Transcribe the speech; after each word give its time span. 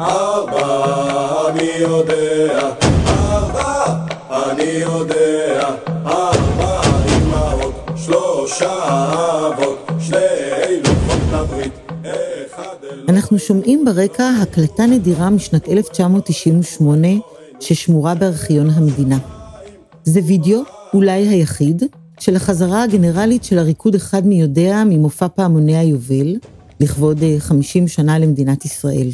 ארבע, 0.00 1.50
אני 1.50 1.70
יודע, 1.78 2.70
ארבע, 3.06 3.94
אני 4.30 4.62
יודע, 4.62 5.70
ארבע 6.06 6.80
אמהות, 7.16 7.74
שלושה 7.96 8.72
אבות, 9.48 9.90
שני 10.00 10.18
לוחות 10.84 11.18
לברית, 11.32 11.72
אחד. 12.46 12.76
אנחנו 13.08 13.38
שומעים 13.38 13.84
ברקע 13.84 14.28
הקלטה 14.42 14.86
נדירה 14.86 15.30
משנת 15.30 15.68
1998 15.68 17.08
ששמורה 17.60 18.14
בארכיון 18.14 18.70
המדינה. 18.70 19.18
זה 20.04 20.20
וידאו, 20.26 20.60
אולי 20.94 21.28
היחיד, 21.28 21.82
של 22.20 22.36
החזרה 22.36 22.82
הגנרלית 22.82 23.44
של 23.44 23.58
הריקוד 23.58 23.94
אחד 23.94 24.26
מי 24.26 24.40
יודע 24.40 24.82
ממופע 24.86 25.26
פעמוני 25.28 25.76
היובל, 25.76 26.36
לכבוד 26.80 27.22
אה, 27.22 27.36
50 27.38 27.88
שנה 27.88 28.18
למדינת 28.18 28.64
ישראל. 28.64 29.08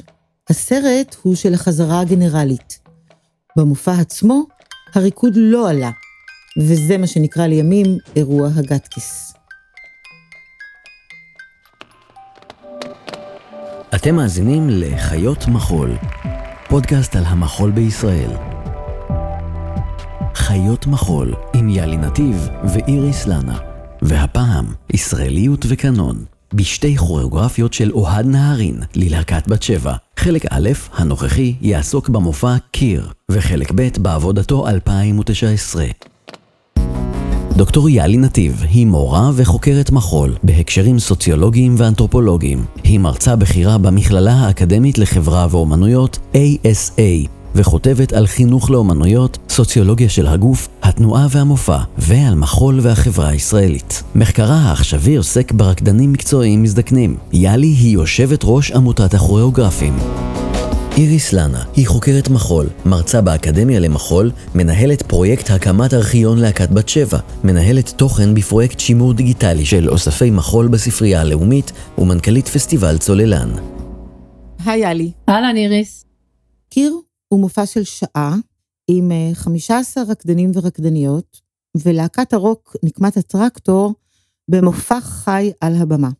הסרט 0.50 1.16
הוא 1.22 1.34
של 1.34 1.54
החזרה 1.54 2.00
הגנרלית. 2.00 2.78
במופע 3.56 3.92
עצמו, 4.00 4.42
הריקוד 4.94 5.32
לא 5.36 5.70
עלה, 5.70 5.90
וזה 6.58 6.98
מה 6.98 7.06
שנקרא 7.06 7.46
לימים 7.46 7.86
אירוע 8.16 8.48
הגטקיס. 8.56 9.34
אתם 13.94 14.14
מאזינים 14.14 14.66
לחיות 14.70 15.48
מחול, 15.48 15.96
פודקאסט 16.68 17.16
על 17.16 17.24
המחול 17.24 17.70
בישראל. 17.70 18.30
חיות 20.34 20.86
מחול 20.86 21.34
עם 21.54 21.68
יאלי 21.68 21.96
נתיב 21.96 22.48
ואיריס 22.74 23.26
לנה, 23.26 23.58
והפעם 24.02 24.74
ישראליות 24.92 25.64
וקנון, 25.68 26.24
בשתי 26.54 26.96
כוריאוגרפיות 26.96 27.72
של 27.72 27.92
אוהד 27.92 28.26
נהרין 28.26 28.80
ללהקת 28.94 29.48
בת 29.48 29.62
שבע. 29.62 29.94
חלק 30.16 30.46
א', 30.50 30.68
הנוכחי, 30.92 31.54
יעסוק 31.60 32.08
במופע 32.08 32.56
קיר, 32.70 33.08
וחלק 33.30 33.72
ב', 33.74 33.88
בעבודתו 33.98 34.68
2019. 34.68 35.84
דוקטור 37.56 37.88
יאלי 37.88 38.16
נתיב 38.16 38.62
היא 38.70 38.86
מורה 38.86 39.30
וחוקרת 39.34 39.90
מחול 39.90 40.34
בהקשרים 40.42 40.98
סוציולוגיים 40.98 41.74
ואנתרופולוגיים. 41.78 42.64
היא 42.84 43.00
מרצה 43.00 43.36
בכירה 43.36 43.78
במכללה 43.78 44.32
האקדמית 44.32 44.98
לחברה 44.98 45.46
ואומנויות 45.50 46.18
ASA 46.34 47.28
וכותבת 47.54 48.12
על 48.12 48.26
חינוך 48.26 48.70
לאומנויות, 48.70 49.38
סוציולוגיה 49.48 50.08
של 50.08 50.26
הגוף, 50.26 50.68
התנועה 50.82 51.26
והמופע, 51.30 51.78
ועל 51.98 52.34
מחול 52.34 52.78
והחברה 52.82 53.28
הישראלית. 53.28 54.02
מחקרה 54.14 54.56
העכשווי 54.56 55.16
עוסק 55.16 55.52
ברקדנים 55.52 56.12
מקצועיים 56.12 56.62
מזדקנים. 56.62 57.16
יאלי 57.32 57.66
היא 57.66 57.94
יושבת 57.94 58.40
ראש 58.44 58.72
עמותת 58.72 59.14
הכוריאוגרפים. 59.14 59.98
איריס 60.96 61.32
לנה 61.32 61.64
היא 61.76 61.86
חוקרת 61.86 62.28
מחול, 62.28 62.66
מרצה 62.86 63.20
באקדמיה 63.20 63.80
למחול, 63.80 64.30
מנהלת 64.54 65.02
פרויקט 65.02 65.50
הקמת 65.50 65.94
ארכיון 65.94 66.38
להקת 66.38 66.70
בת 66.70 66.88
שבע, 66.88 67.18
מנהלת 67.44 67.88
תוכן 67.96 68.34
בפרויקט 68.34 68.80
שימור 68.80 69.14
דיגיטלי 69.14 69.64
של 69.64 69.90
אוספי 69.90 70.30
מחול 70.30 70.68
בספרייה 70.68 71.20
הלאומית 71.20 71.72
ומנכ"לית 71.98 72.48
פסטיבל 72.48 72.98
צוללן. 72.98 73.50
היי 74.66 74.80
יאלי. 74.80 75.12
אהלן 75.28 75.56
איריס. 75.56 76.04
קיר 76.70 77.03
הוא 77.34 77.40
מופע 77.40 77.66
של 77.66 77.84
שעה 77.84 78.36
עם 78.88 79.12
אה, 79.12 79.30
15 79.34 80.04
רקדנים 80.08 80.50
ורקדניות, 80.54 81.40
ולהקת 81.76 82.32
הרוק 82.32 82.76
נקמת 82.82 83.16
הטרקטור 83.16 83.94
במופע 84.48 85.00
חי 85.00 85.52
על 85.60 85.74
הבמה. 85.76 86.10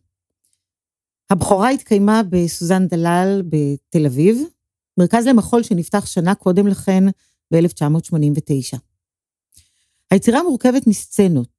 הבכורה 1.29 1.69
התקיימה 1.69 2.21
בסוזן 2.29 2.87
דלל 2.87 3.41
בתל 3.49 4.05
אביב, 4.05 4.43
מרכז 4.99 5.27
למחול 5.27 5.63
שנפתח 5.63 6.05
שנה 6.05 6.35
קודם 6.35 6.67
לכן 6.67 7.03
ב-1989. 7.53 8.77
היצירה 10.11 10.43
מורכבת 10.43 10.87
מסצנות. 10.87 11.49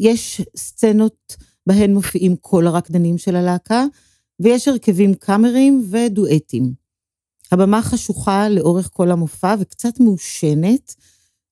יש 0.00 0.40
סצנות 0.56 1.36
בהן 1.66 1.94
מופיעים 1.94 2.36
כל 2.36 2.66
הרקדנים 2.66 3.18
של 3.18 3.36
הלהקה, 3.36 3.84
ויש 4.40 4.68
הרכבים 4.68 5.14
קאמרים 5.14 5.86
ודואטים. 5.90 6.85
הבמה 7.52 7.82
חשוכה 7.82 8.48
לאורך 8.48 8.90
כל 8.92 9.10
המופע 9.10 9.54
וקצת 9.60 10.00
מעושנת, 10.00 10.94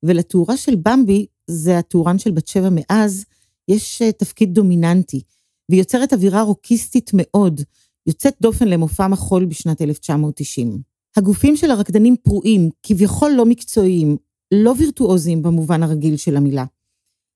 ולתאורה 0.03 0.57
של 0.57 0.75
במבי, 0.75 1.27
זה 1.47 1.79
התאורן 1.79 2.19
של 2.19 2.31
בת 2.31 2.47
שבע 2.47 2.69
מאז, 2.71 3.25
יש 3.69 4.03
אה, 4.03 4.13
תפקיד 4.13 4.55
דומיננטי, 4.55 5.23
והיא 5.69 5.81
יוצרת 5.81 6.13
אווירה 6.13 6.43
רוקיסטית 6.43 7.11
מאוד, 7.15 7.61
יוצאת 8.07 8.35
דופן 8.41 8.69
למופע 8.69 9.09
מחול 9.09 9.45
בשנת 9.45 9.83
1990. 9.83 10.79
הגופים 11.17 11.57
של 11.57 11.71
הרקדנים 11.71 12.17
פרועים, 12.23 12.71
כביכול 12.83 13.33
לא 13.37 13.47
מקצועיים, 13.47 14.17
לא 14.55 14.75
וירטואוזיים 14.79 15.43
במובן 15.43 15.83
הרגיל 15.83 16.17
של 16.17 16.37
המילה. 16.37 16.65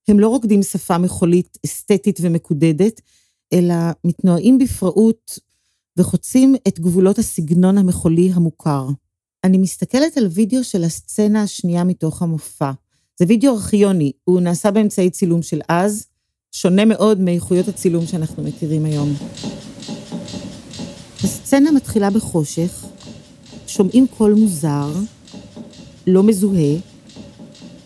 הם 0.09 0.21
לא 0.21 0.29
רוקדים 0.29 0.63
שפה 0.63 0.99
מחולית, 0.99 1.59
אסתטית 1.67 2.19
ומקודדת, 2.23 3.01
אלא 3.53 3.75
מתנועים 4.05 4.59
בפראות 4.59 5.39
וחוצים 5.99 6.55
את 6.69 6.81
גבולות 6.81 7.19
הסגנון 7.19 7.79
המחולי 7.79 8.31
המוכר. 8.35 8.89
אני 9.45 9.59
מסתכלת 9.59 10.17
על 10.17 10.27
וידאו 10.27 10.65
של 10.65 10.85
הסצנה 10.85 11.43
השנייה 11.43 11.85
מתוך 11.85 12.23
המופע. 12.23 12.71
זה 13.19 13.25
וידאו 13.29 13.55
ארכיוני, 13.55 14.13
הוא 14.25 14.41
נעשה 14.41 14.71
באמצעי 14.71 15.11
צילום 15.11 15.43
של 15.43 15.61
אז, 15.69 16.07
שונה 16.53 16.85
מאוד 16.85 17.21
מאיכויות 17.21 17.69
הצילום 17.69 18.07
שאנחנו 18.07 18.43
מכירים 18.43 18.85
היום. 18.85 19.15
הסצנה 21.25 21.73
מתחילה 21.73 22.11
בחושך, 22.11 22.85
שומעים 23.67 24.07
קול 24.07 24.35
מוזר, 24.35 24.93
לא 26.07 26.23
מזוהה, 26.23 26.77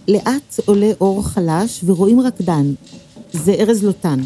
לאט 0.09 0.61
עולה 0.65 0.91
אור 1.01 1.23
חלש 1.29 1.81
ורואים 1.85 2.21
רקדן, 2.21 2.75
זה 3.33 3.53
ארז 3.53 3.85
לוטן. 3.85 4.21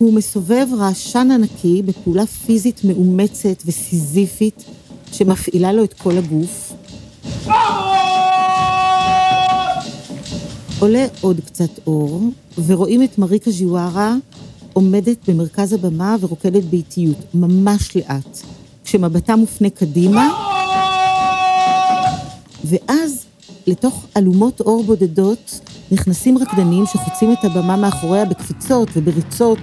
הוא 0.00 0.12
מסובב 0.12 0.66
רעשן 0.78 1.28
ענקי 1.30 1.82
בפעולה 1.82 2.26
פיזית 2.26 2.84
מאומצת 2.84 3.62
וסיזיפית 3.66 4.64
שמפעילה 5.12 5.72
לו 5.72 5.84
את 5.84 5.92
כל 5.92 6.18
הגוף. 6.18 6.72
עולה 10.78 11.06
עוד 11.20 11.40
קצת 11.46 11.70
אור, 11.86 12.22
ורואים 12.66 13.02
את 13.02 13.18
מריקה 13.18 13.50
ז'יווארה 13.50 14.14
עומדת 14.72 15.28
במרכז 15.28 15.72
הבמה 15.72 16.16
ורוקדת 16.20 16.64
באיטיות, 16.64 17.34
ממש 17.34 17.96
לאט, 17.96 18.38
כשמבטה 18.84 19.36
מופנה 19.36 19.70
קדימה, 19.70 20.28
ואז 22.64 23.24
לתוך 23.66 24.06
אלומות 24.16 24.60
אור 24.60 24.84
בודדות 24.84 25.60
נכנסים 25.92 26.38
רקדנים 26.38 26.86
שחוצים 26.86 27.32
את 27.32 27.44
הבמה 27.44 27.76
מאחוריה 27.76 28.24
בקפיצות 28.24 28.88
ובריצות. 28.96 29.58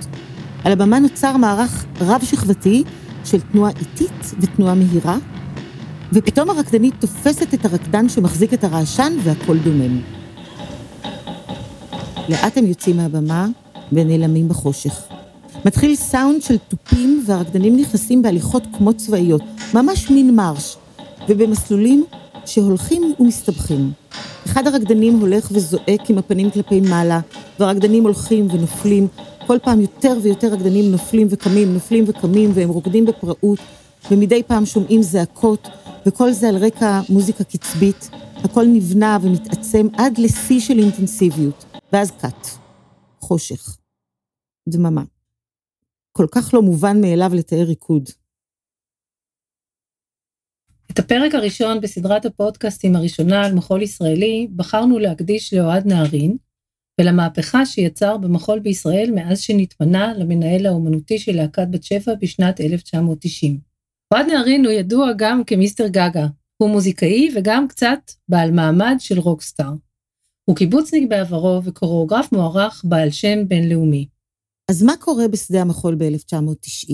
על 0.63 0.71
הבמה 0.71 0.99
נוצר 0.99 1.37
מערך 1.37 1.85
רב-שכבתי 2.01 2.83
של 3.25 3.41
תנועה 3.41 3.71
איטית 3.79 4.35
ותנועה 4.39 4.75
מהירה, 4.75 5.17
ופתאום 6.13 6.49
הרקדנית 6.49 6.93
תופסת 6.99 7.53
את 7.53 7.65
הרקדן 7.65 8.09
שמחזיק 8.09 8.53
את 8.53 8.63
הרעשן 8.63 9.13
והכל 9.23 9.57
דומם. 9.57 10.01
לאט 12.29 12.57
הם 12.57 12.65
יוצאים 12.65 12.97
מהבמה 12.97 13.47
ונעלמים 13.91 14.49
בחושך. 14.49 15.01
מתחיל 15.65 15.95
סאונד 15.95 16.41
של 16.41 16.57
תופים 16.57 17.23
והרקדנים 17.27 17.77
נכנסים 17.77 18.21
בהליכות 18.21 18.63
כמו 18.77 18.93
צבאיות, 18.93 19.41
ממש 19.73 20.09
מין 20.09 20.35
מרש, 20.35 20.77
ובמסלולים 21.29 22.03
שהולכים 22.45 23.13
ומסתבכים. 23.19 23.91
אחד 24.45 24.67
הרקדנים 24.67 25.19
הולך 25.19 25.49
וזועק 25.51 26.09
עם 26.09 26.17
הפנים 26.17 26.51
כלפי 26.51 26.81
מעלה, 26.81 27.19
והרקדנים 27.59 28.03
הולכים 28.03 28.47
ונופלים, 28.51 29.07
כל 29.47 29.57
פעם 29.63 29.81
יותר 29.81 30.13
ויותר 30.23 30.47
רקדנים 30.47 30.91
נופלים 30.91 31.27
וקמים, 31.31 31.73
נופלים 31.73 32.03
וקמים, 32.07 32.49
והם 32.53 32.69
רוקדים 32.69 33.05
בפראות, 33.05 33.59
ומדי 34.11 34.43
פעם 34.43 34.65
שומעים 34.65 35.01
זעקות, 35.01 35.67
וכל 36.05 36.31
זה 36.31 36.49
על 36.49 36.55
רקע 36.57 37.01
מוזיקה 37.09 37.43
קצבית, 37.43 38.09
הכל 38.43 38.65
נבנה 38.73 39.17
ומתעצם 39.23 39.87
עד 39.97 40.17
לשיא 40.17 40.59
של 40.59 40.79
אינטנסיביות, 40.79 41.65
ואז 41.93 42.11
קאט. 42.11 42.47
חושך. 43.19 43.77
דממה. 44.69 45.03
כל 46.11 46.25
כך 46.31 46.53
לא 46.53 46.61
מובן 46.61 47.01
מאליו 47.01 47.31
לתאר 47.33 47.63
ריקוד. 47.63 48.09
את 50.91 50.99
הפרק 50.99 51.35
הראשון 51.35 51.81
בסדרת 51.81 52.25
הפודקאסטים 52.25 52.95
הראשונה 52.95 53.45
על 53.45 53.53
מחול 53.53 53.81
ישראלי 53.81 54.47
בחרנו 54.55 54.99
להקדיש 54.99 55.53
לאוהד 55.53 55.87
נהרין 55.87 56.37
ולמהפכה 57.01 57.65
שיצר 57.65 58.17
במחול 58.17 58.59
בישראל 58.59 59.11
מאז 59.15 59.41
שנתמנה 59.41 60.13
למנהל 60.17 60.65
האומנותי 60.65 61.19
של 61.19 61.35
להקת 61.35 61.67
בת 61.71 61.83
שבע 61.83 62.13
בשנת 62.21 62.61
1990. 62.61 63.59
אוהד 64.13 64.25
נהרין 64.25 64.65
הוא 64.65 64.73
ידוע 64.73 65.11
גם 65.17 65.43
כמיסטר 65.43 65.87
גגה, 65.87 66.27
הוא 66.57 66.69
מוזיקאי 66.69 67.29
וגם 67.35 67.67
קצת 67.67 67.99
בעל 68.29 68.51
מעמד 68.51 68.95
של 68.99 69.19
רוקסטאר. 69.19 69.71
הוא 70.45 70.55
קיבוצניק 70.55 71.09
בעברו 71.09 71.61
וקוריאוגרף 71.63 72.31
מוערך 72.31 72.81
בעל 72.85 73.11
שם 73.11 73.47
בינלאומי. 73.47 74.07
אז 74.71 74.83
מה 74.83 74.93
קורה 74.99 75.27
בשדה 75.27 75.61
המחול 75.61 75.95
ב-1990? 75.95 76.91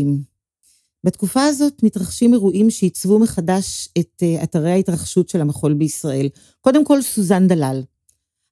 בתקופה 1.03 1.43
הזאת 1.43 1.83
מתרחשים 1.83 2.33
אירועים 2.33 2.69
שעיצבו 2.69 3.19
מחדש 3.19 3.89
את 3.99 4.23
אה, 4.23 4.43
אתרי 4.43 4.71
ההתרחשות 4.71 5.29
של 5.29 5.41
המחול 5.41 5.73
בישראל. 5.73 6.29
קודם 6.61 6.85
כל, 6.85 7.01
סוזן 7.01 7.47
דלל. 7.47 7.81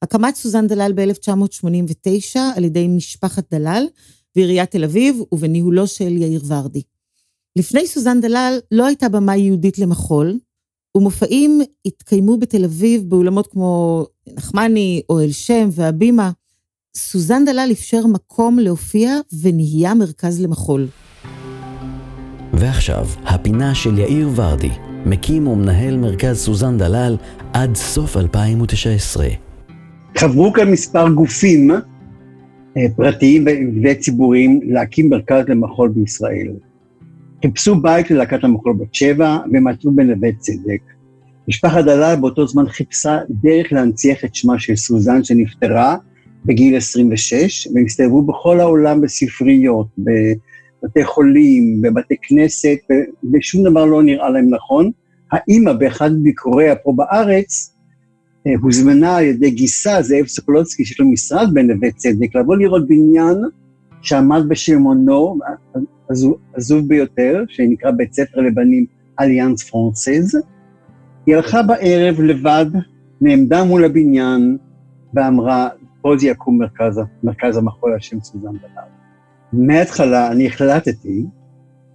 הקמת 0.01 0.35
סוזן 0.35 0.67
דלל 0.67 0.91
ב-1989 0.95 2.39
על 2.55 2.63
ידי 2.63 2.87
משפחת 2.87 3.53
דלל 3.53 3.87
ועיריית 4.35 4.71
תל 4.71 4.83
אביב 4.83 5.21
ובניהולו 5.31 5.87
של 5.87 6.17
יאיר 6.17 6.41
ורדי. 6.47 6.81
לפני 7.55 7.87
סוזן 7.87 8.21
דלל 8.21 8.59
לא 8.71 8.85
הייתה 8.85 9.09
במה 9.09 9.35
ייעודית 9.35 9.79
למחול, 9.79 10.39
ומופעים 10.97 11.61
התקיימו 11.85 12.37
בתל 12.37 12.63
אביב 12.63 13.09
באולמות 13.09 13.47
כמו 13.47 14.05
נחמני, 14.27 15.01
אוהל 15.09 15.31
שם 15.31 15.69
והבימה. 15.71 16.31
סוזן 16.95 17.45
דלל 17.45 17.69
אפשר 17.71 18.07
מקום 18.07 18.59
להופיע 18.59 19.19
ונהיה 19.41 19.93
מרכז 19.93 20.41
למחול. 20.41 20.87
ועכשיו, 22.53 23.07
הפינה 23.23 23.75
של 23.75 23.99
יאיר 23.99 24.29
ורדי, 24.35 24.71
מקים 25.05 25.47
ומנהל 25.47 25.97
מרכז 25.97 26.37
סוזן 26.37 26.77
דלל 26.77 27.17
עד 27.53 27.75
סוף 27.75 28.17
2019. 28.17 29.50
חברו 30.17 30.53
כאן 30.53 30.71
מספר 30.71 31.09
גופים 31.09 31.71
אה, 32.77 32.85
פרטיים 32.95 33.45
וציבוריים 33.83 34.59
להקים 34.63 35.09
מרכז 35.09 35.43
למחול 35.47 35.89
בישראל. 35.89 36.47
חיפשו 37.41 37.81
בית 37.81 38.11
ללהקת 38.11 38.43
המחול 38.43 38.73
בת 38.73 38.95
שבע 38.95 39.37
ומצאו 39.53 39.91
בנווה 39.91 40.29
צדק. 40.39 40.81
משפחת 41.47 41.83
דלל 41.83 42.15
באותו 42.21 42.47
זמן 42.47 42.67
חיפשה 42.67 43.17
דרך 43.29 43.73
להנציח 43.73 44.25
את 44.25 44.35
שמה 44.35 44.59
של 44.59 44.75
סוזן 44.75 45.23
שנפטרה 45.23 45.97
בגיל 46.45 46.77
26, 46.77 47.67
והם 47.75 47.85
הסתובבו 47.85 48.21
בכל 48.21 48.59
העולם 48.59 49.01
בספריות, 49.01 49.87
בבתי 49.97 51.03
חולים, 51.03 51.81
בבתי 51.81 52.15
כנסת, 52.21 52.77
ושום 53.33 53.69
דבר 53.69 53.85
לא 53.85 54.03
נראה 54.03 54.29
להם 54.29 54.49
נכון. 54.49 54.91
האימא 55.31 55.73
באחד 55.73 56.11
מביקוריה 56.11 56.75
פה 56.75 56.93
בארץ, 56.95 57.75
הוזמנה 58.61 59.17
על 59.17 59.23
ידי 59.23 59.51
גיסה, 59.51 60.01
זאב 60.01 60.27
סוקולוצקי, 60.27 60.85
שיש 60.85 60.99
לו 60.99 61.11
משרד 61.11 61.49
בנווה 61.53 61.91
צדק, 61.91 62.35
לבוא 62.35 62.55
לראות 62.55 62.87
בניין 62.87 63.37
שעמד 64.01 64.41
בשמעונו, 64.47 65.37
עזוב 66.53 66.87
ביותר, 66.87 67.43
שנקרא 67.47 67.91
בית 67.91 68.13
ספר 68.13 68.41
לבנים 68.41 68.85
אליאנס 69.19 69.69
פרנסז. 69.69 70.37
היא 71.25 71.35
הלכה 71.35 71.63
בערב 71.63 72.21
לבד, 72.21 72.65
נעמדה 73.21 73.63
מול 73.63 73.85
הבניין, 73.85 74.57
ואמרה, 75.13 75.69
פה 76.01 76.17
זה 76.17 76.27
יקום 76.27 76.59
מרכז, 76.59 77.01
מרכז 77.23 77.57
המחול 77.57 77.93
על 77.93 77.99
שם 77.99 78.19
סוזן 78.19 78.51
בלאר. 78.51 78.83
מההתחלה 79.53 80.31
אני 80.31 80.47
החלטתי 80.47 81.25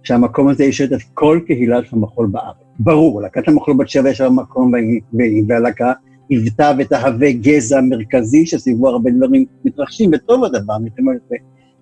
שהמקום 0.03 0.47
הזה 0.47 0.63
ישרת 0.63 0.93
את 0.93 1.01
כל 1.13 1.39
קהילת 1.47 1.83
המחול 1.91 2.27
בארץ. 2.27 2.55
ברור, 2.79 3.21
להקת 3.21 3.47
המחול 3.47 3.77
בת 3.77 3.89
שבע 3.89 4.09
יש 4.09 4.21
לה 4.21 4.29
מקום, 4.29 4.71
והלהקה 5.47 5.93
היוותה 6.29 6.71
ותהווה 6.77 7.31
גזע 7.31 7.81
מרכזי, 7.81 8.45
שסביבו 8.45 8.87
הרבה 8.87 9.11
דברים 9.11 9.45
מתרחשים, 9.65 10.11
וטוב 10.13 10.43
הדבר, 10.43 10.73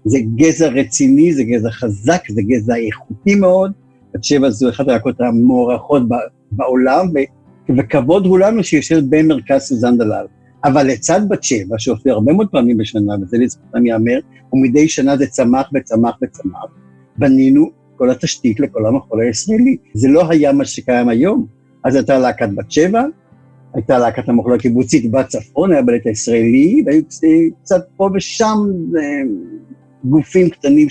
זה 0.05 0.17
גזע 0.35 0.67
רציני, 0.67 1.33
זה 1.33 1.43
גזע 1.43 1.71
חזק, 1.71 2.21
זה 2.29 2.41
גזע 2.41 2.75
איכותי 2.75 3.35
מאוד. 3.35 3.71
בת 4.13 4.23
שבע 4.23 4.49
זו 4.49 4.69
אחת 4.69 4.87
הלהקות 4.87 5.21
המוערכות 5.21 6.03
בעולם, 6.51 7.07
וכבוד 7.77 8.25
הוא 8.25 8.39
לנו 8.39 8.63
שהיא 8.63 8.77
יושבת 8.77 9.03
במרכז 9.09 9.61
סוזן 9.61 9.97
דלל. 9.97 10.25
אבל 10.65 10.87
לצד 10.87 11.21
בת 11.29 11.43
שבע, 11.43 11.75
שהופיע 11.77 12.13
הרבה 12.13 12.33
מאוד 12.33 12.47
פעמים 12.51 12.77
בשנה, 12.77 13.13
וזה 13.21 13.37
לזכותם 13.37 13.85
ייאמר, 13.85 14.19
ומדי 14.53 14.87
שנה 14.87 15.17
זה 15.17 15.27
צמח 15.27 15.69
וצמח 15.73 16.15
וצמח, 16.23 16.65
בנינו 17.17 17.71
כל 17.95 18.09
התשתית 18.09 18.59
לכל 18.59 18.85
המחול 18.85 19.21
הישראלי. 19.21 19.77
זה 19.93 20.07
לא 20.07 20.29
היה 20.29 20.53
מה 20.53 20.65
שקיים 20.65 21.09
היום. 21.09 21.45
אז 21.83 21.95
הייתה 21.95 22.19
להקת 22.19 22.49
בת 22.55 22.71
שבע, 22.71 23.03
הייתה 23.75 23.97
להקת 23.97 24.29
המחול 24.29 24.53
הקיבוצית 24.53 25.11
בצפון, 25.11 25.71
היה 25.71 25.81
בלט 25.81 26.07
הישראלי, 26.07 26.83
והיו 26.85 27.01
קצת 27.61 27.81
פה 27.97 28.09
ושם 28.13 28.57
אה, 28.97 29.01
גופים 30.03 30.49
קטנים 30.49 30.87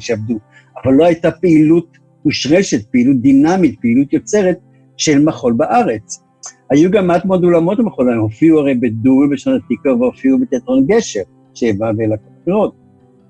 שעבדו. 0.00 0.38
אבל 0.84 0.94
לא 0.94 1.04
הייתה 1.04 1.30
פעילות 1.30 1.98
מושרשת, 2.24 2.86
פעילות 2.90 3.16
דינמית, 3.16 3.80
פעילות 3.80 4.12
יוצרת 4.12 4.58
של 4.96 5.24
מחול 5.24 5.52
בארץ. 5.52 6.24
היו 6.70 6.90
גם 6.90 7.06
מעט 7.06 7.24
מאוד 7.24 7.44
אולמות 7.44 7.78
המחול, 7.78 8.12
הם 8.12 8.20
הופיעו 8.20 8.58
הרי 8.58 8.74
בדול 8.74 9.30
בשנות 9.32 9.62
התקווה 9.70 9.96
והופיעו 9.96 10.38
בתיאטרון 10.38 10.86
גשר, 10.86 11.20
שבע 11.54 11.90
ולהקות 11.98 12.32
אחרות. 12.42 12.74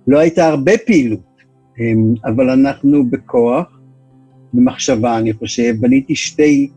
לא 0.06 0.18
הייתה 0.18 0.48
הרבה 0.48 0.72
פעילות, 0.86 1.20
אמ, 1.78 2.14
אבל 2.24 2.50
אנחנו 2.50 3.10
בכוח, 3.10 3.78
במחשבה, 4.52 5.18
אני 5.18 5.32
חושב, 5.32 5.74
בניתי 5.80 6.16
שתי 6.16 6.70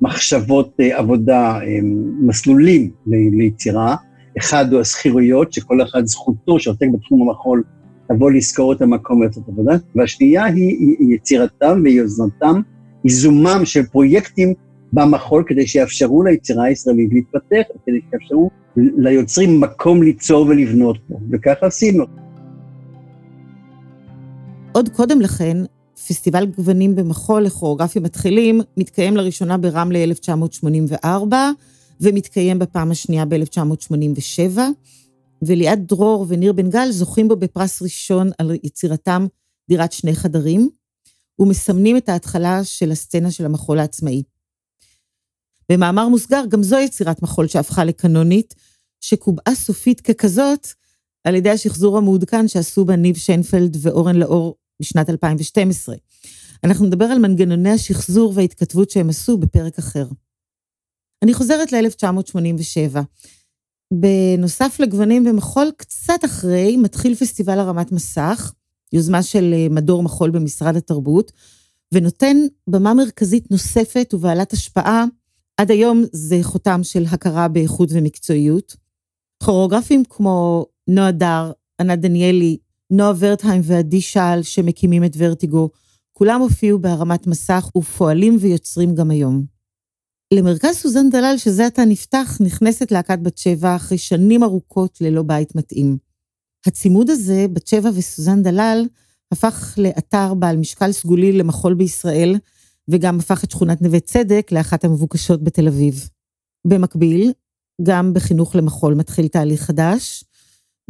מחשבות 0.00 0.72
אה, 0.80 0.98
עבודה, 0.98 1.60
אמ, 1.62 2.12
מסלולים 2.26 2.90
ליצירה. 3.06 3.96
אחד 4.38 4.72
הוא 4.72 4.80
השכירויות, 4.80 5.52
שכל 5.52 5.82
אחד 5.82 6.06
זכותו 6.06 6.60
שעוסק 6.60 6.86
בתחום 6.92 7.28
המחול 7.28 7.62
לבוא 8.10 8.30
לזכור 8.30 8.72
את 8.72 8.82
המקום 8.82 9.20
ולעשות 9.20 9.48
עבודה, 9.48 9.72
והשנייה 9.94 10.44
היא 10.44 10.96
יצירתם 11.14 11.80
ויוזנתם, 11.84 12.60
ייזומם 13.04 13.60
של 13.64 13.82
פרויקטים 13.82 14.54
במחול 14.92 15.44
כדי 15.46 15.66
שיאפשרו 15.66 16.22
ליצירה 16.22 16.64
הישראלית 16.64 17.10
להתפתח, 17.12 17.62
כדי 17.86 18.00
שיאפשרו 18.10 18.50
ליוצרים 18.76 19.60
מקום 19.60 20.02
ליצור 20.02 20.46
ולבנות 20.46 20.98
פה, 21.08 21.18
וככה 21.32 21.66
עשינו. 21.66 22.04
עוד 24.72 24.88
קודם 24.88 25.20
לכן, 25.20 25.56
פסטיבל 26.08 26.46
גוונים 26.46 26.94
במחול 26.94 27.42
לכוריאוגרפיה 27.42 28.02
מתחילים 28.02 28.60
מתקיים 28.76 29.16
לראשונה 29.16 29.58
ברמלה 29.58 30.04
1984, 30.04 31.50
ומתקיים 32.00 32.58
בפעם 32.58 32.90
השנייה 32.90 33.24
ב-1987. 33.24 34.58
וליעד 35.42 35.86
דרור 35.88 36.26
וניר 36.28 36.52
בן 36.52 36.70
גל 36.70 36.90
זוכים 36.90 37.28
בו 37.28 37.36
בפרס 37.36 37.82
ראשון 37.82 38.30
על 38.38 38.50
יצירתם 38.62 39.26
דירת 39.68 39.92
שני 39.92 40.14
חדרים, 40.14 40.70
ומסמנים 41.38 41.96
את 41.96 42.08
ההתחלה 42.08 42.64
של 42.64 42.90
הסצנה 42.90 43.30
של 43.30 43.44
המחול 43.44 43.78
העצמאי. 43.78 44.22
במאמר 45.72 46.08
מוסגר, 46.08 46.42
גם 46.48 46.62
זו 46.62 46.76
יצירת 46.78 47.22
מחול 47.22 47.46
שהפכה 47.48 47.84
לקנונית, 47.84 48.54
שקובעה 49.00 49.54
סופית 49.54 50.00
ככזאת 50.00 50.68
על 51.24 51.34
ידי 51.34 51.50
השחזור 51.50 51.98
המעודכן 51.98 52.48
שעשו 52.48 52.84
בה 52.84 52.96
ניב 52.96 53.16
שיינפלד 53.16 53.76
ואורן 53.80 54.16
לאור 54.16 54.56
בשנת 54.80 55.10
2012. 55.10 55.96
אנחנו 56.64 56.86
נדבר 56.86 57.04
על 57.04 57.18
מנגנוני 57.18 57.70
השחזור 57.70 58.32
וההתכתבות 58.36 58.90
שהם 58.90 59.08
עשו 59.08 59.38
בפרק 59.38 59.78
אחר. 59.78 60.06
אני 61.22 61.34
חוזרת 61.34 61.72
ל-1987. 61.72 62.98
בנוסף 63.92 64.76
לגוונים 64.80 65.24
במחול, 65.24 65.70
קצת 65.76 66.24
אחרי, 66.24 66.76
מתחיל 66.76 67.14
פסטיבל 67.14 67.58
הרמת 67.58 67.92
מסך, 67.92 68.52
יוזמה 68.92 69.22
של 69.22 69.54
אה, 69.54 69.66
מדור 69.70 70.02
מחול 70.02 70.30
במשרד 70.30 70.76
התרבות, 70.76 71.32
ונותן 71.92 72.36
במה 72.66 72.94
מרכזית 72.94 73.50
נוספת 73.50 74.14
ובעלת 74.14 74.52
השפעה. 74.52 75.04
עד 75.56 75.70
היום 75.70 76.04
זה 76.12 76.38
חותם 76.42 76.80
של 76.82 77.04
הכרה 77.10 77.48
באיכות 77.48 77.88
ומקצועיות. 77.92 78.76
כוריאוגרפים 79.42 80.02
כמו 80.08 80.66
נועה 80.88 81.12
דר, 81.12 81.52
ענת 81.80 82.00
דניאלי, 82.00 82.58
נועה 82.90 83.12
ורטהיים 83.18 83.62
ועדי 83.64 84.00
שעל, 84.00 84.42
שמקימים 84.42 85.04
את 85.04 85.12
ורטיגו, 85.16 85.70
כולם 86.12 86.40
הופיעו 86.40 86.78
בהרמת 86.78 87.26
מסך 87.26 87.70
ופועלים 87.76 88.36
ויוצרים 88.40 88.94
גם 88.94 89.10
היום. 89.10 89.44
למרכז 90.34 90.76
סוזן 90.76 91.10
דלל, 91.10 91.34
שזה 91.38 91.66
עתה 91.66 91.84
נפתח, 91.84 92.38
נכנסת 92.40 92.92
להקת 92.92 93.18
בת 93.22 93.38
שבע 93.38 93.76
אחרי 93.76 93.98
שנים 93.98 94.42
ארוכות 94.42 95.00
ללא 95.00 95.22
בית 95.22 95.54
מתאים. 95.54 95.98
הצימוד 96.66 97.10
הזה, 97.10 97.46
בת 97.52 97.66
שבע 97.66 97.90
וסוזן 97.94 98.42
דלל, 98.42 98.86
הפך 99.32 99.74
לאתר 99.78 100.34
בעל 100.34 100.56
משקל 100.56 100.92
סגולי 100.92 101.32
למחול 101.32 101.74
בישראל, 101.74 102.34
וגם 102.88 103.18
הפך 103.18 103.44
את 103.44 103.50
שכונת 103.50 103.82
נווה 103.82 104.00
צדק 104.00 104.48
לאחת 104.52 104.84
המבוקשות 104.84 105.44
בתל 105.44 105.68
אביב. 105.68 106.08
במקביל, 106.66 107.32
גם 107.82 108.14
בחינוך 108.14 108.56
למחול 108.56 108.94
מתחיל 108.94 109.28
תהליך 109.28 109.62
חדש. 109.62 110.24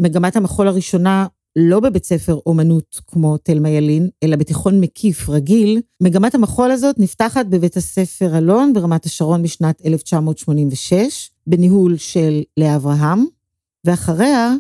מגמת 0.01 0.37
המחול 0.37 0.69
הראשונה 0.69 1.27
לא 1.57 1.81
בבית 1.81 2.05
ספר 2.05 2.39
אומנות 2.47 3.01
כמו 3.07 3.37
תלמה 3.37 3.69
ילין, 3.69 4.09
אלא 4.23 4.37
בתיכון 4.37 4.81
מקיף 4.81 5.29
רגיל, 5.29 5.81
מגמת 6.03 6.35
המחול 6.35 6.71
הזאת 6.71 6.99
נפתחת 6.99 7.47
בבית 7.47 7.77
הספר 7.77 8.39
אלון 8.39 8.73
ברמת 8.73 9.05
השרון 9.05 9.43
בשנת 9.43 9.83
1986, 9.87 11.31
בניהול 11.47 11.97
של 11.97 12.43
לאה 12.57 12.77
אברהם, 12.77 13.25
ואחריה 13.85 14.55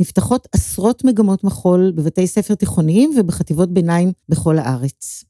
נפתחות 0.00 0.48
עשרות 0.52 1.04
מגמות 1.04 1.44
מחול 1.44 1.92
בבתי 1.94 2.26
ספר 2.26 2.54
תיכוניים 2.54 3.10
ובחטיבות 3.18 3.72
ביניים 3.74 4.12
בכל 4.28 4.58
הארץ. 4.58 5.24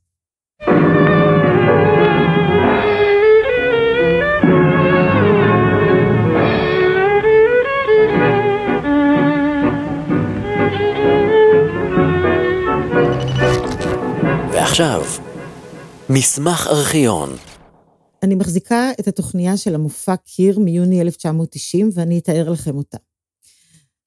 ועכשיו, 14.73 15.02
מסמך 16.11 16.67
ארכיון. 16.67 17.31
אני 18.23 18.35
מחזיקה 18.35 18.91
את 19.00 19.09
התוכניה 19.09 19.57
של 19.57 19.75
המופע 19.75 20.17
קיר 20.17 20.59
מיוני 20.59 21.00
1990, 21.00 21.91
ואני 21.95 22.19
אתאר 22.19 22.50
לכם 22.50 22.76
אותה. 22.76 22.99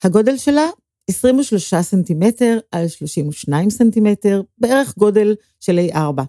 הגודל 0.04 0.38
שלה, 0.38 0.70
23 1.10 1.74
סנטימטר 1.82 2.58
על 2.72 2.88
32 2.88 3.70
סנטימטר, 3.70 4.42
בערך 4.58 4.98
גודל 4.98 5.36
של 5.60 5.80
A4. 5.92 6.22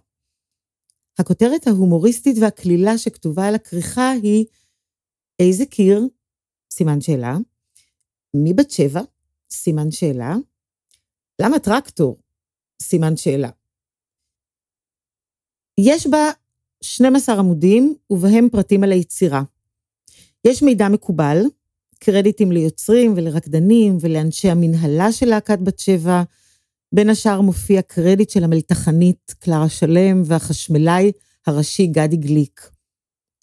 הכותרת 1.19 1.67
ההומוריסטית 1.67 2.37
והקלילה 2.41 2.99
שכתובה 2.99 3.49
על 3.49 3.55
הכריכה 3.55 4.11
היא 4.11 4.45
איזה 5.39 5.67
קיר? 5.67 6.03
סימן 6.73 7.01
שאלה. 7.01 7.37
מי 8.35 8.55
בת 8.55 8.71
שבע? 8.71 9.01
סימן 9.51 9.91
שאלה. 9.91 10.35
למה 11.43 11.59
טרקטור? 11.59 12.17
סימן 12.83 13.17
שאלה. 13.17 13.51
יש 15.81 16.07
בה 16.07 16.31
12 16.81 17.39
עמודים, 17.39 17.95
ובהם 18.11 18.49
פרטים 18.53 18.85
על 18.85 18.93
היצירה. 18.93 19.43
יש 20.45 20.63
מידע 20.63 20.89
מקובל, 20.89 21.43
קרדיטים 21.99 22.53
ליוצרים 22.53 23.15
ולרקדנים 23.17 23.97
ולאנשי 24.01 24.51
המנהלה 24.51 25.13
של 25.13 25.27
להקת 25.27 25.59
בת 25.59 25.79
שבע. 25.79 26.23
בין 26.93 27.11
השאר 27.11 27.41
מופיע 27.41 27.83
קרדיט 27.83 28.31
של 28.31 28.45
המלתחנית 28.45 29.35
קלרה 29.39 29.69
שלם 29.69 30.23
והחשמלאי 30.25 31.13
הראשי 31.47 31.87
גדי 31.87 32.17
גליק. 32.17 32.71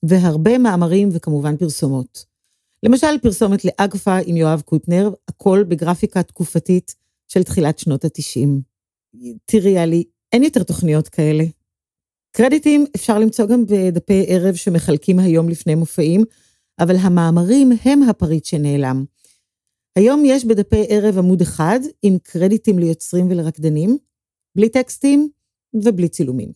והרבה 0.04 0.58
מאמרים 0.58 1.10
וכמובן 1.12 1.58
פרסומות. 1.58 2.26
למשל 2.84 3.18
פרסומת 3.22 3.66
לאגפה 3.66 4.18
עם 4.26 4.38
יואב 4.38 4.62
קוטנר, 4.62 5.12
הכל 5.28 5.64
בגרפיקה 5.68 6.24
תקופתית 6.24 6.96
של 7.28 7.44
תחילת 7.44 7.80
שנות 7.80 8.06
ה-90. 8.06 8.48
תראי, 9.46 9.78
עלי, 9.78 10.04
אין 10.34 10.44
יותר 10.44 10.64
תוכניות 10.64 11.10
כאלה. 11.10 11.44
קרדיטים 12.36 12.86
אפשר 12.96 13.20
למצוא 13.20 13.46
גם 13.46 13.66
בדפי 13.66 14.26
ערב 14.28 14.56
שמחלקים 14.56 15.20
היום 15.20 15.50
לפני 15.50 15.76
מופעים, 15.76 16.24
אבל 16.80 16.96
המאמרים 16.96 17.72
הם 17.86 18.04
הפריט 18.04 18.46
שנעלם. 18.46 19.06
היום 19.96 20.24
יש 20.26 20.46
בדפי 20.46 20.86
ערב 20.90 21.18
עמוד 21.18 21.42
אחד 21.42 21.80
עם 22.02 22.18
קרדיטים 22.24 22.80
ליוצרים 22.80 23.28
ולרקדנים, 23.30 23.98
בלי 24.56 24.70
טקסטים 24.70 25.30
ובלי 25.74 26.10
צילומים. 26.10 26.52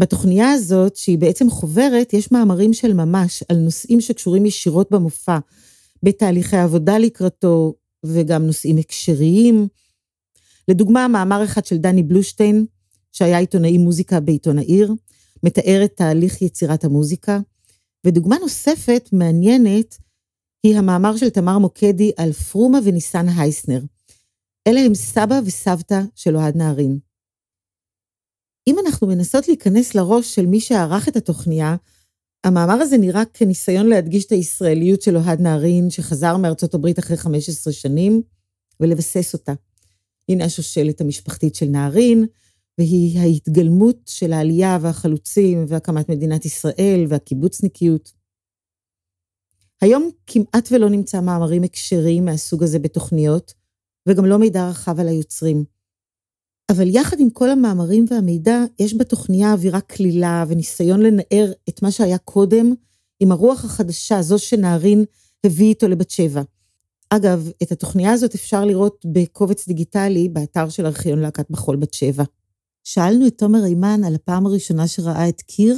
בתוכניה 0.00 0.50
הזאת, 0.50 0.96
שהיא 0.96 1.18
בעצם 1.18 1.50
חוברת, 1.50 2.12
יש 2.12 2.32
מאמרים 2.32 2.72
של 2.72 2.92
ממש 2.92 3.42
על 3.48 3.56
נושאים 3.56 4.00
שקשורים 4.00 4.46
ישירות 4.46 4.90
במופע, 4.90 5.38
בתהליכי 6.02 6.56
עבודה 6.56 6.98
לקראתו, 6.98 7.74
וגם 8.06 8.46
נושאים 8.46 8.76
הקשריים. 8.78 9.68
לדוגמה, 10.68 11.08
מאמר 11.08 11.44
אחד 11.44 11.64
של 11.64 11.76
דני 11.76 12.02
בלושטיין, 12.02 12.66
שהיה 13.14 13.38
עיתונאי 13.38 13.78
מוזיקה 13.78 14.20
בעיתון 14.20 14.58
העיר, 14.58 14.92
מתאר 15.42 15.80
את 15.84 15.92
תהליך 15.96 16.42
יצירת 16.42 16.84
המוזיקה. 16.84 17.40
ודוגמה 18.06 18.36
נוספת 18.38 19.08
מעניינת 19.12 19.98
היא 20.62 20.76
המאמר 20.76 21.16
של 21.16 21.30
תמר 21.30 21.58
מוקדי 21.58 22.12
על 22.16 22.32
פרומה 22.32 22.78
וניסן 22.84 23.26
הייסנר. 23.28 23.80
אלה 24.68 24.80
הם 24.80 24.94
סבא 24.94 25.40
וסבתא 25.44 26.00
של 26.14 26.36
אוהד 26.36 26.56
נהרין. 26.56 26.98
אם 28.66 28.76
אנחנו 28.86 29.06
מנסות 29.06 29.48
להיכנס 29.48 29.94
לראש 29.94 30.34
של 30.34 30.46
מי 30.46 30.60
שערך 30.60 31.08
את 31.08 31.16
התוכניה, 31.16 31.76
המאמר 32.44 32.74
הזה 32.74 32.98
נראה 32.98 33.24
כניסיון 33.24 33.86
להדגיש 33.86 34.24
את 34.24 34.32
הישראליות 34.32 35.02
של 35.02 35.16
אוהד 35.16 35.40
נהרין, 35.40 35.90
שחזר 35.90 36.36
מארצות 36.36 36.74
הברית 36.74 36.98
אחרי 36.98 37.16
15 37.16 37.72
שנים, 37.72 38.22
ולבסס 38.80 39.32
אותה. 39.32 39.52
הנה 40.28 40.44
השושלת 40.44 41.00
המשפחתית 41.00 41.54
של 41.54 41.66
נהרין, 41.66 42.26
והיא 42.78 43.18
ההתגלמות 43.18 43.96
של 44.06 44.32
העלייה 44.32 44.78
והחלוצים 44.80 45.64
והקמת 45.68 46.08
מדינת 46.08 46.44
ישראל 46.44 47.04
והקיבוצניקיות. 47.08 48.12
היום 49.80 50.10
כמעט 50.26 50.68
ולא 50.70 50.88
נמצא 50.88 51.20
מאמרים 51.20 51.62
הקשריים 51.62 52.24
מהסוג 52.24 52.62
הזה 52.62 52.78
בתוכניות, 52.78 53.54
וגם 54.08 54.24
לא 54.24 54.38
מידע 54.38 54.68
רחב 54.68 55.00
על 55.00 55.08
היוצרים. 55.08 55.64
אבל 56.70 56.88
יחד 56.88 57.20
עם 57.20 57.30
כל 57.30 57.50
המאמרים 57.50 58.04
והמידע, 58.10 58.58
יש 58.78 58.94
בתוכניה 58.94 59.52
אווירה 59.52 59.80
קלילה 59.80 60.44
וניסיון 60.48 61.02
לנער 61.02 61.52
את 61.68 61.82
מה 61.82 61.90
שהיה 61.90 62.18
קודם, 62.18 62.74
עם 63.20 63.32
הרוח 63.32 63.64
החדשה, 63.64 64.22
זו 64.22 64.38
שנערין 64.38 65.04
הביא 65.44 65.66
איתו 65.66 65.88
לבת 65.88 66.10
שבע. 66.10 66.42
אגב, 67.10 67.50
את 67.62 67.72
התוכניה 67.72 68.12
הזאת 68.12 68.34
אפשר 68.34 68.64
לראות 68.64 69.04
בקובץ 69.12 69.68
דיגיטלי 69.68 70.28
באתר 70.28 70.68
של 70.68 70.86
ארכיון 70.86 71.18
להקת 71.18 71.50
בחול 71.50 71.76
בת 71.76 71.94
שבע. 71.94 72.24
שאלנו 72.84 73.26
את 73.26 73.38
תומר 73.38 73.64
אימן 73.66 74.00
על 74.06 74.14
הפעם 74.14 74.46
הראשונה 74.46 74.88
שראה 74.88 75.28
את 75.28 75.42
קיר, 75.42 75.76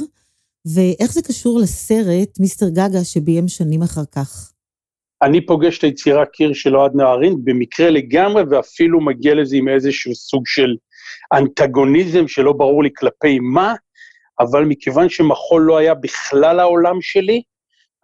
ואיך 0.75 1.11
זה 1.11 1.21
קשור 1.21 1.59
לסרט 1.59 2.39
מיסטר 2.39 2.69
גגה 2.69 3.03
שביים 3.03 3.47
שנים 3.47 3.81
אחר 3.81 4.05
כך. 4.11 4.51
אני 5.21 5.45
פוגש 5.45 5.77
את 5.77 5.83
היצירה 5.83 6.25
קיר 6.25 6.53
של 6.53 6.75
אוהד 6.75 6.91
נהרין 6.95 7.35
במקרה 7.43 7.89
לגמרי, 7.89 8.43
ואפילו 8.49 9.01
מגיע 9.01 9.35
לזה 9.35 9.55
עם 9.55 9.69
איזשהו 9.69 10.15
סוג 10.15 10.43
של 10.47 10.75
אנטגוניזם 11.33 12.27
שלא 12.27 12.53
ברור 12.53 12.83
לי 12.83 12.89
כלפי 12.97 13.39
מה, 13.39 13.75
אבל 14.39 14.65
מכיוון 14.65 15.09
שמחול 15.09 15.61
לא 15.61 15.77
היה 15.77 15.93
בכלל 15.93 16.59
העולם 16.59 17.01
שלי, 17.01 17.41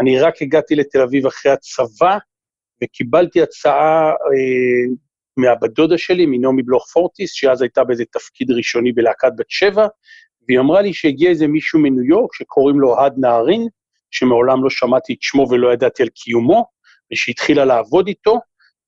אני 0.02 0.20
רק 0.20 0.42
הגעתי 0.42 0.76
לתל 0.76 1.02
אביב 1.02 1.26
אחרי 1.26 1.52
הצבא, 1.52 2.18
וקיבלתי 2.84 3.42
הצעה 3.42 4.10
אה, 4.10 4.96
מהבת 5.38 5.70
דודה 5.70 5.98
שלי, 5.98 6.26
מנעמי 6.26 6.64
בלוך 6.64 6.88
פורטיס, 6.94 7.34
שאז 7.34 7.62
הייתה 7.62 7.84
באיזה 7.84 8.04
תפקיד 8.12 8.52
ראשוני 8.52 8.92
בלהקת 8.92 9.32
בת 9.38 9.50
שבע, 9.50 9.88
והיא 10.48 10.60
אמרה 10.60 10.82
לי 10.82 10.94
שהגיע 10.94 11.30
איזה 11.30 11.48
מישהו 11.48 11.80
מניו 11.80 12.04
יורק 12.04 12.34
שקוראים 12.34 12.80
לו 12.80 12.90
אוהד 12.90 13.14
נהרין, 13.18 13.68
שמעולם 14.12 14.64
לא 14.64 14.70
שמעתי 14.70 15.14
את 15.14 15.22
שמו 15.22 15.48
ולא 15.50 15.74
ידעתי 15.74 16.04
על 16.04 16.10
קיומו, 16.10 16.66
ושהתחילה 17.12 17.66
לעבוד 17.66 18.08
איתו, 18.08 18.40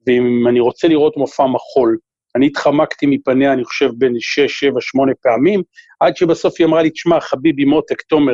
ואם 0.07 0.47
אני 0.47 0.59
רוצה 0.59 0.87
לראות 0.87 1.17
מופע 1.17 1.45
מחול. 1.45 1.97
אני 2.35 2.47
התחמקתי 2.47 3.05
מפניה, 3.05 3.53
אני 3.53 3.63
חושב, 3.63 3.89
בין 3.97 4.15
שש, 4.19 4.59
שבע, 4.59 4.81
שמונה 4.81 5.11
פעמים, 5.21 5.63
עד 5.99 6.17
שבסוף 6.17 6.55
היא 6.59 6.67
אמרה 6.67 6.81
לי, 6.81 6.89
תשמע, 6.89 7.19
חביבי 7.19 7.65
מותק, 7.65 8.01
תומר, 8.01 8.33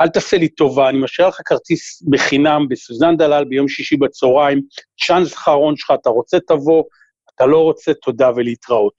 אל 0.00 0.08
תעשה 0.08 0.36
לי 0.36 0.48
טובה, 0.48 0.88
אני 0.88 0.98
משאיר 0.98 1.28
לך 1.28 1.40
כרטיס 1.44 2.02
בחינם 2.02 2.66
בסוזן 2.68 3.16
דלל 3.16 3.44
ביום 3.44 3.68
שישי 3.68 3.96
בצהריים, 3.96 4.60
צ'אנס 5.06 5.34
אחרון 5.34 5.76
שלך, 5.76 5.92
אתה 6.00 6.10
רוצה 6.10 6.38
תבוא, 6.40 6.84
אתה 7.34 7.46
לא 7.46 7.58
רוצה 7.58 7.94
תודה 7.94 8.30
ולהתראות. 8.36 8.92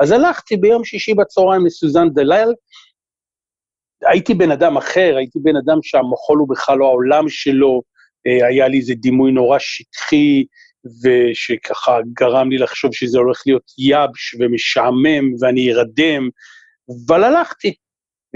אז 0.00 0.10
הלכתי 0.10 0.56
ביום 0.56 0.84
שישי 0.84 1.14
בצהריים 1.14 1.66
לסוזן 1.66 2.08
דלל, 2.08 2.52
הייתי 4.06 4.34
בן 4.34 4.50
אדם 4.50 4.76
אחר, 4.76 5.14
הייתי 5.16 5.38
בן 5.42 5.56
אדם 5.56 5.78
שהמחול 5.82 6.38
הוא 6.38 6.48
בכלל 6.48 6.78
לא 6.78 6.84
העולם 6.86 7.28
שלו, 7.28 7.82
אה, 8.26 8.46
היה 8.46 8.68
לי 8.68 8.78
איזה 8.78 8.94
דימוי 8.94 9.32
נורא 9.32 9.58
שטחי, 9.58 10.44
ושככה 11.02 11.98
גרם 12.12 12.50
לי 12.50 12.58
לחשוב 12.58 12.94
שזה 12.94 13.18
הולך 13.18 13.42
להיות 13.46 13.72
יבש 13.78 14.34
ומשעמם 14.40 15.34
ואני 15.40 15.72
ארדם, 15.72 16.28
אבל 17.06 17.24
הלכתי. 17.24 17.74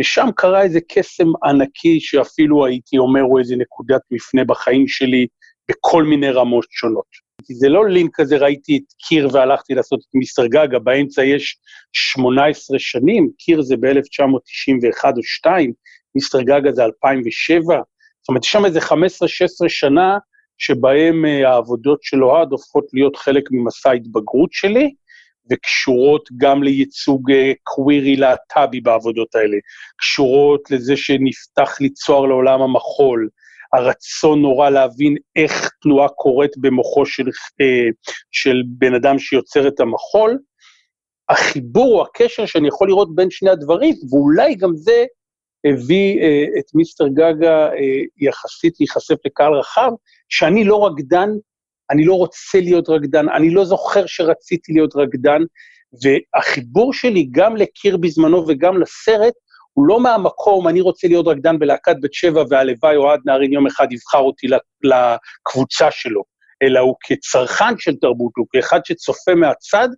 ושם 0.00 0.26
קרה 0.36 0.62
איזה 0.62 0.80
קסם 0.88 1.26
ענקי 1.44 2.00
שאפילו 2.00 2.66
הייתי 2.66 2.98
אומר 2.98 3.20
הוא 3.20 3.38
איזה 3.38 3.56
נקודת 3.56 4.00
מפנה 4.10 4.44
בחיים 4.44 4.88
שלי 4.88 5.26
בכל 5.70 6.04
מיני 6.04 6.30
רמות 6.30 6.66
שונות. 6.70 7.21
זה 7.48 7.68
לא 7.68 7.88
לינק 7.88 8.10
כזה, 8.14 8.36
ראיתי 8.36 8.76
את 8.76 8.92
קיר 9.06 9.28
והלכתי 9.32 9.74
לעשות 9.74 10.00
את 10.00 10.14
מיסטר 10.14 10.46
גגה, 10.46 10.78
באמצע 10.78 11.24
יש 11.24 11.56
18 11.92 12.78
שנים, 12.78 13.30
קיר 13.38 13.62
זה 13.62 13.76
ב-1991 13.76 15.04
או 15.16 15.22
2, 15.22 15.72
מיסטר 16.14 16.42
גגה 16.42 16.72
זה 16.72 16.84
2007, 16.84 17.62
זאת 18.22 18.28
אומרת, 18.28 18.44
יש 18.44 18.52
שם 18.52 18.64
איזה 18.64 18.78
15-16 18.80 18.84
שנה 19.68 20.18
שבהם 20.58 21.24
uh, 21.24 21.48
העבודות 21.48 22.02
של 22.02 22.24
אוהד 22.24 22.52
הופכות 22.52 22.84
להיות 22.92 23.16
חלק 23.16 23.44
ממסע 23.50 23.90
ההתבגרות 23.90 24.52
שלי, 24.52 24.94
וקשורות 25.50 26.28
גם 26.36 26.62
לייצוג 26.62 27.32
קווירי 27.62 28.16
להט"בי 28.16 28.80
בעבודות 28.80 29.34
האלה, 29.34 29.56
קשורות 29.96 30.70
לזה 30.70 30.96
שנפתח 30.96 31.80
לי 31.80 31.90
צוהר 31.90 32.26
לעולם 32.26 32.62
המחול, 32.62 33.28
הרצון 33.72 34.42
נורא 34.42 34.70
להבין 34.70 35.16
איך 35.36 35.70
תנועה 35.82 36.08
קורית 36.08 36.50
במוחו 36.58 37.06
של, 37.06 37.28
אה, 37.60 37.88
של 38.30 38.62
בן 38.66 38.94
אדם 38.94 39.18
שיוצר 39.18 39.68
את 39.68 39.80
המחול, 39.80 40.38
החיבור 41.28 41.98
או 41.98 42.06
הקשר 42.06 42.46
שאני 42.46 42.68
יכול 42.68 42.88
לראות 42.88 43.14
בין 43.14 43.30
שני 43.30 43.50
הדברים, 43.50 43.94
ואולי 44.10 44.54
גם 44.54 44.70
זה 44.76 45.04
הביא 45.64 46.20
אה, 46.22 46.44
את 46.58 46.74
מיסטר 46.74 47.08
גגה 47.08 47.68
אה, 47.68 48.02
יחסית 48.20 48.74
להיחשף 48.80 49.16
לקהל 49.26 49.52
רחב, 49.52 49.90
שאני 50.28 50.64
לא 50.64 50.86
רקדן, 50.86 51.30
אני 51.90 52.04
לא 52.04 52.14
רוצה 52.14 52.60
להיות 52.60 52.88
רקדן, 52.88 53.28
אני 53.28 53.50
לא 53.50 53.64
זוכר 53.64 54.06
שרציתי 54.06 54.72
להיות 54.72 54.96
רקדן, 54.96 55.42
והחיבור 56.02 56.92
שלי 56.92 57.28
גם 57.30 57.56
לקיר 57.56 57.96
בזמנו 57.96 58.44
וגם 58.48 58.80
לסרט, 58.80 59.34
הוא 59.74 59.86
לא 59.86 60.00
מהמקום, 60.00 60.68
אני 60.68 60.80
רוצה 60.80 61.08
להיות 61.08 61.26
רקדן 61.26 61.58
בלהקת 61.58 61.96
בת 62.02 62.12
שבע, 62.14 62.44
והלוואי 62.50 62.96
אוהד 62.96 63.20
נהרין 63.24 63.52
יום 63.52 63.66
אחד 63.66 63.92
יבחר 63.92 64.18
אותי 64.18 64.46
לקבוצה 64.82 65.90
שלו, 65.90 66.22
אלא 66.62 66.80
הוא 66.80 66.94
כצרכן 67.04 67.78
של 67.78 67.96
תרבות, 67.96 68.32
הוא 68.36 68.46
כאחד 68.52 68.80
שצופה 68.84 69.34
מהצד, 69.34 69.88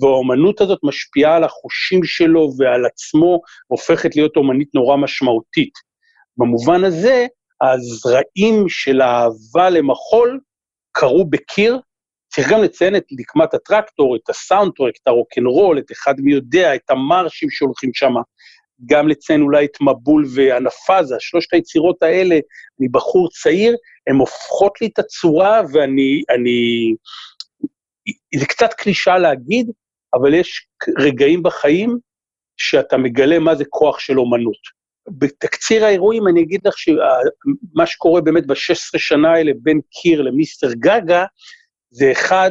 והאומנות 0.00 0.60
הזאת 0.60 0.78
משפיעה 0.82 1.36
על 1.36 1.44
החושים 1.44 2.04
שלו 2.04 2.50
ועל 2.58 2.86
עצמו, 2.86 3.40
הופכת 3.66 4.16
להיות 4.16 4.36
אומנית 4.36 4.68
נורא 4.74 4.96
משמעותית. 4.96 5.72
במובן 6.36 6.84
הזה, 6.84 7.26
הזרעים 7.60 8.68
של 8.68 9.00
האהבה 9.00 9.70
למחול 9.70 10.40
קרו 10.92 11.24
בקיר, 11.30 11.78
צריך 12.32 12.50
גם 12.50 12.62
לציין 12.62 12.96
את 12.96 13.04
נקמת 13.12 13.54
הטרקטור, 13.54 14.16
את 14.16 14.30
הסאונדטרק, 14.30 14.94
את 15.02 15.08
הרוקנרול, 15.08 15.78
את 15.78 15.92
אחד 15.92 16.14
מי 16.18 16.32
יודע, 16.32 16.74
את 16.74 16.90
המרשים 16.90 17.50
שהולכים 17.50 17.90
שם, 17.94 18.12
גם 18.86 19.08
לציין 19.08 19.42
אולי 19.42 19.64
את 19.64 19.80
מבול 19.80 20.24
והנפאזה, 20.34 21.16
שלושת 21.18 21.52
היצירות 21.52 22.02
האלה, 22.02 22.38
אני 22.80 22.88
בחור 22.88 23.28
צעיר, 23.30 23.76
הן 24.10 24.16
הופכות 24.16 24.80
לי 24.80 24.86
את 24.86 24.98
הצורה, 24.98 25.60
ואני, 25.72 26.22
אני, 26.34 26.94
זה 28.34 28.46
קצת 28.46 28.74
קלישה 28.74 29.18
להגיד, 29.18 29.70
אבל 30.14 30.34
יש 30.34 30.66
רגעים 30.98 31.42
בחיים 31.42 31.98
שאתה 32.56 32.96
מגלה 32.96 33.38
מה 33.38 33.54
זה 33.54 33.64
כוח 33.64 33.98
של 33.98 34.18
אומנות. 34.18 34.80
בתקציר 35.08 35.84
האירועים 35.84 36.28
אני 36.28 36.42
אגיד 36.42 36.60
לך 36.64 36.78
שמה 36.78 37.86
שקורה 37.86 38.20
באמת 38.20 38.46
ב-16 38.46 38.98
שנה 38.98 39.32
האלה 39.32 39.52
בין 39.62 39.80
קיר 39.90 40.22
למיסטר 40.22 40.72
גגה, 40.72 41.24
זה 41.90 42.12
אחד, 42.12 42.50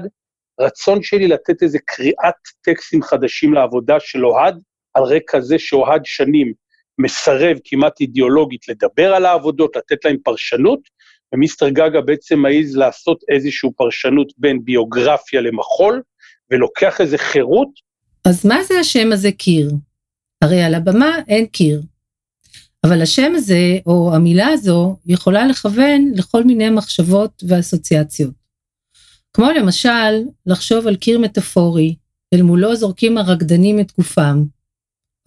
רצון 0.59 1.03
שלי 1.03 1.27
לתת 1.27 1.63
איזה 1.63 1.79
קריאת 1.85 2.35
טקסטים 2.61 3.01
חדשים 3.01 3.53
לעבודה 3.53 3.99
של 3.99 4.25
אוהד, 4.25 4.61
על 4.93 5.03
רקע 5.03 5.41
זה 5.41 5.59
שאוהד 5.59 6.01
שנים 6.05 6.53
מסרב 6.99 7.57
כמעט 7.63 8.01
אידיאולוגית 8.01 8.67
לדבר 8.67 9.13
על 9.13 9.25
העבודות, 9.25 9.75
לתת 9.75 10.05
להם 10.05 10.17
פרשנות, 10.23 10.79
ומיסטר 11.33 11.69
גגה 11.69 12.01
בעצם 12.01 12.39
מעז 12.39 12.75
לעשות 12.75 13.23
איזושהי 13.29 13.69
פרשנות 13.77 14.33
בין 14.37 14.65
ביוגרפיה 14.65 15.41
למחול, 15.41 16.01
ולוקח 16.51 17.01
איזה 17.01 17.17
חירות. 17.17 17.69
אז 18.25 18.45
מה 18.45 18.63
זה 18.63 18.79
השם 18.79 19.11
הזה 19.11 19.31
קיר? 19.31 19.71
הרי 20.41 20.61
על 20.61 20.75
הבמה 20.75 21.17
אין 21.27 21.45
קיר. 21.45 21.81
אבל 22.83 23.01
השם 23.01 23.31
הזה, 23.35 23.77
או 23.85 24.11
המילה 24.15 24.47
הזו, 24.47 24.95
יכולה 25.05 25.47
לכוון 25.47 26.11
לכל 26.15 26.43
מיני 26.43 26.69
מחשבות 26.69 27.43
ואסוציאציות. 27.47 28.33
כמו 29.33 29.45
למשל, 29.51 30.23
לחשוב 30.45 30.87
על 30.87 30.95
קיר 30.95 31.19
מטאפורי, 31.19 31.95
אל 32.33 32.41
מולו 32.41 32.75
זורקים 32.75 33.17
הרקדנים 33.17 33.79
את 33.79 33.91
גופם, 33.97 34.43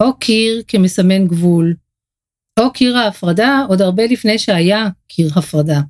או 0.01 0.17
קיר 0.19 0.63
כמסמן 0.67 1.27
גבול, 1.27 1.73
או 2.59 2.73
קיר 2.73 2.97
ההפרדה 2.97 3.65
עוד 3.69 3.81
הרבה 3.81 4.05
לפני 4.05 4.39
שהיה 4.39 4.87
קיר 5.07 5.29
הפרדה. 5.35 5.81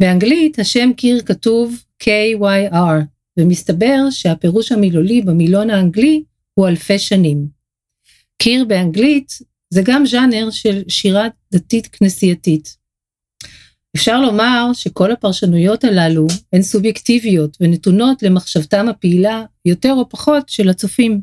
באנגלית 0.00 0.58
השם 0.58 0.92
קיר 0.96 1.22
כתוב 1.22 1.84
KYR, 2.02 3.04
ומסתבר 3.36 4.10
שהפירוש 4.10 4.72
המילולי 4.72 5.22
במילון 5.22 5.70
האנגלי 5.70 6.22
הוא 6.54 6.68
אלפי 6.68 6.98
שנים. 6.98 7.48
קיר 8.42 8.64
באנגלית 8.64 9.38
זה 9.70 9.82
גם 9.84 10.06
ז'אנר 10.06 10.50
של 10.50 10.82
שירה 10.88 11.28
דתית 11.52 11.86
כנסייתית. 11.86 12.76
אפשר 13.96 14.20
לומר 14.20 14.70
שכל 14.72 15.12
הפרשנויות 15.12 15.84
הללו 15.84 16.26
הן 16.52 16.62
סובייקטיביות 16.62 17.56
ונתונות 17.60 18.22
למחשבתם 18.22 18.88
הפעילה 18.88 19.44
יותר 19.64 19.92
או 19.92 20.08
פחות 20.08 20.48
של 20.48 20.68
הצופים. 20.68 21.20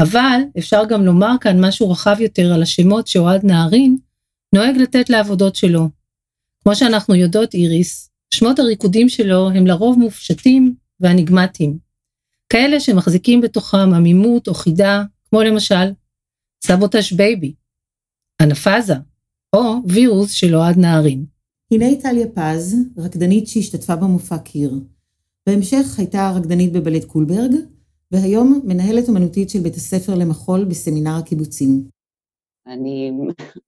אבל 0.00 0.40
אפשר 0.58 0.82
גם 0.88 1.04
לומר 1.04 1.32
כאן 1.40 1.64
משהו 1.64 1.90
רחב 1.90 2.16
יותר 2.20 2.52
על 2.52 2.62
השמות 2.62 3.06
שאוהד 3.06 3.44
נהרין 3.44 3.96
נוהג 4.54 4.76
לתת 4.76 5.10
לעבודות 5.10 5.56
שלו. 5.56 5.88
כמו 6.62 6.76
שאנחנו 6.76 7.14
יודעות 7.14 7.54
איריס, 7.54 8.10
שמות 8.34 8.58
הריקודים 8.58 9.08
שלו 9.08 9.50
הם 9.50 9.66
לרוב 9.66 9.98
מופשטים 9.98 10.74
ואניגמטיים. 11.00 11.78
כאלה 12.48 12.80
שמחזיקים 12.80 13.40
בתוכם 13.40 13.94
עמימות 13.94 14.48
או 14.48 14.54
חידה, 14.54 15.02
כמו 15.30 15.42
למשל 15.42 15.92
Sabotage 16.64 17.12
Baby, 17.12 17.54
אנאפאזה, 18.42 18.94
או 19.52 19.74
וירוס 19.88 20.32
של 20.32 20.54
אוהד 20.54 20.78
נהרין. 20.78 21.24
הנה 21.70 21.86
טליה 22.02 22.26
פז, 22.34 22.76
רקדנית 22.98 23.48
שהשתתפה 23.48 23.96
במופע 23.96 24.38
קיר. 24.38 24.80
בהמשך 25.46 25.98
הייתה 25.98 26.32
רקדנית 26.36 26.72
בבלט 26.72 27.04
קולברג, 27.04 27.52
והיום 28.12 28.60
מנהלת 28.64 29.08
אומנותית 29.08 29.50
של 29.50 29.58
בית 29.58 29.74
הספר 29.74 30.14
למחול 30.14 30.64
בסמינר 30.64 31.16
הקיבוצים. 31.18 31.88
אני, 32.66 33.12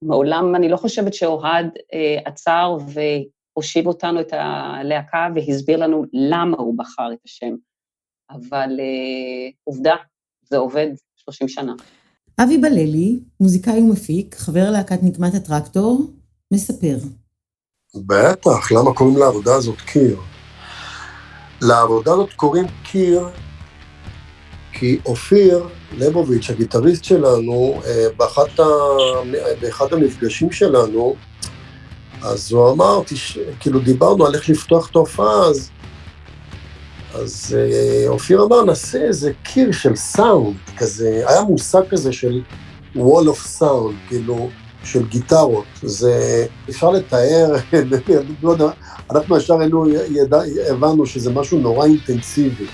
מעולם, 0.01 0.55
אני 0.55 0.69
לא 0.69 0.77
חושבת 0.77 1.13
שאוהד 1.13 1.65
אה, 1.93 2.17
עצר 2.25 2.77
והושיב 2.87 3.87
אותנו 3.87 4.21
את 4.21 4.33
הלהקה 4.33 5.27
והסביר 5.35 5.77
לנו 5.77 6.05
למה 6.13 6.57
הוא 6.57 6.77
בחר 6.77 7.13
את 7.13 7.19
השם. 7.25 7.55
אבל 8.29 8.79
אה, 8.79 9.49
עובדה, 9.63 9.95
זה 10.43 10.57
עובד 10.57 10.87
30 11.15 11.47
שנה. 11.47 11.73
אבי 12.43 12.57
בללי, 12.57 13.19
מוזיקאי 13.39 13.81
ומפיק, 13.81 14.35
חבר 14.35 14.71
להקת 14.71 14.99
נקמת 15.03 15.33
הטרקטור, 15.33 16.11
מספר. 16.53 16.97
בטח, 17.95 18.71
למה 18.71 18.93
קוראים 18.95 19.17
לעבודה 19.17 19.55
הזאת 19.55 19.81
קיר? 19.81 20.19
לעבודה 21.61 22.11
הזאת 22.13 22.33
קוראים 22.33 22.65
קיר 22.83 23.27
כי 24.79 24.99
אופיר 25.05 25.67
ליבוביץ', 25.97 26.49
הגיטריסט 26.49 27.03
שלנו, 27.03 27.81
אה, 27.85 28.05
באחת 28.17 28.59
ה... 28.59 28.63
באחד 29.61 29.93
המפגשים 29.93 30.51
שלנו, 30.51 31.15
אז 32.21 32.51
הוא 32.51 32.71
אמר, 32.71 33.01
תש... 33.05 33.37
כאילו 33.59 33.79
דיברנו 33.79 34.25
על 34.25 34.35
איך 34.35 34.49
לפתוח 34.49 34.89
את 34.89 34.95
ההופעה, 34.95 35.45
אז, 35.45 35.69
אז 37.13 37.57
אה, 37.59 38.09
אופיר 38.09 38.43
אמר, 38.43 38.63
נעשה 38.63 39.01
איזה 39.01 39.31
קיר 39.43 39.71
של 39.71 39.95
סאונד, 39.95 40.55
כזה, 40.77 41.23
היה 41.27 41.41
מושג 41.41 41.81
כזה 41.89 42.13
של 42.13 42.41
wall 42.95 43.27
of 43.27 43.59
sound, 43.59 44.07
כאילו, 44.07 44.49
של 44.83 45.07
גיטרות. 45.07 45.65
זה, 45.83 46.45
אפשר 46.69 46.89
לתאר, 46.89 47.55
לא 48.43 48.51
יודע, 48.51 48.69
אנחנו 49.11 49.37
ישר 49.37 49.57
הבנו 50.69 51.05
שזה 51.05 51.31
משהו 51.31 51.59
נורא 51.59 51.85
אינטנסיבי. 51.85 52.65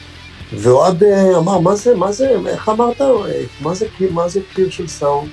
ואוהד 0.54 1.04
אה, 1.04 1.38
אמר, 1.38 1.60
מה 1.60 1.76
זה, 1.76 1.96
מה 1.96 2.12
זה, 2.12 2.36
איך 2.48 2.70
אמרת, 2.70 3.02
מה 3.62 3.74
זה, 3.74 3.86
מה 4.12 4.28
זה 4.30 4.40
קיר 4.54 4.70
של 4.70 4.88
סאונד? 4.88 5.30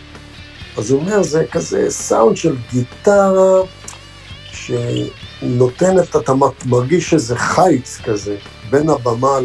אז 0.78 0.90
הוא 0.90 1.00
אומר, 1.00 1.22
זה 1.22 1.44
כזה 1.52 1.90
סאונד 1.90 2.36
של 2.36 2.56
גיטרה 2.70 3.62
שנותנת, 4.52 6.16
אתה 6.16 6.32
מרגיש 6.66 7.14
איזה 7.14 7.36
חיץ 7.36 8.00
כזה 8.04 8.36
בין 8.70 8.90
הבמה 8.90 9.38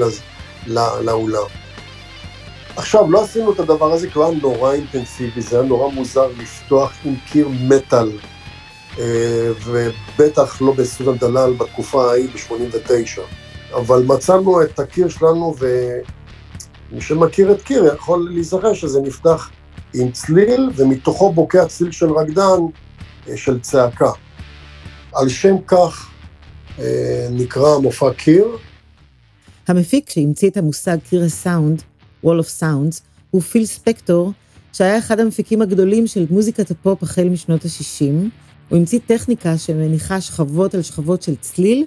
לא, 0.67 1.01
לאולם. 1.01 1.47
עכשיו, 2.75 3.11
לא 3.11 3.23
עשינו 3.23 3.53
את 3.53 3.59
הדבר 3.59 3.93
הזה 3.93 4.09
כי 4.09 4.17
הוא 4.17 4.25
היה 4.25 4.35
נורא 4.41 4.73
אינטנסיבי, 4.73 5.41
זה 5.41 5.59
היה 5.59 5.67
נורא 5.67 5.91
מוזר 5.93 6.27
לפתוח 6.37 6.93
עם 7.05 7.15
קיר 7.31 7.47
מטאל, 7.51 8.11
אה, 8.99 9.51
ובטח 9.65 10.61
לא 10.61 10.73
בסוזן 10.73 11.17
דלל 11.17 11.53
בתקופה 11.53 12.11
ההיא 12.11 12.29
ב-89. 12.29 13.46
אבל 13.73 14.03
מצאנו 14.05 14.63
את 14.63 14.79
הקיר 14.79 15.09
שלנו, 15.09 15.55
ומי 15.59 17.01
שמכיר 17.01 17.51
את 17.51 17.61
קיר 17.61 17.85
יכול 17.85 18.29
להיזכר 18.33 18.73
שזה 18.73 19.01
נפתח 19.01 19.49
עם 19.93 20.11
צליל, 20.11 20.69
ומתוכו 20.75 21.33
בוקע 21.33 21.65
צליל 21.65 21.91
של 21.91 22.11
רקדן 22.11 22.59
אה, 23.29 23.37
של 23.37 23.59
צעקה. 23.59 24.11
על 25.13 25.29
שם 25.29 25.55
כך 25.67 26.09
אה, 26.79 27.27
נקרא 27.31 27.75
המופע 27.75 28.13
קיר. 28.13 28.47
המפיק 29.67 30.09
שהמציא 30.09 30.49
את 30.49 30.57
המושג 30.57 30.97
קיר 31.09 31.23
הסאונד, 31.23 31.81
Wall 32.25 32.39
of 32.39 32.61
Sounds, 32.61 33.01
הוא 33.31 33.41
פיל 33.41 33.65
ספקטור, 33.65 34.31
שהיה 34.73 34.97
אחד 34.97 35.19
המפיקים 35.19 35.61
הגדולים 35.61 36.07
של 36.07 36.25
מוזיקת 36.29 36.71
הפופ 36.71 37.03
החל 37.03 37.29
משנות 37.29 37.65
ה-60. 37.65 38.29
הוא 38.69 38.79
המציא 38.79 38.99
טכניקה 39.05 39.57
שמניחה 39.57 40.21
שכבות 40.21 40.75
על 40.75 40.81
שכבות 40.81 41.21
של 41.21 41.35
צליל, 41.35 41.85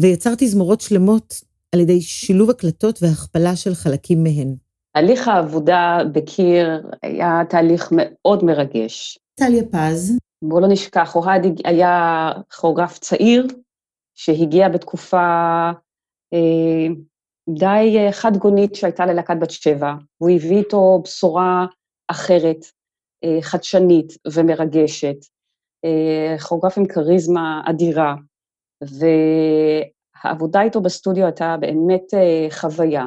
ויצר 0.00 0.30
תזמורות 0.38 0.80
שלמות 0.80 1.34
על 1.74 1.80
ידי 1.80 2.00
שילוב 2.00 2.50
הקלטות 2.50 2.98
והכפלה 3.02 3.56
של 3.56 3.74
חלקים 3.74 4.22
מהן. 4.22 4.54
תהליך 4.92 5.28
העבודה 5.28 5.98
בקיר 6.12 6.90
היה 7.02 7.42
תהליך 7.48 7.88
מאוד 7.92 8.44
מרגש. 8.44 9.18
טליה 9.34 9.62
פז. 9.62 10.18
בואו 10.44 10.60
לא 10.60 10.68
נשכח, 10.68 11.16
אוהד 11.16 11.42
היה 11.64 12.30
כוריאוגרף 12.56 12.98
צעיר, 12.98 13.46
שהגיע 14.14 14.68
בתקופה 14.68 15.70
אה, 16.32 16.86
די 17.58 17.96
חד 18.12 18.36
גונית 18.36 18.74
שהייתה 18.74 19.06
ללהקת 19.06 19.36
בת 19.40 19.50
שבע. 19.50 19.92
הוא 20.18 20.30
הביא 20.30 20.58
איתו 20.58 21.00
בשורה 21.04 21.66
אחרת, 22.08 22.64
אה, 23.24 23.42
חדשנית 23.42 24.12
ומרגשת. 24.32 25.16
אה, 25.84 26.38
כוריאוגרף 26.38 26.78
עם 26.78 26.86
כריזמה 26.86 27.62
אדירה. 27.66 28.14
והעבודה 28.82 30.62
איתו 30.62 30.80
בסטודיו 30.80 31.24
הייתה 31.24 31.56
באמת 31.60 32.14
אה, 32.14 32.46
חוויה. 32.50 33.06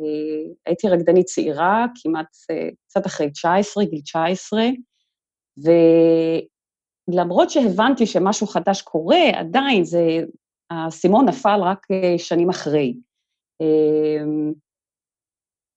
אה, 0.00 0.52
הייתי 0.66 0.88
רקדנית 0.88 1.26
צעירה, 1.26 1.86
כמעט 2.02 2.36
אה, 2.50 2.68
קצת 2.88 3.06
אחרי 3.06 3.30
19, 3.30 3.84
גיל 3.84 4.00
19, 4.00 4.62
ולמרות 7.08 7.50
שהבנתי 7.50 8.06
שמשהו 8.06 8.46
חדש 8.46 8.82
קורה, 8.82 9.30
עדיין 9.34 9.84
זה 9.84 10.00
האסימון 10.70 11.28
נפל 11.28 11.60
רק 11.62 11.86
שנים 12.18 12.48
אחרי. 12.48 12.94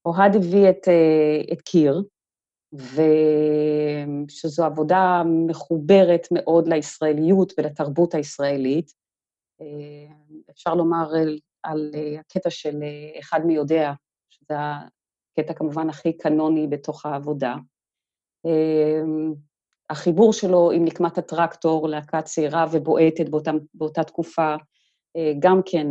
אוהד 0.05 0.35
הביא 0.35 0.69
את, 0.69 0.87
את 1.53 1.61
קיר, 1.61 2.03
ושזו 4.27 4.65
עבודה 4.65 5.23
מחוברת 5.47 6.27
מאוד 6.31 6.67
לישראליות 6.67 7.53
ולתרבות 7.57 8.13
הישראלית. 8.13 9.00
אפשר 10.49 10.75
לומר 10.75 11.15
על, 11.15 11.39
על 11.63 11.91
הקטע 12.19 12.49
של 12.49 12.83
אחד 13.19 13.45
מי 13.45 13.53
יודע, 13.53 13.91
שזה 14.29 14.55
הקטע 14.59 15.53
כמובן 15.53 15.89
הכי 15.89 16.17
קנוני 16.17 16.67
בתוך 16.67 17.05
העבודה. 17.05 17.55
החיבור 19.89 20.33
שלו 20.33 20.71
עם 20.71 20.85
נקמת 20.85 21.17
הטרקטור, 21.17 21.87
להקה 21.87 22.21
צעירה 22.21 22.65
ובועטת 22.71 23.29
באותה, 23.29 23.51
באותה 23.73 24.03
תקופה, 24.03 24.55
גם 25.39 25.61
כן 25.65 25.87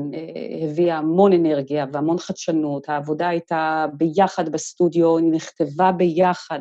הביאה 0.63 0.97
המון 0.97 1.33
אנרגיה 1.33 1.87
והמון 1.93 2.19
חדשנות, 2.19 2.89
העבודה 2.89 3.29
הייתה 3.29 3.87
ביחד 3.97 4.49
בסטודיו, 4.49 5.19
היא 5.19 5.33
נכתבה 5.33 5.93
ביחד, 5.93 6.61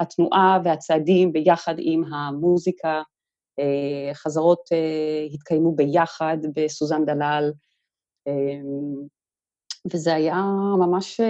התנועה 0.00 0.58
והצעדים 0.64 1.32
ביחד 1.32 1.74
עם 1.78 2.04
המוזיקה, 2.14 3.02
חזרות 4.14 4.68
התקיימו 5.32 5.74
ביחד 5.74 6.38
בסוזן 6.56 7.04
דלל, 7.04 7.52
וזה 9.92 10.14
היה 10.14 10.42
ממש 10.78 11.20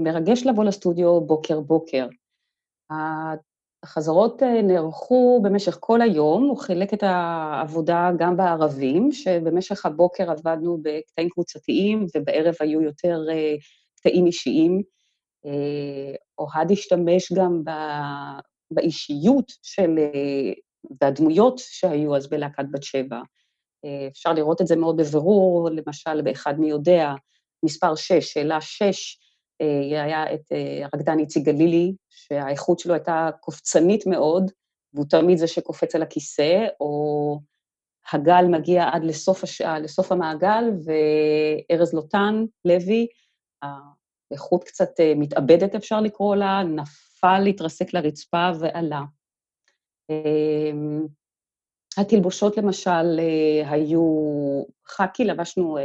מרגש 0.00 0.46
לבוא 0.46 0.64
לסטודיו 0.64 1.20
בוקר-בוקר. 1.20 2.06
החזרות 3.84 4.42
נערכו 4.42 5.40
במשך 5.42 5.76
כל 5.80 6.00
היום, 6.00 6.48
הוא 6.48 6.58
חילק 6.58 6.94
את 6.94 7.02
העבודה 7.02 8.10
גם 8.18 8.36
בערבים, 8.36 9.12
שבמשך 9.12 9.86
הבוקר 9.86 10.30
עבדנו 10.30 10.78
בקטעים 10.82 11.28
קבוצתיים, 11.28 12.06
ובערב 12.16 12.54
היו 12.60 12.82
יותר 12.82 13.20
קטעים 13.96 14.26
אישיים. 14.26 14.82
אוהד 16.38 16.72
השתמש 16.72 17.32
גם 17.32 17.62
באישיות 18.70 19.52
של, 19.62 19.98
והדמויות 21.00 21.58
שהיו 21.58 22.16
אז 22.16 22.28
בלהקת 22.28 22.64
בת 22.72 22.82
שבע. 22.82 23.20
אפשר 24.12 24.32
לראות 24.32 24.60
את 24.60 24.66
זה 24.66 24.76
מאוד 24.76 24.96
בבירור, 24.96 25.70
למשל, 25.70 26.22
באחד 26.22 26.60
מי 26.60 26.70
יודע, 26.70 27.12
מספר 27.64 27.94
6, 27.94 28.12
שאלה 28.12 28.60
6, 28.60 29.18
היה 29.90 30.34
את 30.34 30.52
הרקדן 30.84 31.18
איציק 31.18 31.44
גלילי, 31.44 31.94
שהאיכות 32.08 32.78
שלו 32.78 32.94
הייתה 32.94 33.30
קופצנית 33.40 34.06
מאוד, 34.06 34.50
והוא 34.94 35.06
תמיד 35.10 35.38
זה 35.38 35.46
שקופץ 35.46 35.94
על 35.94 36.02
הכיסא, 36.02 36.66
או 36.80 37.40
הגל 38.12 38.44
מגיע 38.50 38.88
עד 38.92 39.04
לסוף, 39.04 39.44
הש... 39.44 39.60
לסוף 39.60 40.12
המעגל, 40.12 40.64
וארז 40.84 41.94
לוטן, 41.94 42.44
לוי, 42.64 43.06
האיכות 43.62 44.64
קצת 44.64 44.90
מתאבדת, 45.16 45.74
אפשר 45.74 46.00
לקרוא 46.00 46.36
לה, 46.36 46.62
נפל, 46.62 47.46
התרסק 47.46 47.94
לרצפה 47.94 48.50
ועלה. 48.60 49.02
התלבושות 51.96 52.56
למשל 52.56 53.20
היו 53.64 54.02
חאקי, 54.86 55.24
לבשנו 55.24 55.78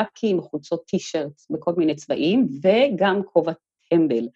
חאקים, 0.00 0.40
חולצות 0.40 0.84
טישרט 0.86 1.42
בכל 1.50 1.72
מיני 1.76 1.94
צבעים, 1.94 2.48
וגם 2.62 3.22
כובע 3.24 3.52
טמבל. 3.90 4.28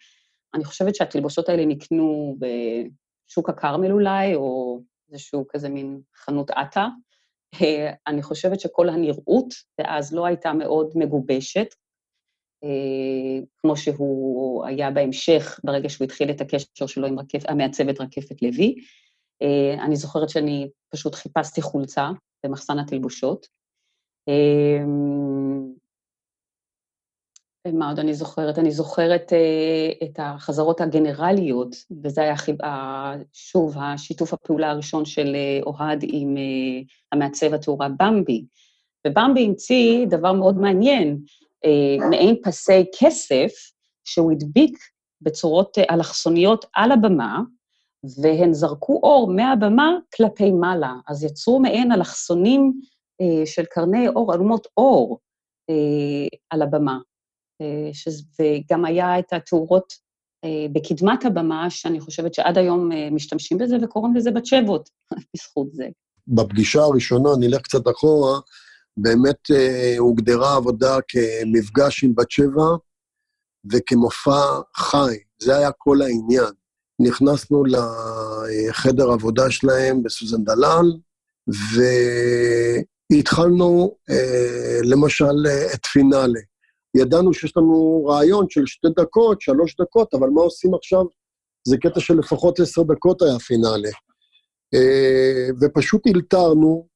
אני 0.53 0.63
חושבת 0.63 0.95
שהתלבושות 0.95 1.49
האלה 1.49 1.65
נקנו 1.65 2.37
בשוק 2.39 3.49
הכרמל 3.49 3.91
אולי, 3.91 4.35
או 4.35 4.79
איזשהו 5.11 5.45
כזה 5.49 5.69
מין 5.69 6.01
חנות 6.15 6.49
עטה. 6.49 6.87
אני 8.07 8.23
חושבת 8.23 8.59
שכל 8.59 8.89
הנראות 8.89 9.53
ואז 9.79 10.13
לא 10.13 10.25
הייתה 10.25 10.53
מאוד 10.53 10.91
מגובשת, 10.95 11.67
כמו 13.57 13.77
שהוא 13.77 14.65
היה 14.65 14.91
בהמשך, 14.91 15.59
ברגע 15.63 15.89
שהוא 15.89 16.05
התחיל 16.05 16.29
את 16.29 16.41
הקשר 16.41 16.87
שלו 16.87 17.07
עם 17.07 17.19
רקפ... 17.19 17.49
המעצבת 17.49 18.01
רקפת 18.01 18.41
לוי. 18.41 18.75
אני 19.79 19.95
זוכרת 19.95 20.29
שאני 20.29 20.69
פשוט 20.89 21.15
חיפשתי 21.15 21.61
חולצה 21.61 22.09
במחסן 22.45 22.79
התלבושות. 22.79 23.47
מה 27.73 27.89
עוד 27.89 27.99
אני 27.99 28.13
זוכרת? 28.13 28.59
אני 28.59 28.71
זוכרת 28.71 29.33
את 30.03 30.19
החזרות 30.19 30.81
הגנרליות, 30.81 31.75
וזה 32.03 32.21
היה 32.21 32.35
שוב 33.33 33.75
השיתוף 33.77 34.33
הפעולה 34.33 34.69
הראשון 34.69 35.05
של 35.05 35.35
אוהד 35.65 36.03
עם 36.07 36.35
המעצב 37.11 37.53
התאורה 37.53 37.87
במבי. 37.99 38.45
ובמבי 39.07 39.45
המציא 39.45 40.05
דבר 40.05 40.33
מאוד 40.33 40.57
מעניין, 40.57 41.17
מעין 42.09 42.35
פסי 42.43 42.85
כסף 42.99 43.51
שהוא 44.05 44.31
הדביק 44.31 44.77
בצורות 45.21 45.77
אלכסוניות 45.91 46.65
על 46.73 46.91
הבמה, 46.91 47.41
והן 48.21 48.53
זרקו 48.53 48.99
אור 49.03 49.31
מהבמה 49.35 49.97
כלפי 50.15 50.51
מעלה. 50.51 50.93
אז 51.07 51.23
יצרו 51.23 51.59
מעין 51.59 51.91
אלכסונים 51.91 52.79
של 53.45 53.65
קרני 53.65 54.07
אור, 54.07 54.33
אלומות 54.33 54.67
אור 54.77 55.19
על 56.49 56.61
הבמה. 56.61 56.97
וגם 58.39 58.85
היה 58.85 59.19
את 59.19 59.33
התאורות 59.33 59.93
בקדמת 60.73 61.25
הבמה, 61.25 61.69
שאני 61.69 61.99
חושבת 61.99 62.33
שעד 62.33 62.57
היום 62.57 62.89
משתמשים 63.11 63.57
בזה 63.57 63.77
וקוראים 63.81 64.15
לזה 64.15 64.31
בצ'בות, 64.31 64.89
בזכות 65.33 65.67
זה. 65.73 65.87
בפגישה 66.27 66.81
הראשונה, 66.81 67.29
נלך 67.39 67.61
קצת 67.61 67.87
אחורה, 67.87 68.39
באמת 68.97 69.39
הוגדרה 69.97 70.49
העבודה 70.53 70.97
כמפגש 71.07 72.03
עם 72.03 72.15
בת 72.15 72.31
שבע 72.31 72.65
וכמופע 73.71 74.59
חי, 74.75 75.17
זה 75.41 75.57
היה 75.57 75.71
כל 75.71 76.01
העניין. 76.01 76.53
נכנסנו 76.99 77.63
לחדר 77.65 79.11
עבודה 79.11 79.51
שלהם 79.51 80.03
בסוזן 80.03 80.43
דלל, 80.43 80.97
והתחלנו 83.11 83.95
למשל 84.83 85.47
את 85.73 85.85
פינאלה. 85.85 86.39
ידענו 86.97 87.33
שיש 87.33 87.57
לנו 87.57 88.05
רעיון 88.05 88.45
של 88.49 88.65
שתי 88.65 88.87
דקות, 88.97 89.41
שלוש 89.41 89.75
דקות, 89.81 90.13
אבל 90.13 90.29
מה 90.29 90.41
עושים 90.41 90.73
עכשיו? 90.75 91.03
זה 91.67 91.77
קטע 91.77 91.99
של 91.99 92.13
לפחות 92.13 92.59
עשר 92.59 92.83
דקות 92.83 93.21
היה 93.21 93.39
פינאלה. 93.39 93.89
ופשוט 95.61 96.01
הלתרנו, 96.07 96.87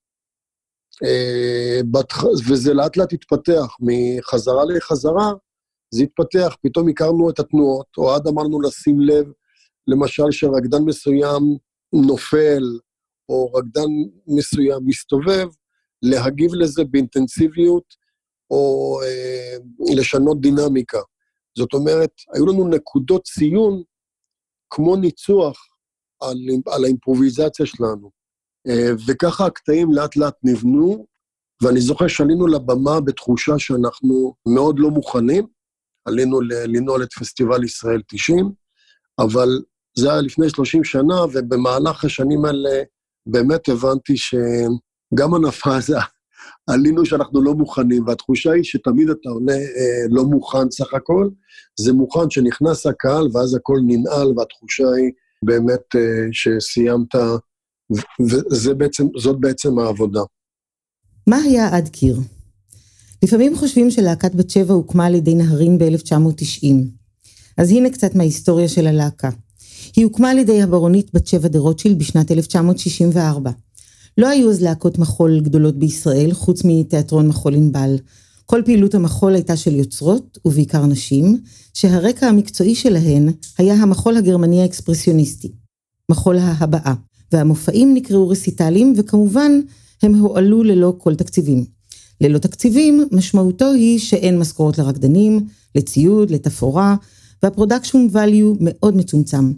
וזה 2.49 2.73
לאט 2.73 2.97
לאט 2.97 3.13
התפתח, 3.13 3.75
מחזרה 3.79 4.65
לחזרה, 4.65 5.31
זה 5.93 6.03
התפתח, 6.03 6.55
פתאום 6.63 6.89
הכרנו 6.89 7.29
את 7.29 7.39
התנועות, 7.39 7.87
או 7.97 8.15
עד 8.15 8.27
אמרנו 8.27 8.61
לשים 8.61 8.99
לב, 8.99 9.25
למשל 9.87 10.31
שרקדן 10.31 10.83
מסוים 10.85 11.57
נופל, 11.93 12.63
או 13.29 13.53
רקדן 13.53 13.89
מסוים 14.27 14.79
מסתובב, 14.85 15.47
להגיב 16.01 16.53
לזה 16.53 16.83
באינטנסיביות, 16.83 17.83
או 18.51 18.97
אה, 19.03 19.57
לשנות 19.95 20.41
דינמיקה. 20.41 20.99
זאת 21.57 21.73
אומרת, 21.73 22.11
היו 22.33 22.45
לנו 22.45 22.67
נקודות 22.67 23.23
ציון 23.23 23.83
כמו 24.69 24.95
ניצוח 24.95 25.67
על, 26.21 26.37
על 26.73 26.83
האימפרוביזציה 26.83 27.65
שלנו. 27.65 28.20
אה, 28.67 28.91
וככה 29.07 29.45
הקטעים 29.45 29.93
לאט 29.93 30.15
לאט 30.15 30.35
נבנו, 30.43 31.05
ואני 31.61 31.81
זוכר 31.81 32.07
שעלינו 32.07 32.47
לבמה 32.47 33.01
בתחושה 33.01 33.59
שאנחנו 33.59 34.33
מאוד 34.47 34.79
לא 34.79 34.89
מוכנים, 34.89 35.47
עלינו 36.05 36.41
לנעול 36.41 37.03
את 37.03 37.13
פסטיבל 37.13 37.63
ישראל 37.63 38.01
90, 38.07 38.51
אבל 39.19 39.47
זה 39.97 40.11
היה 40.11 40.21
לפני 40.21 40.49
30 40.49 40.83
שנה, 40.83 41.15
ובמהלך 41.33 42.05
השנים 42.05 42.45
האלה 42.45 42.83
באמת 43.25 43.69
הבנתי 43.69 44.17
שגם 44.17 45.33
הנפה 45.33 45.75
הזה, 45.75 45.97
עלינו 46.67 47.05
שאנחנו 47.05 47.41
לא 47.41 47.53
מוכנים, 47.53 48.07
והתחושה 48.07 48.51
היא 48.51 48.63
שתמיד 48.63 49.09
אתה 49.09 49.29
עולה 49.29 49.53
אה, 49.53 50.05
לא 50.09 50.23
מוכן 50.23 50.71
סך 50.71 50.93
הכל, 50.93 51.29
זה 51.79 51.93
מוכן 51.93 52.29
שנכנס 52.29 52.85
הקהל 52.85 53.27
ואז 53.33 53.55
הכל 53.55 53.77
ננעל, 53.87 54.33
והתחושה 54.37 54.83
היא 54.97 55.11
באמת 55.45 55.95
אה, 55.95 56.27
שסיימת, 56.31 57.15
וזאת 58.51 58.77
בעצם, 58.77 59.07
בעצם 59.39 59.79
העבודה. 59.79 60.21
מה 61.27 61.37
היה 61.37 61.77
עד 61.77 61.89
קיר? 61.89 62.19
לפעמים 63.23 63.57
חושבים 63.57 63.91
שלהקת 63.91 64.35
בת 64.35 64.49
שבע 64.49 64.73
הוקמה 64.73 65.05
על 65.05 65.15
ידי 65.15 65.35
נהרין 65.35 65.77
ב-1990. 65.77 66.65
אז 67.57 67.71
הנה 67.71 67.89
קצת 67.89 68.15
מההיסטוריה 68.15 68.67
של 68.67 68.87
הלהקה. 68.87 69.29
היא 69.95 70.05
הוקמה 70.05 70.29
על 70.29 70.37
ידי 70.37 70.61
הברונית 70.61 71.13
בת 71.13 71.27
שבע 71.27 71.47
דה 71.47 71.59
רוטשילד 71.59 71.99
בשנת 71.99 72.31
1964. 72.31 73.51
לא 74.17 74.27
היו 74.27 74.49
אז 74.49 74.61
להקות 74.61 74.99
מחול 74.99 75.39
גדולות 75.39 75.79
בישראל, 75.79 76.33
חוץ 76.33 76.61
מתיאטרון 76.65 77.27
מחול 77.27 77.53
ענבל. 77.53 77.95
כל 78.45 78.61
פעילות 78.65 78.95
המחול 78.95 79.33
הייתה 79.33 79.57
של 79.57 79.75
יוצרות, 79.75 80.37
ובעיקר 80.45 80.85
נשים, 80.85 81.37
שהרקע 81.73 82.27
המקצועי 82.27 82.75
שלהן 82.75 83.29
היה 83.57 83.73
המחול 83.73 84.17
הגרמני 84.17 84.61
האקספרסיוניסטי, 84.61 85.51
מחול 86.11 86.37
ההבעה, 86.37 86.93
והמופעים 87.31 87.93
נקראו 87.93 88.29
רסיטלים, 88.29 88.93
וכמובן, 88.97 89.51
הם 90.03 90.15
הועלו 90.15 90.63
ללא 90.63 90.93
כל 90.97 91.15
תקציבים. 91.15 91.65
ללא 92.21 92.37
תקציבים, 92.37 93.07
משמעותו 93.11 93.71
היא 93.71 93.99
שאין 93.99 94.39
משכורות 94.39 94.77
לרקדנים, 94.77 95.47
לציוד, 95.75 96.31
לתפאורה, 96.31 96.95
וה 97.43 97.54
production 97.54 98.07
value 98.13 98.57
מאוד 98.59 98.97
מצומצם. 98.97 99.51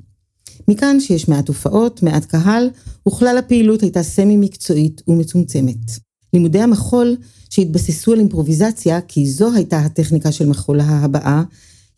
מכאן 0.67 0.99
שיש 0.99 1.27
מעט 1.27 1.47
הופעות, 1.47 2.03
מעט 2.03 2.25
קהל, 2.25 2.69
וכלל 3.07 3.37
הפעילות 3.37 3.81
הייתה 3.81 4.03
סמי 4.03 4.37
מקצועית 4.37 5.01
ומצומצמת. 5.07 5.91
לימודי 6.33 6.59
המחול, 6.59 7.15
שהתבססו 7.49 8.13
על 8.13 8.19
אימפרוביזציה, 8.19 9.01
כי 9.01 9.29
זו 9.29 9.53
הייתה 9.53 9.79
הטכניקה 9.79 10.31
של 10.31 10.47
מחול 10.47 10.79
ההבעה, 10.79 11.43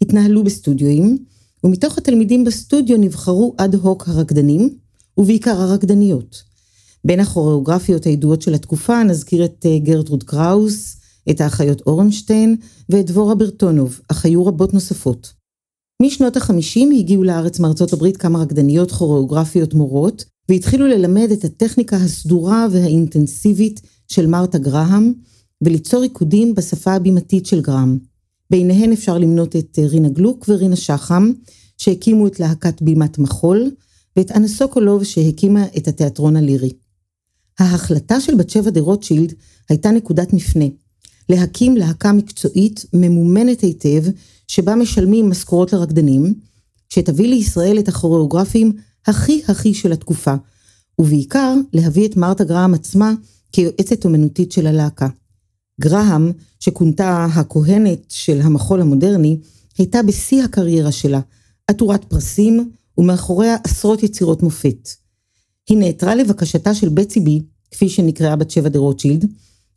התנהלו 0.01 0.43
בסטודיואים, 0.43 1.17
ומתוך 1.63 1.97
התלמידים 1.97 2.43
בסטודיו 2.43 2.97
נבחרו 2.97 3.53
אד 3.57 3.75
הוק 3.75 4.07
הרקדנים, 4.07 4.69
ובעיקר 5.17 5.61
הרקדניות. 5.61 6.43
בין 7.05 7.19
הכוריאוגרפיות 7.19 8.03
הידועות 8.03 8.41
של 8.41 8.53
התקופה 8.53 9.03
נזכיר 9.03 9.45
את 9.45 9.65
אה, 9.65 9.79
גרטרוד 9.79 10.23
קראוס, 10.23 10.97
את 11.29 11.41
האחיות 11.41 11.81
אורנשטיין 11.87 12.55
ואת 12.89 13.05
דבורה 13.05 13.35
ברטונוב, 13.35 13.99
אך 14.07 14.25
היו 14.25 14.45
רבות 14.45 14.73
נוספות. 14.73 15.33
משנות 16.01 16.37
החמישים 16.37 16.91
הגיעו 16.91 17.23
לארץ 17.23 17.59
מארצות 17.59 17.93
הברית 17.93 18.17
כמה 18.17 18.39
רקדניות 18.39 18.91
כוריאוגרפיות 18.91 19.73
מורות, 19.73 20.25
והתחילו 20.49 20.87
ללמד 20.87 21.29
את 21.33 21.43
הטכניקה 21.43 21.95
הסדורה 21.95 22.67
והאינטנסיבית 22.71 23.81
של 24.07 24.27
מרתה 24.27 24.57
גרהם, 24.57 25.13
וליצור 25.61 26.01
ריקודים 26.01 26.55
בשפה 26.55 26.93
הבימתית 26.93 27.45
של 27.45 27.61
גרם. 27.61 27.97
ביניהן 28.49 28.91
אפשר 28.91 29.17
למנות 29.17 29.55
את 29.55 29.79
אה, 29.79 29.87
רינה 29.87 30.09
גלוק 30.09 30.45
ורינה 30.49 30.75
שחם, 30.75 31.31
שהקימו 31.77 32.27
את 32.27 32.39
להקת 32.39 32.81
בימת 32.81 33.17
מחול, 33.17 33.71
ואת 34.17 34.31
אנה 34.31 34.47
סוקולוב 34.47 35.03
שהקימה 35.03 35.65
את 35.77 35.87
התיאטרון 35.87 36.35
הלירי. 36.35 36.71
ההחלטה 37.59 38.21
של 38.21 38.35
בת 38.35 38.49
שבע 38.49 38.69
דה 38.69 38.81
רוטשילד 38.81 39.33
הייתה 39.69 39.91
נקודת 39.91 40.33
מפנה. 40.33 40.65
להקים 41.29 41.77
להקה 41.77 42.11
מקצועית 42.11 42.85
ממומנת 42.93 43.61
היטב, 43.61 44.03
שבה 44.47 44.75
משלמים 44.75 45.29
משכורות 45.29 45.73
לרקדנים, 45.73 46.33
שתביא 46.89 47.27
לישראל 47.27 47.79
את 47.79 47.87
הכוריאוגרפים 47.87 48.71
הכי 49.07 49.41
הכי 49.47 49.73
של 49.73 49.91
התקופה, 49.91 50.35
ובעיקר 50.99 51.55
להביא 51.73 52.07
את 52.07 52.17
מרתה 52.17 52.43
גרהם 52.43 52.73
עצמה 52.73 53.13
כיועצת 53.51 54.05
אומנותית 54.05 54.51
של 54.51 54.67
הלהקה. 54.67 55.07
גרהם, 55.81 56.31
שכונתה 56.59 57.25
הכהנת 57.25 57.99
של 58.09 58.41
המחול 58.41 58.81
המודרני, 58.81 59.37
הייתה 59.77 60.03
בשיא 60.03 60.43
הקריירה 60.43 60.91
שלה, 60.91 61.19
עטורת 61.67 62.05
פרסים, 62.05 62.71
ומאחוריה 62.97 63.55
עשרות 63.63 64.03
יצירות 64.03 64.43
מופת. 64.43 64.89
היא 65.69 65.77
נעתרה 65.77 66.15
לבקשתה 66.15 66.73
של 66.73 66.89
בצי 66.89 67.19
בי, 67.19 67.41
כפי 67.71 67.89
שנקראה 67.89 68.35
בת 68.35 68.51
שבע 68.51 68.69
דה 68.69 68.79
רוטשילד, 68.79 69.25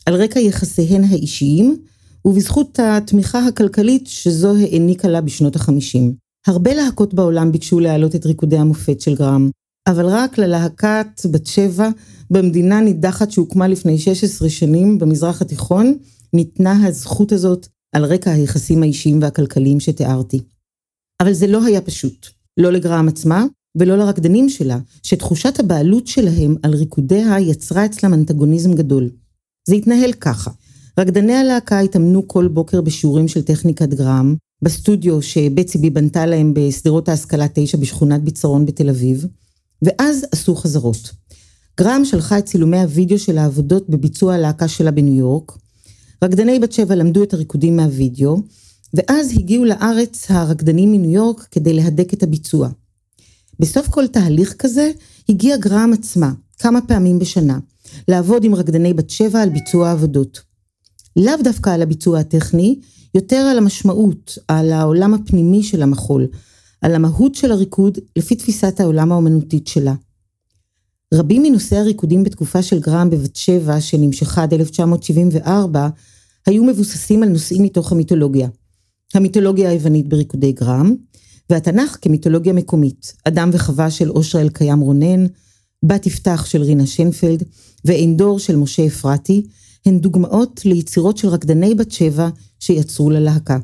על 0.06 0.14
רקע 0.14 0.40
יחסיהן 0.40 1.04
האישיים, 1.04 1.76
ובזכות 2.24 2.78
התמיכה 2.82 3.46
הכלכלית 3.46 4.06
שזו 4.06 4.56
העניקה 4.56 5.08
לה 5.08 5.20
בשנות 5.20 5.56
החמישים. 5.56 6.14
הרבה 6.46 6.74
להקות 6.74 7.14
בעולם 7.14 7.52
ביקשו 7.52 7.80
להעלות 7.80 8.14
את 8.14 8.26
ריקודי 8.26 8.58
המופת 8.58 9.00
של 9.00 9.14
גרם, 9.14 9.50
אבל 9.88 10.06
רק 10.06 10.38
ללהקת 10.38 11.20
בת 11.30 11.46
שבע 11.46 11.88
במדינה 12.30 12.80
נידחת 12.80 13.30
שהוקמה 13.30 13.68
לפני 13.68 13.98
16 13.98 14.48
שנים 14.48 14.98
במזרח 14.98 15.42
התיכון, 15.42 15.98
ניתנה 16.32 16.86
הזכות 16.86 17.32
הזאת 17.32 17.66
על 17.92 18.04
רקע 18.04 18.30
היחסים 18.30 18.82
האישיים 18.82 19.22
והכלכליים 19.22 19.80
שתיארתי. 19.80 20.40
אבל 21.22 21.32
זה 21.32 21.46
לא 21.46 21.64
היה 21.64 21.80
פשוט, 21.80 22.26
לא 22.58 22.72
לגרם 22.72 23.08
עצמה 23.08 23.44
ולא 23.78 23.98
לרקדנים 23.98 24.48
שלה, 24.48 24.78
שתחושת 25.02 25.60
הבעלות 25.60 26.06
שלהם 26.06 26.56
על 26.62 26.74
ריקודיה 26.74 27.40
יצרה 27.40 27.84
אצלם 27.84 28.14
אנטגוניזם 28.14 28.74
גדול. 28.74 29.10
זה 29.68 29.74
התנהל 29.74 30.12
ככה. 30.12 30.50
רקדני 30.98 31.34
הלהקה 31.34 31.80
התאמנו 31.80 32.28
כל 32.28 32.48
בוקר 32.48 32.80
בשיעורים 32.80 33.28
של 33.28 33.42
טכניקת 33.42 33.88
גרם, 33.88 34.34
בסטודיו 34.62 35.22
שבצי 35.22 35.78
בי 35.78 35.90
בנתה 35.90 36.26
להם 36.26 36.54
בשדרות 36.54 37.08
ההשכלה 37.08 37.46
9 37.54 37.78
בשכונת 37.78 38.22
ביצרון 38.22 38.66
בתל 38.66 38.88
אביב, 38.88 39.26
ואז 39.82 40.26
עשו 40.32 40.54
חזרות. 40.54 41.10
גרם 41.80 42.04
שלחה 42.04 42.38
את 42.38 42.44
צילומי 42.44 42.82
הוידאו 42.82 43.18
של 43.18 43.38
העבודות 43.38 43.88
בביצוע 43.88 44.34
הלהקה 44.34 44.68
שלה 44.68 44.90
בניו 44.90 45.14
יורק, 45.14 45.52
רקדני 46.24 46.58
בת 46.58 46.72
שבע 46.72 46.94
למדו 46.94 47.22
את 47.22 47.34
הריקודים 47.34 47.76
מהוידאו, 47.76 48.36
ואז 48.94 49.32
הגיעו 49.32 49.64
לארץ 49.64 50.30
הרקדנים 50.30 50.92
מניו 50.92 51.10
יורק 51.10 51.48
כדי 51.50 51.72
להדק 51.72 52.14
את 52.14 52.22
הביצוע. 52.22 52.68
בסוף 53.60 53.88
כל 53.88 54.06
תהליך 54.06 54.54
כזה 54.58 54.90
הגיעה 55.28 55.58
גרם 55.58 55.90
עצמה, 55.92 56.32
כמה 56.58 56.80
פעמים 56.80 57.18
בשנה, 57.18 57.58
לעבוד 58.08 58.44
עם 58.44 58.54
רקדני 58.54 58.94
בת 58.94 59.10
שבע 59.10 59.42
על 59.42 59.48
ביצוע 59.48 59.88
העבודות. 59.88 60.40
לאו 61.16 61.34
דווקא 61.44 61.70
על 61.70 61.82
הביצוע 61.82 62.18
הטכני, 62.18 62.78
יותר 63.14 63.36
על 63.36 63.58
המשמעות, 63.58 64.38
על 64.48 64.72
העולם 64.72 65.14
הפנימי 65.14 65.62
של 65.62 65.82
המחול, 65.82 66.26
על 66.82 66.94
המהות 66.94 67.34
של 67.34 67.52
הריקוד 67.52 67.98
לפי 68.16 68.36
תפיסת 68.36 68.80
העולם 68.80 69.12
האומנותית 69.12 69.66
שלה. 69.66 69.94
רבים 71.14 71.42
מנושאי 71.42 71.78
הריקודים 71.78 72.24
בתקופה 72.24 72.62
של 72.62 72.80
גרם 72.80 73.10
בבת 73.10 73.36
שבע, 73.36 73.80
שנמשכה 73.80 74.42
עד 74.42 74.54
1974, 74.54 75.88
היו 76.46 76.64
מבוססים 76.64 77.22
על 77.22 77.28
נושאים 77.28 77.62
מתוך 77.62 77.92
המיתולוגיה. 77.92 78.48
המיתולוגיה 79.14 79.70
היוונית 79.70 80.08
בריקודי 80.08 80.52
גרם, 80.52 80.94
והתנ"ך 81.50 81.98
כמיתולוגיה 82.02 82.52
מקומית, 82.52 83.12
אדם 83.24 83.50
וחווה 83.52 83.90
של 83.90 84.10
אושרה 84.10 84.40
אלקיים 84.40 84.80
רונן, 84.80 85.26
בת 85.84 86.06
יפתח 86.06 86.44
של 86.46 86.62
רינה 86.62 86.86
שנפלד, 86.86 87.42
ועין 87.84 88.16
דור 88.16 88.38
של 88.38 88.56
משה 88.56 88.86
אפרתי, 88.86 89.46
הן 89.86 89.98
דוגמאות 89.98 90.60
ליצירות 90.64 91.18
של 91.18 91.28
רקדני 91.28 91.74
בת 91.74 91.90
שבע 91.92 92.28
שיצרו 92.60 93.10
ללהקה. 93.10 93.58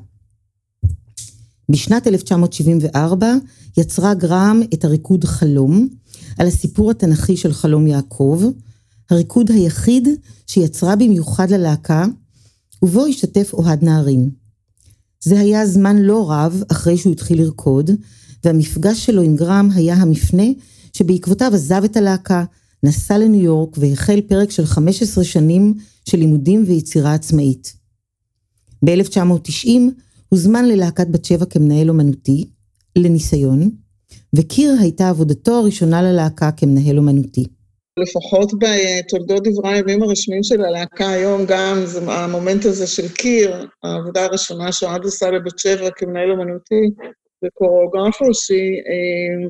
בשנת 1.68 2.07
1974 2.07 3.35
יצרה 3.76 4.14
גרם 4.14 4.61
את 4.74 4.85
הריקוד 4.85 5.24
חלום, 5.24 5.88
על 6.38 6.46
הסיפור 6.46 6.90
התנ"כי 6.90 7.37
של 7.37 7.52
חלום 7.52 7.87
יעקב, 7.87 8.42
הריקוד 9.11 9.50
היחיד 9.50 10.09
שיצרה 10.46 10.96
במיוחד 10.96 11.50
ללהקה, 11.50 12.07
ובו 12.83 13.07
השתתף 13.07 13.50
אוהד 13.52 13.85
נהרין. 13.85 14.43
זה 15.24 15.40
היה 15.40 15.66
זמן 15.66 15.96
לא 15.96 16.30
רב 16.30 16.62
אחרי 16.68 16.96
שהוא 16.96 17.12
התחיל 17.12 17.40
לרקוד, 17.42 17.90
והמפגש 18.44 19.06
שלו 19.06 19.22
עם 19.22 19.37
גרם 19.37 19.68
היה 19.74 19.94
המפנה 19.94 20.46
שבעקבותיו 20.92 21.50
עזב 21.54 21.82
את 21.84 21.96
הלהקה, 21.96 22.44
נסע 22.82 23.18
לניו 23.18 23.42
יורק 23.42 23.76
והחל 23.78 24.20
פרק 24.20 24.50
של 24.50 24.66
15 24.66 25.24
שנים 25.24 25.74
של 26.08 26.18
לימודים 26.18 26.64
ויצירה 26.66 27.14
עצמאית. 27.14 27.74
ב-1990 28.84 29.68
הוזמן 30.28 30.64
ללהקת 30.64 31.06
בת 31.10 31.24
שבע 31.24 31.44
כמנהל 31.44 31.88
אומנותי, 31.88 32.44
לניסיון, 32.96 33.70
וקיר 34.34 34.76
הייתה 34.80 35.08
עבודתו 35.08 35.52
הראשונה 35.52 36.02
ללהקה 36.02 36.50
כמנהל 36.50 36.98
אומנותי. 36.98 37.46
לפחות 37.98 38.52
בתולדות 38.59 39.42
דברי 39.48 39.72
הימים 39.72 40.02
הרשמיים 40.02 40.42
של 40.42 40.64
הלהקה 40.64 41.11
היום, 41.11 41.42
גם 41.48 41.76
זה 41.85 42.12
המומנט 42.12 42.64
הזה 42.64 42.87
של 42.87 43.09
קיר, 43.09 43.66
העבודה 43.83 44.24
הראשונה 44.24 44.72
שאוהד 44.72 45.04
עשה 45.04 45.30
לבת 45.30 45.59
שבע 45.59 45.88
כמנהל 45.96 46.30
אומנותי 46.30 46.90
וקוריאוגרף 47.44 48.22
ראשי, 48.22 48.70
אה, 48.88 49.48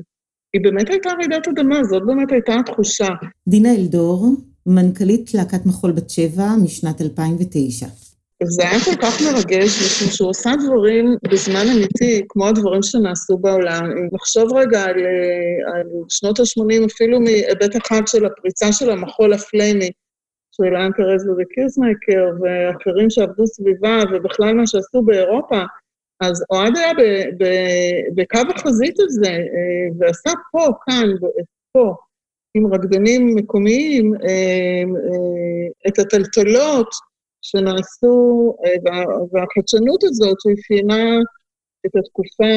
באמת 0.63 0.89
הייתה 0.89 1.09
רעידת 1.09 1.47
אדמה, 1.47 1.83
זאת 1.83 2.03
באמת 2.05 2.31
הייתה 2.31 2.53
התחושה. 2.59 3.07
דינה 3.47 3.75
אלדור, 3.75 4.27
מנכ"לית 4.65 5.33
להקת 5.33 5.65
מחול 5.65 5.91
בת 5.91 6.09
שבע 6.09 6.47
משנת 6.63 7.01
2009. 7.01 7.85
זה 8.43 8.69
היה 8.69 8.79
כל 8.85 9.01
כך 9.01 9.21
מרגש, 9.21 9.69
משום 9.85 10.07
שהוא 10.07 10.29
עושה 10.29 10.51
דברים 10.65 11.15
בזמן 11.31 11.65
אמיתי, 11.75 12.25
כמו 12.29 12.47
הדברים 12.47 12.83
שנעשו 12.83 13.37
בעולם. 13.37 13.85
אם 13.85 14.07
נחשוב 14.11 14.53
רגע 14.53 14.83
על, 14.83 14.99
על 15.75 15.87
שנות 16.09 16.39
ה-80, 16.39 16.85
אפילו 16.85 17.19
מהיבט 17.19 17.75
אחד 17.77 18.01
של 18.07 18.25
הפריצה 18.25 18.71
של 18.71 18.89
המחול 18.89 19.33
הפלמי, 19.33 19.89
של 20.51 20.63
יאן 20.63 20.89
פאבר 20.97 21.27
וקירסמייקר 21.37 22.25
ואחרים 22.41 23.09
שעבדו 23.09 23.47
סביבה, 23.47 23.99
ובכלל 24.11 24.53
מה 24.53 24.67
שעשו 24.67 25.01
באירופה, 25.01 25.61
אז 26.21 26.43
אוהד 26.51 26.77
היה 26.77 26.91
בקו 28.15 28.39
החזית 28.55 28.99
הזה, 28.99 29.31
אה, 29.31 29.87
ועשה 29.99 30.29
פה, 30.51 30.67
כאן, 30.85 31.09
פה, 31.71 31.95
עם 32.57 32.73
רקדנים 32.73 33.35
מקומיים, 33.35 34.13
אה, 34.13 34.29
אה, 34.29 35.87
את 35.87 35.99
הטלטלות, 35.99 36.87
שנעשו, 37.49 38.55
אה, 38.65 38.93
והחדשנות 39.31 40.03
הזאת 40.03 40.37
שאפיינה 40.41 41.19
את 41.85 41.91
התקופה 41.95 42.53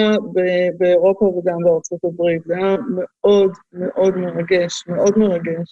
באירופה 0.78 1.24
וגם 1.24 1.56
בארצות 1.64 2.04
הברית. 2.04 2.42
זה 2.44 2.56
היה 2.56 2.76
מאוד 2.90 3.52
מאוד 3.72 4.16
מרגש, 4.16 4.84
מאוד 4.88 5.18
מרגש. 5.18 5.68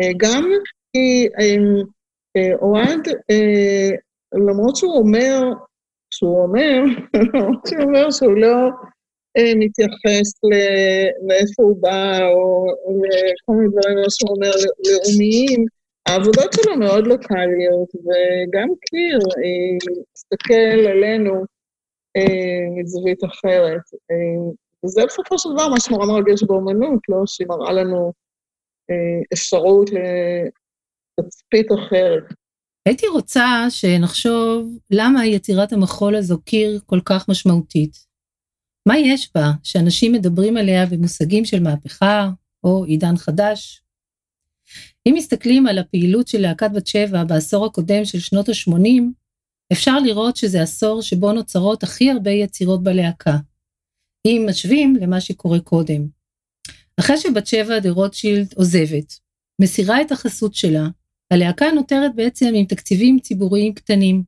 אה, 0.00 0.10
גם 0.16 0.44
כי 0.92 1.28
אה, 2.36 2.54
אוהד, 2.62 3.00
למרות 4.32 4.76
שהוא 4.76 4.96
אומר, 4.96 5.40
שהוא 6.14 6.42
אומר, 6.42 6.82
למרות 7.34 7.66
שהוא 7.66 7.82
אומר 7.82 8.10
שהוא 8.10 8.36
לא 8.36 8.70
מתייחס 9.56 10.28
לאיפה 11.28 11.62
הוא 11.62 11.76
בא, 11.80 12.18
או 12.34 12.66
לכל 12.86 13.52
מיני 13.52 13.68
דברים, 13.68 13.96
מה 13.96 14.10
שהוא 14.10 14.30
אומר, 14.36 14.50
לאומיים, 14.86 15.66
העבודות 16.08 16.52
שלו 16.52 16.76
מאוד 16.76 17.06
לוקאליות, 17.06 17.88
וגם 17.94 18.68
קיר 18.80 19.18
הסתכל 20.16 20.88
עלינו 20.90 21.44
מזווית 22.78 23.24
אחרת. 23.24 23.82
וזה 24.84 25.06
בסופו 25.06 25.38
של 25.38 25.48
דבר 25.54 25.68
מה 25.68 25.80
שנורא 25.80 26.06
מרגש 26.06 26.42
באומנות, 26.42 27.00
לא? 27.08 27.22
שהיא 27.26 27.48
מראה 27.48 27.72
לנו 27.72 28.12
אפשרות 29.32 29.90
לתצפית 31.18 31.66
אחרת. 31.72 32.24
הייתי 32.88 33.06
רוצה 33.06 33.66
שנחשוב 33.68 34.78
למה 34.90 35.26
יצירת 35.26 35.72
המחול 35.72 36.16
הזו 36.16 36.40
קיר 36.40 36.80
כל 36.86 37.00
כך 37.04 37.28
משמעותית. 37.28 37.92
מה 38.88 38.98
יש 38.98 39.30
בה 39.34 39.44
שאנשים 39.62 40.12
מדברים 40.12 40.56
עליה 40.56 40.86
במושגים 40.86 41.44
של 41.44 41.62
מהפכה 41.62 42.28
או 42.64 42.84
עידן 42.84 43.16
חדש? 43.16 43.81
אם 45.08 45.14
מסתכלים 45.16 45.66
על 45.66 45.78
הפעילות 45.78 46.28
של 46.28 46.40
להקת 46.40 46.70
בת 46.74 46.86
שבע 46.86 47.24
בעשור 47.24 47.66
הקודם 47.66 48.04
של 48.04 48.18
שנות 48.18 48.48
ה-80, 48.48 49.02
אפשר 49.72 49.98
לראות 49.98 50.36
שזה 50.36 50.62
עשור 50.62 51.02
שבו 51.02 51.32
נוצרות 51.32 51.82
הכי 51.82 52.10
הרבה 52.10 52.30
יצירות 52.30 52.82
בלהקה, 52.82 53.36
אם 54.26 54.46
משווים 54.48 54.96
למה 54.96 55.20
שקורה 55.20 55.60
קודם. 55.60 56.08
אחרי 57.00 57.16
שבת 57.16 57.46
שבע 57.46 57.78
דה 57.78 57.90
רוטשילד 57.90 58.52
עוזבת, 58.56 59.18
מסירה 59.62 60.02
את 60.02 60.12
החסות 60.12 60.54
שלה, 60.54 60.88
הלהקה 61.30 61.66
נותרת 61.74 62.14
בעצם 62.14 62.52
עם 62.54 62.64
תקציבים 62.64 63.18
ציבוריים 63.20 63.74
קטנים. 63.74 64.22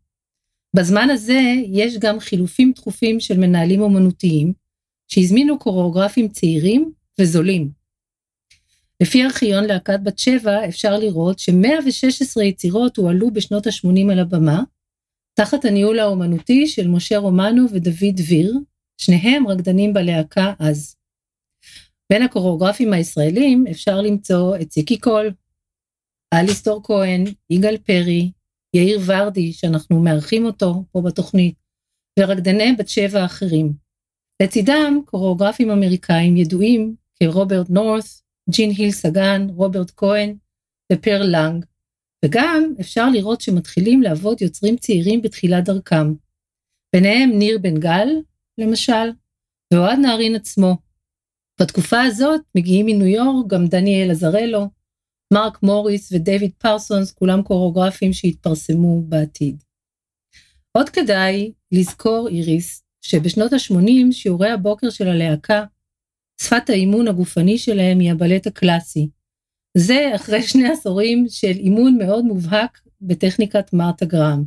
בזמן 0.76 1.10
הזה 1.10 1.40
יש 1.66 1.98
גם 1.98 2.20
חילופים 2.20 2.72
תכופים 2.72 3.20
של 3.20 3.38
מנהלים 3.38 3.80
אומנותיים, 3.80 4.52
שהזמינו 5.08 5.58
קוריאוגרפים 5.58 6.28
צעירים 6.28 6.92
וזולים. 7.20 7.83
לפי 9.04 9.24
ארכיון 9.24 9.64
להקת 9.64 10.00
בת 10.02 10.18
שבע 10.18 10.68
אפשר 10.68 10.98
לראות 10.98 11.38
ש-116 11.38 12.42
יצירות 12.42 12.96
הועלו 12.96 13.30
בשנות 13.30 13.66
ה-80 13.66 14.12
על 14.12 14.18
הבמה, 14.18 14.62
תחת 15.34 15.64
הניהול 15.64 15.98
האומנותי 15.98 16.66
של 16.66 16.88
משה 16.88 17.18
רומנו 17.18 17.64
ודוד 17.70 18.14
דביר, 18.16 18.54
שניהם 18.98 19.46
רקדנים 19.46 19.92
בלהקה 19.92 20.52
אז. 20.58 20.96
בין 22.12 22.22
הקוריאוגרפים 22.22 22.92
הישראלים 22.92 23.64
אפשר 23.70 24.00
למצוא 24.00 24.56
את 24.56 24.68
ציקי 24.68 24.98
קול, 24.98 25.32
אליסטור 26.34 26.80
כהן, 26.84 27.24
יגאל 27.50 27.76
פרי, 27.76 28.30
יאיר 28.74 29.00
ורדי, 29.06 29.52
שאנחנו 29.52 30.00
מארחים 30.00 30.44
אותו 30.44 30.84
פה 30.92 31.00
בתוכנית, 31.00 31.54
ורקדני 32.18 32.72
בת 32.78 32.88
שבע 32.88 33.24
אחרים. 33.24 33.72
לצידם 34.42 35.00
קוריאוגרפים 35.04 35.70
אמריקאים 35.70 36.36
ידועים 36.36 36.94
כרוברט 37.20 37.70
נורת, 37.70 38.23
ג'ין 38.50 38.70
היל 38.70 38.90
סגן, 38.90 39.46
רוברט 39.50 39.92
כהן 39.96 40.36
ופר 40.92 41.22
לנג, 41.22 41.64
וגם 42.24 42.74
אפשר 42.80 43.10
לראות 43.10 43.40
שמתחילים 43.40 44.02
לעבוד 44.02 44.42
יוצרים 44.42 44.76
צעירים 44.76 45.22
בתחילת 45.22 45.64
דרכם. 45.64 46.14
ביניהם 46.94 47.30
ניר 47.38 47.58
בן 47.58 47.80
גל, 47.80 48.08
למשל, 48.58 49.10
ואוהד 49.72 49.98
נהרין 49.98 50.34
עצמו. 50.34 50.76
בתקופה 51.60 52.02
הזאת 52.02 52.40
מגיעים 52.56 52.86
מניו 52.86 53.06
יורק 53.06 53.46
גם 53.46 53.66
דניאל 53.66 54.10
עזרלו, 54.10 54.70
מרק 55.34 55.62
מוריס 55.62 56.12
ודייוויד 56.12 56.52
פרסונס, 56.58 57.12
כולם 57.12 57.42
קוריאוגרפים 57.42 58.12
שהתפרסמו 58.12 59.02
בעתיד. 59.02 59.62
עוד 60.72 60.88
כדאי 60.88 61.52
לזכור, 61.72 62.28
איריס, 62.28 62.84
שבשנות 63.04 63.52
ה-80 63.52 64.12
שיעורי 64.12 64.50
הבוקר 64.50 64.90
של 64.90 65.08
הלהקה, 65.08 65.64
שפת 66.42 66.70
האימון 66.70 67.08
הגופני 67.08 67.58
שלהם 67.58 67.98
היא 67.98 68.12
הבלט 68.12 68.46
הקלאסי. 68.46 69.08
זה 69.76 70.12
אחרי 70.16 70.42
שני 70.48 70.68
עשורים 70.68 71.26
של 71.28 71.52
אימון 71.56 71.98
מאוד 71.98 72.24
מובהק 72.24 72.80
בטכניקת 73.00 73.72
מרתה 73.72 74.04
גרם. 74.04 74.44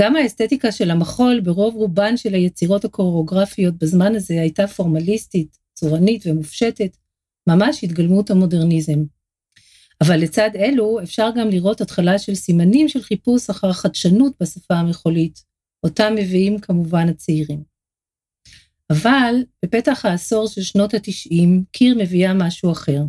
גם 0.00 0.16
האסתטיקה 0.16 0.72
של 0.72 0.90
המחול 0.90 1.40
ברוב 1.40 1.74
רובן 1.74 2.16
של 2.16 2.34
היצירות 2.34 2.84
הקוריאוגרפיות 2.84 3.74
בזמן 3.78 4.14
הזה 4.14 4.40
הייתה 4.40 4.66
פורמליסטית, 4.66 5.58
צורנית 5.74 6.26
ומופשטת, 6.26 6.96
ממש 7.48 7.84
התגלמות 7.84 8.30
המודרניזם. 8.30 9.04
אבל 10.00 10.16
לצד 10.16 10.50
אלו 10.56 11.02
אפשר 11.02 11.30
גם 11.36 11.48
לראות 11.48 11.80
התחלה 11.80 12.18
של 12.18 12.34
סימנים 12.34 12.88
של 12.88 13.02
חיפוש 13.02 13.50
אחר 13.50 13.72
חדשנות 13.72 14.32
בשפה 14.40 14.74
המחולית, 14.74 15.44
אותם 15.84 16.12
מביאים 16.16 16.58
כמובן 16.58 17.08
הצעירים. 17.08 17.69
אבל 18.90 19.34
בפתח 19.64 20.04
העשור 20.04 20.48
של 20.48 20.62
שנות 20.62 20.94
התשעים, 20.94 21.64
קיר 21.72 21.94
מביאה 21.98 22.34
משהו 22.34 22.72
אחר. 22.72 23.02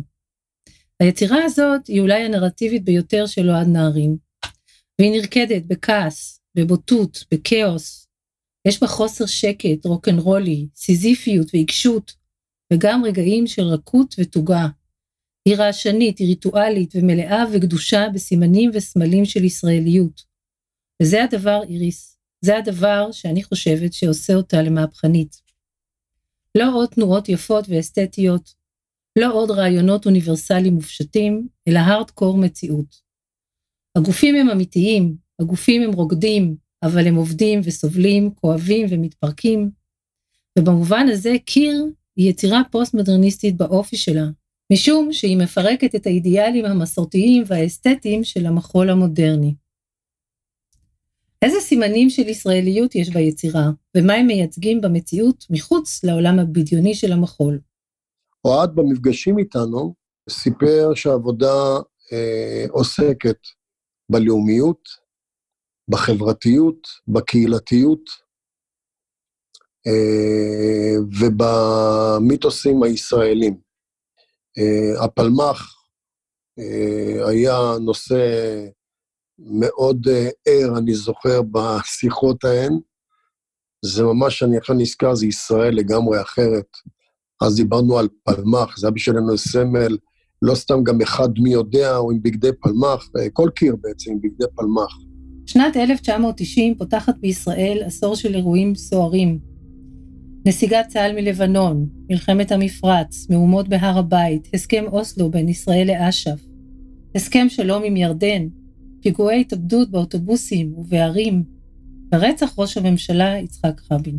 היצירה 1.00 1.44
הזאת 1.44 1.86
היא 1.86 2.00
אולי 2.00 2.24
הנרטיבית 2.24 2.84
ביותר 2.84 3.26
של 3.26 3.50
אוהד 3.50 3.66
נערים, 3.66 4.16
והיא 4.98 5.12
נרקדת 5.12 5.66
בכעס, 5.66 6.40
בבוטות, 6.54 7.24
בכאוס. 7.34 8.06
יש 8.68 8.80
בה 8.80 8.86
חוסר 8.86 9.26
שקט, 9.26 9.84
רוקנרולי, 9.84 10.68
סיזיפיות 10.76 11.48
ועיקשות, 11.54 12.12
וגם 12.72 13.04
רגעים 13.04 13.46
של 13.46 13.62
רכות 13.62 14.14
ותוגה. 14.18 14.66
היא 15.48 15.56
רעשנית, 15.56 16.18
היא 16.18 16.28
ריטואלית 16.28 16.94
ומלאה 16.96 17.44
וקדושה 17.52 18.06
בסימנים 18.14 18.70
וסמלים 18.74 19.24
של 19.24 19.44
ישראליות. 19.44 20.22
וזה 21.02 21.24
הדבר, 21.24 21.60
איריס, 21.68 22.18
זה 22.44 22.58
הדבר 22.58 23.12
שאני 23.12 23.42
חושבת 23.42 23.92
שעושה 23.92 24.34
אותה 24.34 24.62
למהפכנית. 24.62 25.51
לא 26.58 26.74
עוד 26.74 26.88
תנועות 26.88 27.28
יפות 27.28 27.64
ואסתטיות, 27.68 28.54
לא 29.18 29.32
עוד 29.32 29.50
רעיונות 29.50 30.06
אוניברסליים 30.06 30.74
מופשטים, 30.74 31.48
אלא 31.68 31.78
הארדקור 31.78 32.38
מציאות. 32.38 33.02
הגופים 33.98 34.34
הם 34.34 34.48
אמיתיים, 34.48 35.16
הגופים 35.40 35.82
הם 35.82 35.92
רוקדים, 35.92 36.56
אבל 36.82 37.06
הם 37.06 37.14
עובדים 37.14 37.60
וסובלים, 37.64 38.34
כואבים 38.34 38.86
ומתפרקים. 38.90 39.70
ובמובן 40.58 41.06
הזה 41.08 41.36
קיר 41.44 41.84
היא 42.16 42.30
יצירה 42.30 42.62
פוסט-מודרניסטית 42.70 43.56
באופי 43.56 43.96
שלה, 43.96 44.26
משום 44.72 45.12
שהיא 45.12 45.36
מפרקת 45.36 45.94
את 45.94 46.06
האידיאלים 46.06 46.64
המסורתיים 46.64 47.42
והאסתטיים 47.46 48.24
של 48.24 48.46
המחול 48.46 48.90
המודרני. 48.90 49.54
איזה 51.42 51.60
סימנים 51.60 52.10
של 52.10 52.28
ישראליות 52.28 52.94
יש 52.94 53.10
ביצירה, 53.10 53.64
ומה 53.96 54.14
הם 54.14 54.26
מייצגים 54.26 54.80
במציאות 54.80 55.44
מחוץ 55.50 56.04
לעולם 56.04 56.38
הבדיוני 56.38 56.94
של 56.94 57.12
המחול? 57.12 57.60
אוהד 58.44 58.70
במפגשים 58.74 59.38
איתנו 59.38 59.94
סיפר 60.30 60.94
שהעבודה 60.94 61.54
אה, 62.12 62.64
עוסקת 62.70 63.38
בלאומיות, 64.12 64.88
בחברתיות, 65.88 66.88
בקהילתיות 67.08 68.10
אה, 69.86 70.94
ובמיתוסים 71.20 72.82
הישראלים. 72.82 73.60
אה, 74.58 75.04
הפלמ"ח 75.04 75.84
אה, 76.58 77.28
היה 77.28 77.58
נושא 77.84 78.16
מאוד 79.38 80.06
ער, 80.48 80.78
אני 80.78 80.94
זוכר, 80.94 81.40
בשיחות 81.42 82.44
ההן. 82.44 82.72
זה 83.84 84.02
ממש, 84.02 84.42
אני 84.42 84.56
עכשיו 84.56 84.76
נזכר, 84.76 85.14
זה 85.14 85.26
ישראל 85.26 85.74
לגמרי 85.74 86.20
אחרת. 86.20 86.66
אז 87.42 87.56
דיברנו 87.56 87.98
על 87.98 88.08
פלמ"ח, 88.24 88.78
זה 88.78 88.86
היה 88.86 88.92
בשבילנו 88.92 89.38
סמל, 89.38 89.96
לא 90.42 90.54
סתם 90.54 90.84
גם 90.84 91.00
אחד 91.00 91.28
מי 91.38 91.52
יודע, 91.52 91.96
או 91.96 92.10
עם 92.10 92.22
בגדי 92.22 92.52
פלמ"ח, 92.60 93.10
כל 93.32 93.50
קיר 93.54 93.76
בעצם 93.80 94.10
עם 94.10 94.18
בגדי 94.20 94.44
פלמ"ח. 94.56 94.98
שנת 95.46 95.76
1990 95.76 96.74
פותחת 96.78 97.14
בישראל 97.20 97.82
עשור 97.86 98.16
של 98.16 98.34
אירועים 98.34 98.74
סוערים. 98.74 99.38
נסיגת 100.46 100.86
צה"ל 100.88 101.12
מלבנון, 101.14 101.86
מלחמת 102.10 102.52
המפרץ, 102.52 103.26
מהומות 103.30 103.68
בהר 103.68 103.98
הבית, 103.98 104.48
הסכם 104.54 104.84
אוסלו 104.86 105.30
בין 105.30 105.48
ישראל 105.48 105.86
לאש"ף, 105.86 106.46
הסכם 107.14 107.46
שלום 107.48 107.82
עם 107.84 107.96
ירדן, 107.96 108.46
פיגועי 109.02 109.40
התאבדות 109.40 109.90
באוטובוסים 109.90 110.74
ובערים, 110.78 111.44
ורצח 112.14 112.58
ראש 112.58 112.76
הממשלה 112.76 113.38
יצחק 113.38 113.80
רבין. 113.90 114.18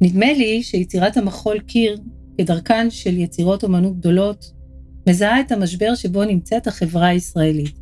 נדמה 0.00 0.32
לי 0.32 0.62
שיצירת 0.62 1.16
המחול 1.16 1.58
קיר, 1.58 1.98
כדרכן 2.38 2.90
של 2.90 3.18
יצירות 3.18 3.64
אומנות 3.64 3.98
גדולות, 3.98 4.52
מזהה 5.08 5.40
את 5.40 5.52
המשבר 5.52 5.94
שבו 5.94 6.24
נמצאת 6.24 6.66
החברה 6.66 7.06
הישראלית. 7.06 7.78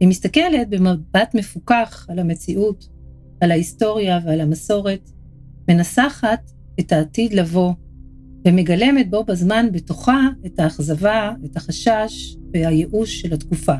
היא 0.00 0.08
מסתכלת 0.08 0.68
במבט 0.68 1.34
מפוכח 1.34 2.06
על 2.08 2.18
המציאות, 2.18 2.88
על 3.40 3.50
ההיסטוריה 3.50 4.18
ועל 4.24 4.40
המסורת, 4.40 5.10
מנסחת 5.68 6.50
את 6.80 6.92
העתיד 6.92 7.32
לבוא, 7.32 7.72
ומגלמת 8.46 9.10
בו 9.10 9.24
בזמן 9.24 9.66
בתוכה 9.72 10.28
את 10.46 10.58
האכזבה, 10.58 11.32
את 11.44 11.56
החשש 11.56 12.36
והייאוש 12.54 13.20
של 13.20 13.34
התקופה. 13.34 13.74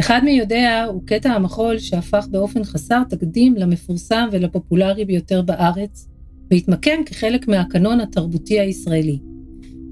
אחד 0.00 0.20
מי 0.24 0.40
הוא 0.84 1.02
קטע 1.06 1.30
המחול 1.30 1.78
שהפך 1.78 2.26
באופן 2.30 2.64
חסר 2.64 3.02
תקדים 3.08 3.54
למפורסם 3.56 4.28
ולפופולרי 4.32 5.04
ביותר 5.04 5.42
בארץ, 5.42 6.08
והתמקם 6.50 7.04
כחלק 7.06 7.48
מהקנון 7.48 8.00
התרבותי 8.00 8.60
הישראלי. 8.60 9.18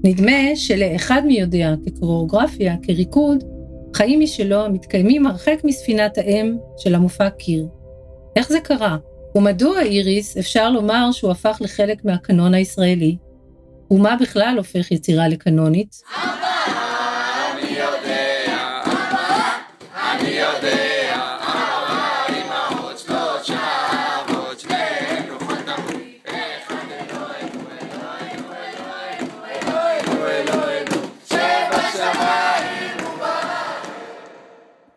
נדמה 0.03 0.55
שלאחד 0.55 1.21
מי 1.25 1.41
כקוריאוגרפיה, 1.85 2.75
כריקוד, 2.83 3.43
חיים 3.95 4.19
משלו 4.19 4.65
המתקיימים 4.65 5.25
הרחק 5.25 5.61
מספינת 5.63 6.17
האם 6.17 6.57
של 6.77 6.95
המופע 6.95 7.29
קיר. 7.29 7.67
איך 8.35 8.49
זה 8.49 8.59
קרה? 8.59 8.97
ומדוע 9.35 9.81
איריס 9.81 10.37
אפשר 10.37 10.69
לומר 10.69 11.11
שהוא 11.11 11.31
הפך 11.31 11.57
לחלק 11.61 12.05
מהקנון 12.05 12.53
הישראלי? 12.53 13.17
ומה 13.91 14.15
בכלל 14.21 14.55
הופך 14.57 14.91
יצירה 14.91 15.27
לקנונית? 15.27 16.01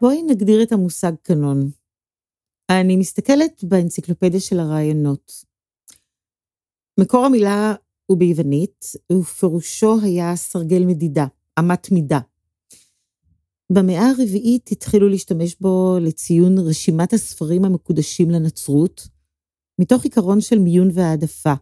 בואי 0.02 0.22
נגדיר 0.22 0.62
את 0.62 0.72
המושג 0.72 1.12
קנון. 1.22 1.70
אני 2.70 2.96
מסתכלת 2.96 3.64
באנציקלופדיה 3.64 4.40
של 4.40 4.60
הרעיונות. 4.60 5.32
מקור 7.00 7.24
המילה 7.24 7.74
הוא 8.06 8.18
ביוונית, 8.18 8.86
ופירושו 9.12 10.00
היה 10.02 10.36
סרגל 10.36 10.84
מדידה, 10.86 11.26
אמת 11.58 11.92
מידה. 11.92 12.18
במאה 13.72 14.10
הרביעית 14.10 14.72
התחילו 14.72 15.08
להשתמש 15.08 15.56
בו 15.60 15.96
לציון 16.00 16.58
רשימת 16.58 17.12
הספרים 17.12 17.64
המקודשים 17.64 18.30
לנצרות, 18.30 19.08
מתוך 19.78 20.04
עיקרון 20.04 20.40
של 20.40 20.58
מיון 20.58 20.88
והעדפה, 20.92 21.54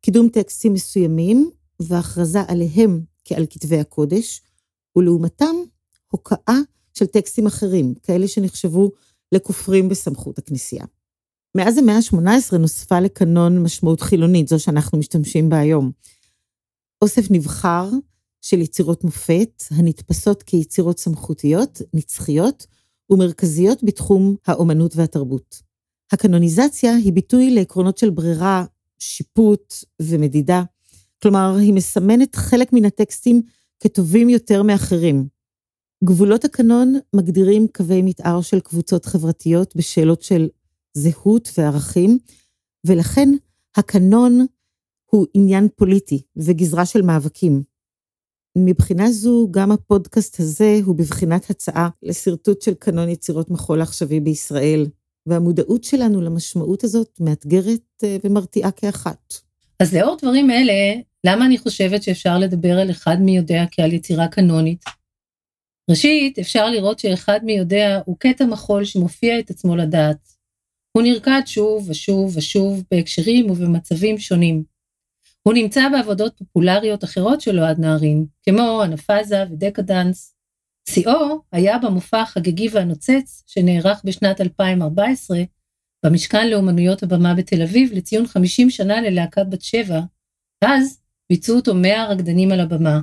קידום 0.00 0.28
טקסטים 0.28 0.72
מסוימים 0.72 1.50
והכרזה 1.80 2.40
עליהם 2.48 3.00
כעל 3.24 3.46
כתבי 3.50 3.78
הקודש, 3.78 4.42
ולעומתם 4.96 5.54
הוקעה 6.08 6.58
של 6.94 7.06
טקסטים 7.06 7.46
אחרים, 7.46 7.94
כאלה 8.02 8.28
שנחשבו 8.28 8.90
לכופרים 9.32 9.88
בסמכות 9.88 10.38
הכנסייה. 10.38 10.84
מאז 11.56 11.78
המאה 11.78 11.96
ה-18 11.96 12.58
נוספה 12.58 13.00
לקנון 13.00 13.62
משמעות 13.62 14.00
חילונית, 14.00 14.48
זו 14.48 14.58
שאנחנו 14.60 14.98
משתמשים 14.98 15.48
בה 15.48 15.58
היום. 15.58 15.90
אוסף 17.02 17.30
נבחר 17.30 17.90
של 18.40 18.60
יצירות 18.60 19.04
מופת, 19.04 19.62
הנתפסות 19.70 20.42
כיצירות 20.42 20.98
סמכותיות, 20.98 21.82
נצחיות 21.94 22.66
ומרכזיות 23.10 23.84
בתחום 23.84 24.36
האומנות 24.46 24.96
והתרבות. 24.96 25.62
הקנוניזציה 26.12 26.94
היא 26.94 27.12
ביטוי 27.12 27.50
לעקרונות 27.50 27.98
של 27.98 28.10
ברירה, 28.10 28.64
שיפוט 28.98 29.74
ומדידה, 30.02 30.62
כלומר, 31.22 31.56
היא 31.60 31.72
מסמנת 31.72 32.36
חלק 32.36 32.72
מן 32.72 32.84
הטקסטים 32.84 33.42
כטובים 33.80 34.28
יותר 34.28 34.62
מאחרים, 34.62 35.28
גבולות 36.04 36.44
הקנון 36.44 36.94
מגדירים 37.16 37.66
קווי 37.76 38.02
מתאר 38.02 38.40
של 38.40 38.60
קבוצות 38.60 39.06
חברתיות 39.06 39.76
בשאלות 39.76 40.22
של 40.22 40.48
זהות 40.94 41.48
וערכים, 41.58 42.18
ולכן 42.86 43.28
הקנון 43.76 44.46
הוא 45.04 45.26
עניין 45.34 45.68
פוליטי 45.76 46.22
וגזרה 46.36 46.86
של 46.86 47.02
מאבקים. 47.02 47.62
מבחינה 48.58 49.10
זו, 49.10 49.48
גם 49.50 49.72
הפודקאסט 49.72 50.40
הזה 50.40 50.80
הוא 50.84 50.96
בבחינת 50.96 51.50
הצעה 51.50 51.88
לשרטוט 52.02 52.62
של 52.62 52.74
קנון 52.74 53.08
יצירות 53.08 53.50
מחול 53.50 53.80
העכשווי 53.80 54.20
בישראל, 54.20 54.86
והמודעות 55.26 55.84
שלנו 55.84 56.20
למשמעות 56.20 56.84
הזאת 56.84 57.20
מאתגרת 57.20 58.02
אה, 58.04 58.16
ומרתיעה 58.24 58.70
כאחת. 58.70 59.34
אז 59.80 59.94
לאור 59.94 60.16
דברים 60.22 60.50
אלה, 60.50 61.00
למה 61.26 61.46
אני 61.46 61.58
חושבת 61.58 62.02
שאפשר 62.02 62.38
לדבר 62.38 62.78
על 62.78 62.90
אחד 62.90 63.16
מי 63.20 63.36
יודע 63.36 63.64
כעל 63.70 63.92
יצירה 63.92 64.28
קנונית? 64.28 64.84
ראשית, 65.90 66.38
אפשר 66.38 66.70
לראות 66.70 66.98
שאחד 66.98 67.40
מי 67.42 67.52
יודע 67.52 68.00
הוא 68.06 68.16
קטע 68.18 68.44
מחול 68.44 68.84
שמופיע 68.84 69.38
את 69.38 69.50
עצמו 69.50 69.76
לדעת. 69.76 70.28
הוא 70.96 71.02
נרקד 71.02 71.42
שוב 71.46 71.90
ושוב 71.90 72.36
ושוב 72.36 72.84
בהקשרים 72.90 73.50
ובמצבים 73.50 74.18
שונים. 74.18 74.64
הוא 75.42 75.54
נמצא 75.54 75.88
בעבודות 75.88 76.38
פופולריות 76.38 77.04
אחרות 77.04 77.40
של 77.40 77.60
אוהד 77.60 77.78
נהרין, 77.78 78.26
כמו 78.42 78.82
אנפאזה 78.84 79.42
ודקדנס. 79.50 80.36
שיאו 80.88 81.40
היה 81.52 81.78
במופע 81.78 82.20
החגיגי 82.20 82.68
והנוצץ 82.72 83.42
שנערך 83.46 84.02
בשנת 84.04 84.40
2014 84.40 85.38
במשכן 86.04 86.50
לאומנויות 86.50 87.02
הבמה 87.02 87.34
בתל 87.34 87.62
אביב 87.62 87.92
לציון 87.92 88.26
50 88.26 88.70
שנה 88.70 89.00
ללהקת 89.00 89.46
בת 89.50 89.62
שבע, 89.62 90.00
אז 90.64 91.00
ביצעו 91.30 91.56
אותו 91.56 91.74
100 91.74 92.04
רקדנים 92.04 92.52
על 92.52 92.60
הבמה, 92.60 93.00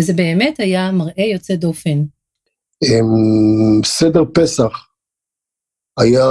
וזה 0.00 0.12
באמת 0.12 0.60
היה 0.60 0.92
מראה 0.92 1.24
יוצא 1.32 1.54
דופן. 1.54 2.04
סדר 3.84 4.22
פסח 4.34 4.72
היה 5.98 6.24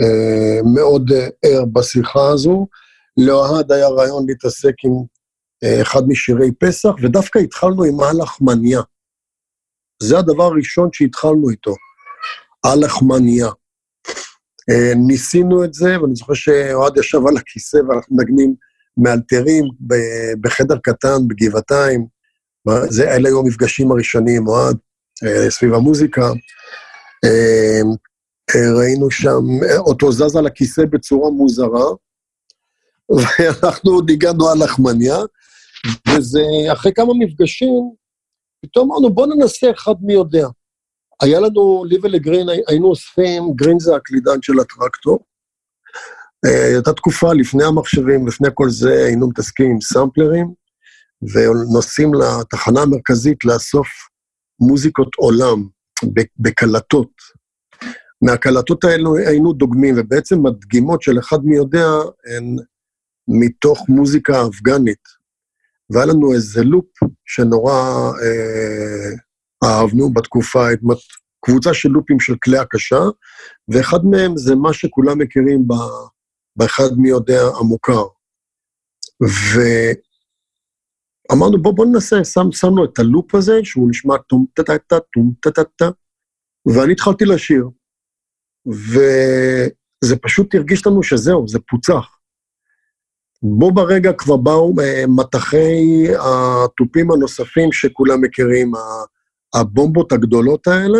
אה, 0.00 0.58
מאוד 0.74 1.12
אה, 1.12 1.28
ער 1.44 1.64
בשיחה 1.72 2.28
הזו. 2.28 2.66
לאוהד 3.16 3.72
היה 3.72 3.88
רעיון 3.88 4.24
להתעסק 4.28 4.74
עם 4.84 4.92
אה, 5.64 5.82
אחד 5.82 6.02
משירי 6.08 6.52
פסח, 6.52 6.90
ודווקא 7.02 7.38
התחלנו 7.38 7.84
עם 7.84 8.00
הלחמניה. 8.00 8.80
זה 10.02 10.18
הדבר 10.18 10.44
הראשון 10.44 10.88
שהתחלנו 10.92 11.50
איתו, 11.50 11.74
הלחמניה. 12.64 13.48
ניסינו 15.06 15.64
את 15.64 15.74
זה, 15.74 16.00
ואני 16.02 16.14
זוכר 16.14 16.34
שאוהד 16.34 16.96
ישב 16.96 17.18
על 17.28 17.36
הכיסא 17.36 17.76
ואנחנו 17.76 18.16
מנגנים 18.16 18.54
מאלתרים 18.96 19.64
בחדר 20.40 20.76
קטן 20.82 21.28
בגבעתיים. 21.28 22.06
זה, 22.88 23.10
אלה 23.10 23.28
היו 23.28 23.40
המפגשים 23.40 23.92
הראשונים, 23.92 24.48
אוהד, 24.48 24.76
אה, 25.24 25.50
סביב 25.50 25.74
המוזיקה. 25.74 26.32
אה, 27.24 27.80
אה, 28.54 28.72
ראינו 28.78 29.10
שם, 29.10 29.42
אותו 29.78 30.12
זז 30.12 30.36
על 30.36 30.46
הכיסא 30.46 30.82
בצורה 30.90 31.30
מוזרה, 31.30 31.86
ואנחנו 33.16 33.90
עוד 33.90 34.10
הגענו 34.10 34.48
על 34.48 34.64
לחמניה, 34.64 35.18
וזה, 36.08 36.42
אחרי 36.72 36.92
כמה 36.94 37.12
מפגשים, 37.18 37.90
פתאום 38.62 38.92
אמרנו, 38.92 39.14
בואו 39.14 39.34
ננסה 39.34 39.70
אחד 39.70 39.94
מי 40.00 40.12
יודע. 40.12 40.46
היה 41.22 41.40
לנו, 41.40 41.84
לי 41.88 41.98
ולגרין, 42.02 42.46
היינו 42.68 42.86
אוספים, 42.86 43.42
גרין 43.54 43.78
זה 43.78 43.96
הקלידן 43.96 44.42
של 44.42 44.60
הטרקטור. 44.60 45.18
הייתה 46.74 46.92
תקופה 46.92 47.32
לפני 47.32 47.64
המחשבים, 47.64 48.26
לפני 48.26 48.48
כל 48.54 48.70
זה, 48.70 49.04
היינו 49.04 49.28
מתעסקים 49.28 49.70
עם 49.70 49.80
סמפלרים, 49.80 50.54
ונוסעים 51.22 52.12
לתחנה 52.14 52.82
המרכזית 52.82 53.44
לאסוף 53.44 53.88
מוזיקות 54.60 55.14
עולם 55.16 55.68
בקלטות. 56.38 57.12
מהקלטות 58.22 58.84
האלו 58.84 59.16
היינו 59.16 59.52
דוגמים, 59.52 59.94
ובעצם 59.98 60.46
הדגימות 60.46 61.02
של 61.02 61.18
אחד 61.18 61.38
מי 61.44 61.56
יודע 61.56 61.86
הן 62.36 62.56
מתוך 63.28 63.88
מוזיקה 63.88 64.46
אפגנית. 64.46 65.24
והיה 65.90 66.06
לנו 66.06 66.34
איזה 66.34 66.62
לופ 66.62 66.86
שנורא 67.24 67.72
אה, 68.22 69.10
אהבנו 69.64 70.12
בתקופה, 70.12 70.66
קבוצה 71.44 71.74
של 71.74 71.88
לופים 71.88 72.20
של 72.20 72.34
כלי 72.44 72.58
הקשה, 72.58 73.00
ואחד 73.68 74.04
מהם 74.04 74.36
זה 74.36 74.54
מה 74.54 74.72
שכולם 74.72 75.18
מכירים 75.18 75.68
באחד 76.56 76.90
מי 76.96 77.08
יודע 77.08 77.42
המוכר. 77.60 78.04
ו... 79.22 79.60
אמרנו, 81.32 81.62
בוא, 81.62 81.72
בוא 81.72 81.86
ננסה, 81.86 82.24
שם, 82.24 82.52
שמנו 82.52 82.84
את 82.84 82.98
הלופ 82.98 83.34
הזה, 83.34 83.60
שהוא 83.62 83.90
נשמע 83.90 84.16
טום 84.18 84.46
טה 84.54 84.62
טה 84.62 84.78
טה 84.78 85.00
טום 85.00 85.32
טה 85.40 85.50
טה 85.50 85.64
טה, 85.64 85.90
ואני 86.66 86.92
התחלתי 86.92 87.24
לשיר. 87.24 87.68
וזה 88.66 90.16
פשוט 90.22 90.54
הרגיש 90.54 90.86
לנו 90.86 91.02
שזהו, 91.02 91.48
זה 91.48 91.58
פוצח. 91.68 92.16
בו 93.42 93.72
ברגע 93.72 94.12
כבר 94.12 94.36
באו 94.36 94.74
אה, 94.80 95.04
מטחי 95.08 96.06
התופים 96.18 97.10
הנוספים 97.10 97.72
שכולם 97.72 98.20
מכירים, 98.20 98.72
הבומבות 99.54 100.12
הגדולות 100.12 100.66
האלה, 100.66 100.98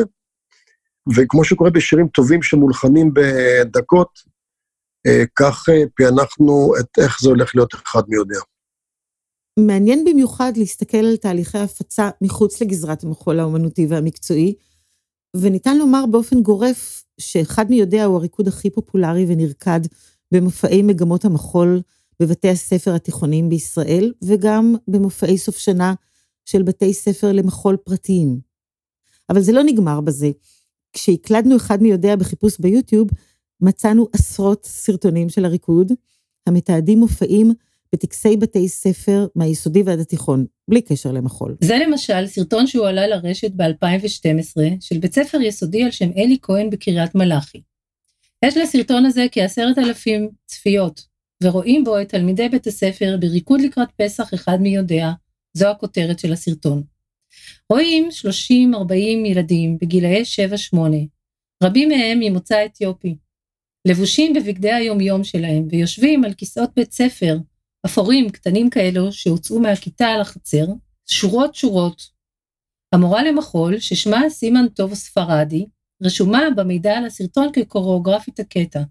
וכמו 1.17 1.45
שקורה 1.45 1.71
בשירים 1.71 2.09
טובים 2.09 2.43
שמולחנים 2.43 3.11
בדקות, 3.15 4.09
אה, 5.07 5.25
כך 5.37 5.69
אה, 5.69 5.83
פענחנו 5.97 6.73
את 6.81 6.99
איך 6.99 7.21
זה 7.21 7.29
הולך 7.29 7.55
להיות 7.55 7.75
אחד 7.75 8.03
מי 8.09 8.17
יודע. 8.17 8.41
מעניין 9.59 10.05
במיוחד 10.05 10.53
להסתכל 10.57 10.97
על 10.97 11.17
תהליכי 11.17 11.59
הפצה 11.59 12.11
מחוץ 12.21 12.63
לגזרת 12.63 13.05
המחול 13.05 13.41
האומנותי 13.41 13.87
והמקצועי, 13.87 14.55
וניתן 15.37 15.79
לומר 15.79 16.05
באופן 16.11 16.43
גורף 16.43 17.05
שאחד 17.21 17.71
מי 17.71 17.77
יודע 17.77 18.05
הוא 18.05 18.17
הריקוד 18.17 18.49
הכי 18.49 18.71
פופולרי 18.71 19.25
ונרקד 19.29 19.81
במופעי 20.33 20.83
מגמות 20.83 21.25
המחול 21.25 21.83
בבתי 22.21 22.49
הספר 22.49 22.95
התיכוניים 22.95 23.49
בישראל, 23.49 24.13
וגם 24.25 24.75
במופעי 24.89 25.39
סוף 25.39 25.59
שנה 25.59 25.95
של 26.45 26.63
בתי 26.63 26.95
ספר 26.95 27.33
למחול 27.33 27.77
פרטיים. 27.77 28.41
אבל 29.31 29.41
זה 29.41 29.53
לא 29.53 29.63
נגמר 29.63 30.01
בזה. 30.01 30.31
כשהקלדנו 30.93 31.57
אחד 31.57 31.83
מי 31.83 31.89
יודע 31.89 32.17
בחיפוש 32.17 32.61
ביוטיוב, 32.61 33.09
מצאנו 33.61 34.09
עשרות 34.13 34.65
סרטונים 34.67 35.29
של 35.29 35.45
הריקוד, 35.45 35.93
המתעדים 36.47 36.99
מופעים 36.99 37.53
בטקסי 37.95 38.37
בתי 38.37 38.69
ספר 38.69 39.27
מהיסודי 39.37 39.83
ועד 39.83 39.99
התיכון, 39.99 40.47
בלי 40.71 40.83
קשר 40.83 41.13
למחול. 41.13 41.57
זה 41.61 41.79
למשל 41.87 42.27
סרטון 42.27 42.67
שהועלה 42.67 43.07
לרשת 43.07 43.51
ב-2012 43.57 44.63
של 44.81 44.99
בית 44.99 45.15
ספר 45.15 45.41
יסודי 45.41 45.85
על 45.85 45.91
שם 45.91 46.11
אלי 46.17 46.39
כהן 46.43 46.71
בקריית 46.71 47.15
מלאכי. 47.15 47.63
יש 48.45 48.57
לסרטון 48.57 49.07
הזה 49.07 49.27
כעשרת 49.33 49.79
אלפים 49.79 50.29
צפיות, 50.47 51.07
ורואים 51.43 51.85
בו 51.85 52.01
את 52.01 52.09
תלמידי 52.09 52.49
בית 52.49 52.67
הספר 52.67 53.17
בריקוד 53.21 53.61
לקראת 53.61 53.89
פסח 53.97 54.35
אחד 54.35 54.61
מי 54.61 54.75
יודע, 54.75 55.11
זו 55.57 55.69
הכותרת 55.69 56.19
של 56.19 56.33
הסרטון. 56.33 56.83
רואים 57.71 58.09
30-40 58.91 58.95
ילדים 59.27 59.79
בגילאי 59.81 60.23
7-8, 60.75 60.77
רבים 61.63 61.89
מהם 61.89 62.21
ממוצא 62.21 62.65
אתיופי, 62.65 63.17
לבושים 63.89 64.33
בבגדי 64.33 64.73
היומיום 64.73 65.25
שלהם 65.25 65.67
ויושבים 65.71 66.25
על 66.25 66.35
כיסאות 66.35 66.71
בית 66.77 66.93
ספר, 66.93 67.37
אפורים 67.87 68.31
קטנים 68.31 68.71
כאלו 68.71 69.13
שהוצאו 69.13 69.61
מהכיתה 69.61 70.19
לחצר, 70.21 70.67
שורות 71.07 71.55
שורות. 71.55 72.03
המורה 72.95 73.23
למחול, 73.25 73.79
ששמה 73.79 74.31
סימן 74.31 74.69
טוב 74.69 74.95
ספרדי, 74.95 75.67
רשומה 76.03 76.43
במידע 76.57 76.97
על 76.97 77.07
הסרטון 77.07 77.49
כקוריאוגרפית 77.53 78.41
הקטע. 78.41 78.83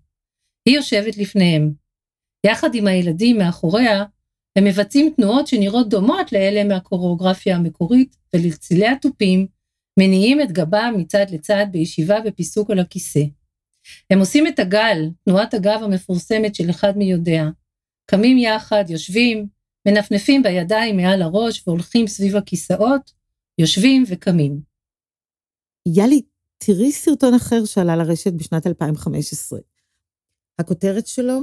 היא 0.66 0.76
יושבת 0.76 1.18
לפניהם. 1.18 1.74
יחד 2.46 2.76
עם 2.76 2.88
הילדים 2.88 3.38
מאחוריה, 3.38 4.04
הם 4.56 4.64
מבצעים 4.64 5.14
תנועות 5.16 5.48
שנראות 5.48 5.90
דומות 5.90 6.32
לאלה 6.32 6.64
מהקוריאוגרפיה 6.64 7.56
המקורית, 7.56 8.16
ולצלילי 8.34 8.88
התופים 8.88 9.48
מניעים 10.00 10.42
את 10.42 10.52
גבם 10.52 10.94
מצד 10.98 11.26
לצד 11.32 11.66
בישיבה 11.72 12.20
בפיסוק 12.20 12.72
על 12.72 12.80
הכיסא. 12.80 13.24
הם 14.10 14.20
עושים 14.20 14.48
את 14.48 14.60
הגל, 14.60 15.10
תנועת 15.26 15.54
הגב 15.54 15.80
המפורסמת 15.84 16.56
של 16.56 16.70
אחד 16.70 16.98
מי. 16.98 17.14
קמים 18.06 18.38
יחד, 18.38 18.84
יושבים, 18.90 19.48
מנפנפים 19.88 20.44
בידיים 20.44 20.98
מעל 20.98 21.22
הראש 21.22 21.68
והולכים 21.68 22.08
סביב 22.08 22.36
הכיסאות, 22.36 23.12
יושבים 23.58 24.04
וקמים. 24.08 24.62
יאלי, 25.96 26.22
תראי 26.58 26.92
סרטון 26.92 27.34
אחר 27.34 27.66
שעלה 27.66 27.96
לרשת 27.96 28.34
בשנת 28.34 28.68
2015. 28.68 29.60
הכותרת 30.60 31.08
שלו, 31.08 31.40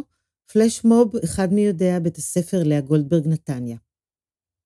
פלשמוב, 0.52 1.16
אחד 1.24 1.52
מי 1.52 1.60
יודע, 1.60 1.98
בית 1.98 2.16
הספר 2.16 2.62
לאה 2.64 2.80
גולדברג 2.80 3.28
נתניה. 3.28 3.76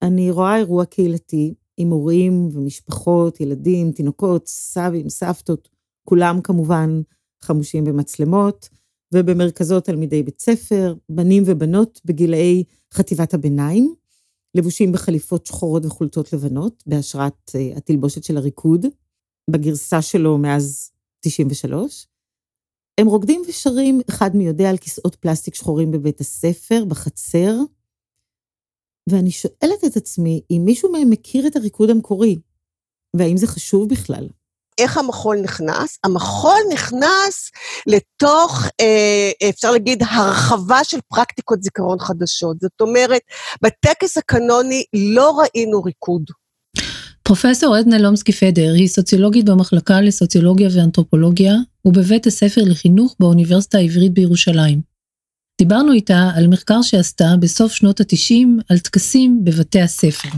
אני 0.02 0.30
רואה 0.30 0.56
אירוע 0.56 0.84
קהילתי 0.84 1.54
עם 1.76 1.90
הורים 1.90 2.48
ומשפחות, 2.52 3.40
ילדים, 3.40 3.92
תינוקות, 3.92 4.46
סבים, 4.46 5.08
סבתות, 5.08 5.68
כולם 6.08 6.40
כמובן 6.42 7.00
חמושים 7.42 7.84
במצלמות, 7.84 8.68
ובמרכזו 9.14 9.80
תלמידי 9.80 10.22
בית 10.22 10.40
ספר, 10.40 10.94
בנים 11.08 11.42
ובנות 11.46 12.00
בגילאי 12.04 12.64
חטיבת 12.94 13.34
הביניים, 13.34 13.94
לבושים 14.54 14.92
בחליפות 14.92 15.46
שחורות 15.46 15.84
וחולצות 15.84 16.32
לבנות, 16.32 16.82
בהשראת 16.86 17.50
uh, 17.50 17.78
התלבושת 17.78 18.24
של 18.24 18.36
הריקוד, 18.36 18.86
בגרסה 19.50 20.02
שלו 20.02 20.38
מאז 20.38 20.90
93. 21.20 22.06
הם 23.00 23.06
רוקדים 23.06 23.42
ושרים, 23.48 24.00
אחד 24.10 24.36
מי 24.36 24.46
יודע, 24.46 24.70
על 24.70 24.76
כיסאות 24.76 25.14
פלסטיק 25.14 25.54
שחורים 25.54 25.90
בבית 25.90 26.20
הספר, 26.20 26.84
בחצר, 26.84 27.54
ואני 29.10 29.30
שואלת 29.30 29.84
את 29.86 29.96
עצמי 29.96 30.42
אם 30.50 30.62
מישהו 30.64 30.92
מהם 30.92 31.10
מכיר 31.10 31.46
את 31.46 31.56
הריקוד 31.56 31.90
המקורי, 31.90 32.38
והאם 33.16 33.36
זה 33.36 33.46
חשוב 33.46 33.88
בכלל. 33.88 34.28
איך 34.78 34.98
המחול 34.98 35.36
נכנס? 35.42 35.98
המחול 36.04 36.58
נכנס 36.72 37.50
לתוך, 37.86 38.64
אה, 38.80 39.48
אפשר 39.48 39.70
להגיד, 39.70 40.02
הרחבה 40.10 40.84
של 40.84 40.98
פרקטיקות 41.08 41.62
זיכרון 41.62 41.98
חדשות. 41.98 42.60
זאת 42.60 42.80
אומרת, 42.80 43.22
בטקס 43.62 44.16
הקנוני 44.16 44.84
לא 44.94 45.38
ראינו 45.40 45.82
ריקוד. 45.82 46.22
פרופסור 47.22 47.76
עדנה 47.76 47.98
לומסקי 47.98 48.32
פדר 48.32 48.72
היא 48.72 48.88
סוציולוגית 48.88 49.44
במחלקה 49.44 50.00
לסוציולוגיה 50.00 50.68
ואנתרופולוגיה 50.72 51.54
ובבית 51.84 52.26
הספר 52.26 52.60
לחינוך 52.66 53.16
באוניברסיטה 53.20 53.78
העברית 53.78 54.12
בירושלים. 54.12 54.80
דיברנו 55.60 55.92
איתה 55.92 56.30
על 56.36 56.46
מחקר 56.46 56.82
שעשתה 56.82 57.34
בסוף 57.40 57.72
שנות 57.72 58.00
ה-90 58.00 58.46
על 58.70 58.78
טקסים 58.78 59.44
בבתי 59.44 59.80
הספר. 59.80 60.28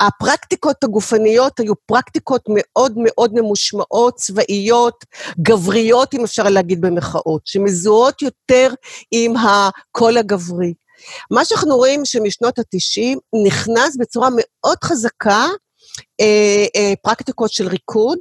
הפרקטיקות 0.00 0.84
הגופניות 0.84 1.60
היו 1.60 1.72
פרקטיקות 1.86 2.42
מאוד 2.48 2.92
מאוד 2.96 3.30
ממושמעות, 3.34 4.14
צבאיות, 4.14 5.04
גבריות, 5.40 6.14
אם 6.14 6.24
אפשר 6.24 6.48
להגיד 6.48 6.80
במחאות, 6.80 7.42
שמזוהות 7.44 8.22
יותר 8.22 8.68
עם 9.10 9.34
הקול 9.36 10.18
הגברי. 10.18 10.74
מה 11.30 11.44
שאנחנו 11.44 11.76
רואים 11.76 12.04
שמשנות 12.04 12.58
ה-90 12.58 13.18
נכנס 13.46 13.96
בצורה 13.96 14.28
מאוד 14.32 14.76
חזקה 14.84 15.46
אה, 16.20 16.66
אה, 16.76 16.92
פרקטיקות 17.02 17.52
של 17.52 17.68
ריקוד. 17.68 18.18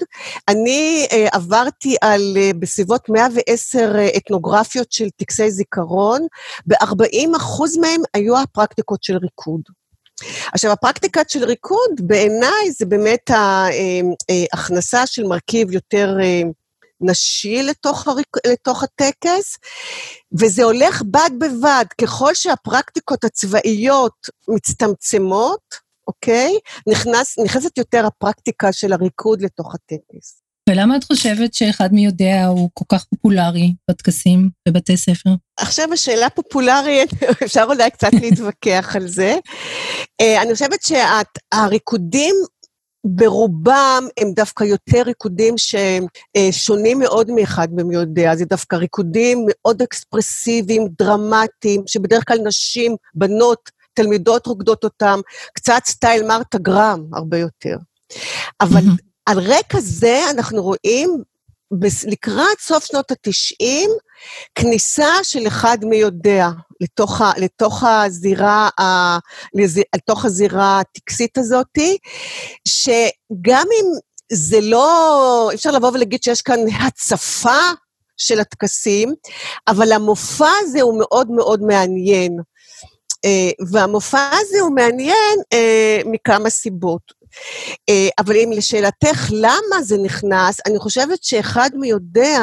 אני 0.47 1.07
אה, 1.11 1.27
עברתי 1.31 1.95
על 2.01 2.37
אה, 2.37 2.51
בסביבות 2.59 3.09
110 3.09 3.95
אה, 3.95 4.07
אתנוגרפיות 4.17 4.91
של 4.91 5.09
טקסי 5.09 5.51
זיכרון, 5.51 6.27
ב-40 6.67 7.37
אחוז 7.37 7.77
מהם 7.77 8.01
היו 8.13 8.37
הפרקטיקות 8.37 9.03
של 9.03 9.17
ריקוד. 9.17 9.61
עכשיו, 10.53 10.71
הפרקטיקה 10.71 11.21
של 11.27 11.43
ריקוד, 11.43 11.91
בעיניי 11.99 12.71
זה 12.79 12.85
באמת 12.85 13.29
ההכנסה 13.29 14.97
אה, 14.97 15.01
אה, 15.01 15.07
של 15.07 15.23
מרכיב 15.23 15.71
יותר 15.71 16.17
אה, 16.21 16.41
נשי 17.01 17.63
לתוך, 17.63 18.07
הריק... 18.07 18.27
לתוך 18.47 18.83
הטקס, 18.83 19.57
וזה 20.39 20.63
הולך 20.63 21.01
בד 21.01 21.29
בבד, 21.39 21.85
ככל 22.01 22.33
שהפרקטיקות 22.33 23.23
הצבאיות 23.23 24.27
מצטמצמות, 24.47 25.75
אוקיי? 26.07 26.59
נכנס, 26.87 27.39
נכנסת 27.39 27.77
יותר 27.77 28.05
הפרקטיקה 28.05 28.73
של 28.73 28.93
הריקוד 28.93 29.41
לתוך 29.41 29.75
הטקס. 29.75 30.40
ולמה 30.69 30.97
את 30.97 31.03
חושבת 31.03 31.53
שאחד 31.53 31.93
מי 31.93 32.05
יודע 32.05 32.45
הוא 32.45 32.69
כל 32.73 32.85
כך 32.89 33.05
פופולרי 33.05 33.73
בטקסים 33.89 34.49
בבתי 34.67 34.97
ספר? 34.97 35.29
עכשיו 35.59 35.93
השאלה 35.93 36.29
פופולרית, 36.29 37.09
אפשר 37.45 37.65
אולי 37.67 37.91
קצת 37.91 38.13
להתווכח 38.21 38.95
על 38.95 39.07
זה. 39.07 39.35
אה, 40.21 40.41
אני 40.41 40.53
חושבת 40.53 40.79
שהריקודים 40.81 42.35
ברובם 43.05 44.03
הם 44.19 44.33
דווקא 44.33 44.63
יותר 44.63 45.01
ריקודים 45.01 45.55
ששונים 45.57 46.99
מאוד 46.99 47.31
מאחד 47.31 47.67
במי 47.71 47.95
יודע. 47.95 48.35
זה 48.35 48.45
דווקא 48.45 48.75
ריקודים 48.75 49.45
מאוד 49.47 49.81
אקספרסיביים, 49.81 50.87
דרמטיים, 50.99 51.83
שבדרך 51.87 52.23
כלל 52.27 52.37
נשים, 52.45 52.95
בנות, 53.13 53.69
תלמידות 53.93 54.47
רוקדות 54.47 54.83
אותם, 54.83 55.19
קצת 55.53 55.81
סטייל 55.85 56.27
מרתה 56.27 56.57
גרם, 56.57 57.03
הרבה 57.13 57.37
יותר. 57.37 57.77
אבל 58.61 58.81
על 59.25 59.39
רקע 59.39 59.79
זה 59.79 60.23
אנחנו 60.29 60.63
רואים 60.63 61.23
לקראת 62.07 62.59
סוף 62.59 62.85
שנות 62.85 63.11
ה-90, 63.11 63.89
כניסה 64.55 65.23
של 65.23 65.47
אחד 65.47 65.77
מי 65.83 65.95
יודע 65.95 66.47
לתוך, 66.81 67.21
ה, 67.21 67.31
לתוך, 67.37 67.83
הזירה, 67.83 68.69
ה, 68.79 69.17
לתוך 69.95 70.25
הזירה 70.25 70.79
הטקסית 70.79 71.37
הזאת, 71.37 71.77
שגם 72.67 73.65
אם 73.81 73.85
זה 74.33 74.61
לא, 74.61 75.51
אפשר 75.53 75.71
לבוא 75.71 75.91
ולהגיד 75.93 76.23
שיש 76.23 76.41
כאן 76.41 76.59
הצפה 76.87 77.59
של 78.17 78.39
הטקסים, 78.39 79.13
אבל 79.67 79.91
המופע 79.91 80.49
הזה 80.61 80.81
הוא 80.81 80.99
מאוד 80.99 81.31
מאוד 81.31 81.61
מעניין. 81.61 82.37
אה, 83.25 83.65
והמופע 83.71 84.29
הזה 84.33 84.59
הוא 84.61 84.75
מעניין 84.75 85.39
אה, 85.53 86.01
מכמה 86.05 86.49
סיבות. 86.49 87.20
אה, 87.89 88.09
אבל 88.19 88.35
אם 88.35 88.51
לשאלתך 88.55 89.29
למה 89.31 89.83
זה 89.83 89.97
נכנס, 89.97 90.59
אני 90.65 90.79
חושבת 90.79 91.23
שאחד 91.23 91.69
מי 91.75 91.87
יודע, 91.87 92.39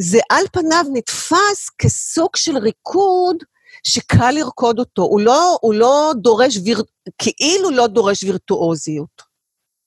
זה 0.00 0.18
על 0.30 0.44
פניו 0.52 0.84
נתפס 0.92 1.70
כסוג 1.78 2.36
של 2.36 2.56
ריקוד 2.58 3.36
שקל 3.82 4.30
לרקוד 4.30 4.78
אותו. 4.78 5.02
הוא 5.02 5.20
לא, 5.20 5.58
הוא 5.60 5.74
לא 5.74 6.12
דורש, 6.16 6.58
ויר... 6.64 6.82
כאילו 7.18 7.70
לא 7.70 7.86
דורש 7.86 8.24
וירטואוזיות, 8.24 9.22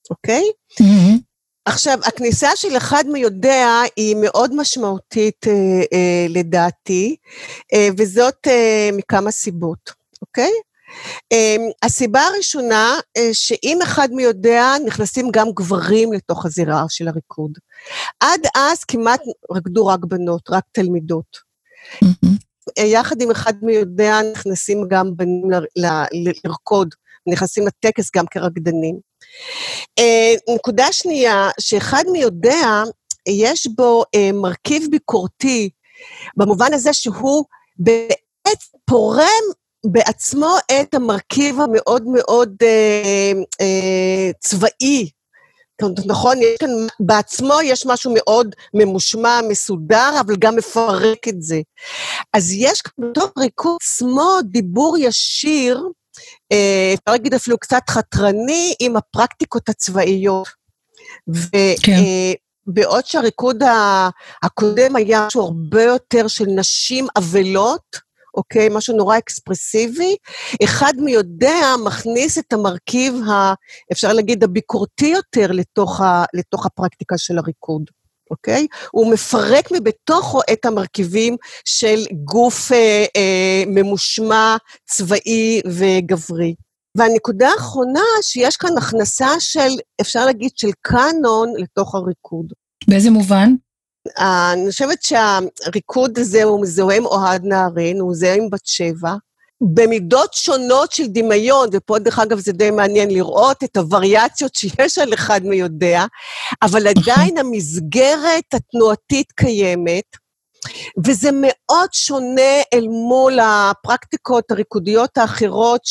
אוקיי? 0.09 0.43
Mm-hmm. 0.81 1.19
עכשיו, 1.65 1.99
הכניסה 2.03 2.49
של 2.55 2.77
אחד 2.77 3.03
מי 3.07 3.19
יודע 3.19 3.81
היא 3.95 4.15
מאוד 4.21 4.55
משמעותית 4.55 5.47
אה, 5.47 5.53
אה, 5.93 6.25
לדעתי, 6.29 7.15
אה, 7.73 7.87
וזאת 7.97 8.47
אה, 8.47 8.89
מכמה 8.93 9.31
סיבות, 9.31 9.91
אוקיי? 10.21 10.51
Um, 11.33 11.61
הסיבה 11.83 12.21
הראשונה, 12.21 12.99
uh, 13.17 13.21
שאם 13.33 13.79
אחד 13.83 14.07
מי 14.11 14.23
יודע, 14.23 14.73
נכנסים 14.85 15.27
גם 15.31 15.47
גברים 15.51 16.13
לתוך 16.13 16.45
הזירה 16.45 16.85
של 16.89 17.07
הריקוד. 17.07 17.51
עד 18.19 18.41
אז 18.55 18.83
כמעט 18.83 19.21
רקדו 19.51 19.87
רק 19.87 19.99
בנות, 20.05 20.49
רק 20.49 20.63
תלמידות. 20.71 21.37
Mm-hmm. 22.03 22.81
יחד 22.83 23.21
עם 23.21 23.31
אחד 23.31 23.53
מי 23.61 23.73
יודע, 23.73 24.19
נכנסים 24.31 24.83
גם 24.89 25.07
בנים 25.15 25.49
לרקוד, 26.45 26.95
נכנסים 27.27 27.67
לטקס 27.67 28.11
גם 28.15 28.25
כרקדנים. 28.31 28.99
Uh, 29.99 30.55
נקודה 30.55 30.91
שנייה, 30.91 31.49
שאחד 31.59 32.03
מי 32.11 32.19
יודע, 32.19 32.83
יש 33.27 33.67
בו 33.67 34.03
מרכיב 34.33 34.87
ביקורתי, 34.91 35.69
במובן 36.37 36.73
הזה 36.73 36.93
שהוא 36.93 37.45
בעצם 37.77 38.77
פורם 38.85 39.43
בעצמו 39.85 40.55
את 40.81 40.93
המרכיב 40.93 41.59
המאוד 41.59 42.03
מאוד 42.07 42.55
אה, 42.61 43.31
אה, 43.61 44.31
צבאי. 44.39 45.09
נכון, 46.05 46.37
יש 46.37 46.57
כאן, 46.59 46.69
בעצמו 46.99 47.53
יש 47.63 47.85
משהו 47.85 48.13
מאוד 48.15 48.55
ממושמע, 48.73 49.39
מסודר, 49.49 50.11
אבל 50.19 50.35
גם 50.39 50.55
מפרק 50.55 51.27
את 51.27 51.41
זה. 51.41 51.61
אז 52.33 52.51
יש 52.53 52.81
כאן 52.81 53.09
בתוך 53.09 53.31
ריקוד 53.37 53.77
עצמו 53.81 54.37
דיבור 54.43 54.97
ישיר, 54.97 55.83
אה, 56.51 56.93
אפשר 56.93 57.11
להגיד 57.11 57.33
אפילו 57.33 57.57
קצת 57.57 57.81
חתרני, 57.89 58.73
עם 58.79 58.97
הפרקטיקות 58.97 59.69
הצבאיות. 59.69 60.47
כן. 61.83 61.97
ובעוד 62.67 63.03
אה, 63.03 63.09
שהריקוד 63.09 63.63
הקודם 64.43 64.95
היה 64.95 65.27
משהו 65.27 65.41
הרבה 65.41 65.83
יותר 65.83 66.27
של 66.27 66.45
נשים 66.45 67.07
אבלות, 67.17 68.08
אוקיי? 68.39 68.67
משהו 68.71 68.97
נורא 68.97 69.17
אקספרסיבי. 69.17 70.15
אחד 70.63 70.93
מי 70.97 71.11
יודע 71.11 71.75
מכניס 71.85 72.37
את 72.37 72.53
המרכיב, 72.53 73.13
ה, 73.29 73.53
אפשר 73.91 74.13
להגיד, 74.13 74.43
הביקורתי 74.43 75.07
יותר 75.07 75.51
לתוך, 75.51 76.01
ה, 76.01 76.25
לתוך 76.33 76.65
הפרקטיקה 76.65 77.17
של 77.17 77.37
הריקוד. 77.37 77.83
אוקיי? 78.31 78.67
הוא 78.91 79.13
מפרק 79.13 79.69
מבתוכו 79.71 80.39
את 80.53 80.65
המרכיבים 80.65 81.35
של 81.65 82.05
גוף 82.25 82.71
אה, 82.71 83.05
אה, 83.15 83.63
ממושמע, 83.67 84.57
צבאי 84.85 85.61
וגברי. 85.65 86.55
והנקודה 86.97 87.49
האחרונה, 87.49 88.05
שיש 88.21 88.57
כאן 88.57 88.77
הכנסה 88.77 89.29
של, 89.39 89.69
אפשר 90.01 90.25
להגיד, 90.25 90.51
של 90.55 90.69
קאנון 90.81 91.53
לתוך 91.57 91.95
הריקוד. 91.95 92.45
באיזה 92.87 93.09
מובן? 93.09 93.53
אני 94.17 94.71
חושבת 94.71 95.03
שהריקוד 95.03 96.19
הזה 96.19 96.43
הוא 96.43 96.61
מזוהה 96.61 96.97
עם 96.97 97.05
אוהד 97.05 97.45
נהרין, 97.45 97.99
הוא 97.99 98.11
מזוהה 98.11 98.35
עם 98.35 98.49
בת 98.49 98.65
שבע, 98.65 99.13
במידות 99.61 100.33
שונות 100.33 100.91
של 100.91 101.07
דמיון, 101.07 101.69
ופה 101.73 101.99
דרך 101.99 102.19
אגב 102.19 102.39
זה 102.39 102.51
די 102.51 102.71
מעניין 102.71 103.11
לראות 103.11 103.63
את 103.63 103.77
הווריאציות 103.77 104.55
שיש 104.55 104.97
על 104.97 105.13
אחד 105.13 105.41
מי 105.43 105.55
יודע, 105.55 106.05
אבל 106.61 106.87
עדיין 106.87 107.37
המסגרת 107.41 108.53
התנועתית 108.53 109.31
קיימת, 109.31 110.05
וזה 111.05 111.29
מאוד 111.33 111.89
שונה 111.93 112.61
אל 112.73 112.87
מול 112.87 113.39
הפרקטיקות 113.39 114.51
הריקודיות 114.51 115.17
האחרות, 115.17 115.81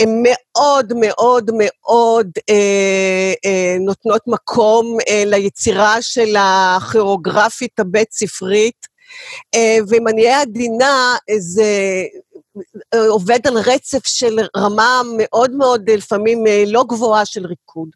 שהן 0.00 0.22
מאוד 0.22 0.92
מאוד 1.00 1.50
מאוד 1.54 2.30
אה, 2.50 3.32
אה, 3.44 3.76
נותנות 3.80 4.22
מקום 4.26 4.98
אה, 5.08 5.22
ליצירה 5.26 6.02
של 6.02 6.36
הכיאוגרפית 6.38 7.80
הבית-ספרית, 7.80 8.86
אה, 9.54 9.78
ואם 9.88 10.08
אני 10.08 10.24
אהיה 10.24 10.40
עדינה, 10.40 11.16
זה 11.38 12.02
אה, 12.94 13.08
עובד 13.08 13.46
על 13.46 13.58
רצף 13.58 14.06
של 14.06 14.38
רמה 14.56 15.02
מאוד 15.16 15.50
מאוד, 15.50 15.90
לפעמים 15.90 16.46
אה, 16.46 16.64
לא 16.66 16.84
גבוהה 16.88 17.24
של 17.24 17.46
ריקוד. 17.46 17.88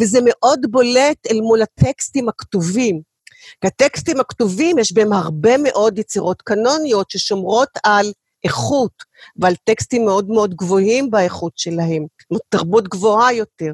וזה 0.00 0.18
מאוד 0.24 0.60
בולט 0.70 1.26
אל 1.30 1.40
מול 1.40 1.62
הטקסטים 1.62 2.28
הכתובים. 2.28 3.00
כי 3.60 3.66
הטקסטים 3.66 4.20
הכתובים, 4.20 4.78
יש 4.78 4.92
בהם 4.92 5.12
הרבה 5.12 5.56
מאוד 5.56 5.98
יצירות 5.98 6.42
קנוניות 6.42 7.10
ששומרות 7.10 7.68
על 7.82 8.12
איכות 8.46 8.92
ועל 9.36 9.54
טקסטים 9.64 10.04
מאוד 10.04 10.28
מאוד 10.28 10.54
גבוהים 10.54 11.10
באיכות 11.10 11.52
שלהם, 11.56 12.06
תרבות 12.48 12.88
גבוהה 12.88 13.32
יותר. 13.32 13.72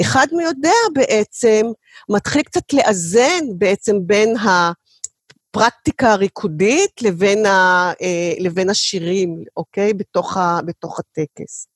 אחד 0.00 0.26
מי 0.32 0.42
יודע 0.42 0.72
בעצם, 0.94 1.66
מתחיל 2.08 2.42
קצת 2.42 2.72
לאזן 2.72 3.44
בעצם 3.58 3.96
בין 4.06 4.34
הפרקטיקה 4.36 6.12
הריקודית 6.12 7.02
לבין, 7.02 7.46
ה, 7.46 7.92
אה, 8.02 8.32
לבין 8.38 8.70
השירים, 8.70 9.44
אוקיי? 9.56 9.94
בתוך, 9.94 10.36
ה, 10.36 10.58
בתוך 10.66 11.00
הטקס. 11.00 11.66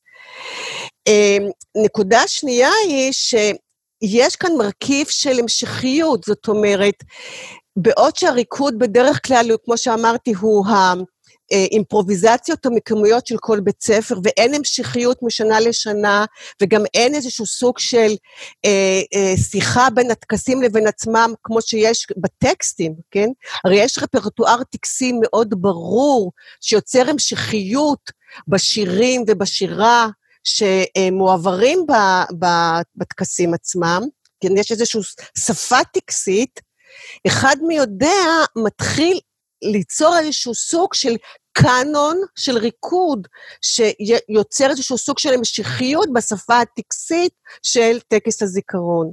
אה, 1.08 1.36
נקודה 1.84 2.20
שנייה 2.26 2.70
היא 2.88 3.12
ש... 3.12 3.34
יש 4.02 4.36
כאן 4.36 4.50
מרכיב 4.58 5.06
של 5.06 5.38
המשכיות, 5.38 6.24
זאת 6.24 6.48
אומרת, 6.48 6.94
בעוד 7.76 8.16
שהריקוד 8.16 8.78
בדרך 8.78 9.26
כלל, 9.26 9.50
כמו 9.64 9.78
שאמרתי, 9.78 10.32
הוא 10.32 10.66
האימפרוביזציות 11.52 12.66
המקומיות 12.66 13.26
של 13.26 13.36
כל 13.40 13.60
בית 13.60 13.82
ספר, 13.82 14.14
ואין 14.24 14.54
המשכיות 14.54 15.18
משנה 15.22 15.60
לשנה, 15.60 16.24
וגם 16.62 16.82
אין 16.94 17.14
איזשהו 17.14 17.46
סוג 17.46 17.78
של 17.78 18.14
אה, 18.64 19.00
אה, 19.14 19.36
שיחה 19.36 19.90
בין 19.90 20.10
הטקסים 20.10 20.62
לבין 20.62 20.86
עצמם, 20.86 21.32
כמו 21.42 21.62
שיש 21.62 22.06
בטקסטים, 22.16 22.94
כן? 23.10 23.28
הרי 23.64 23.76
יש 23.76 23.98
רפרטואר 23.98 24.62
טקסי 24.70 25.12
מאוד 25.22 25.54
ברור, 25.58 26.32
שיוצר 26.60 27.10
המשכיות 27.10 28.10
בשירים 28.48 29.24
ובשירה, 29.28 30.08
שמועברים 30.44 31.86
בטקסים 32.96 33.54
עצמם, 33.54 34.02
כן, 34.40 34.56
יש 34.56 34.72
איזושהי 34.72 35.00
שפה 35.38 35.84
טקסית, 35.92 36.60
אחד 37.26 37.56
מי 37.66 37.76
יודע 37.76 38.24
מתחיל 38.56 39.20
ליצור 39.72 40.16
איזשהו 40.18 40.54
סוג 40.54 40.94
של 40.94 41.14
קאנון 41.52 42.16
של 42.36 42.58
ריקוד, 42.58 43.28
שיוצר 43.62 44.70
איזשהו 44.70 44.98
סוג 44.98 45.18
של 45.18 45.34
המשכיות 45.34 46.08
בשפה 46.14 46.60
הטקסית 46.60 47.32
של 47.62 48.00
טקס 48.08 48.42
הזיכרון. 48.42 49.12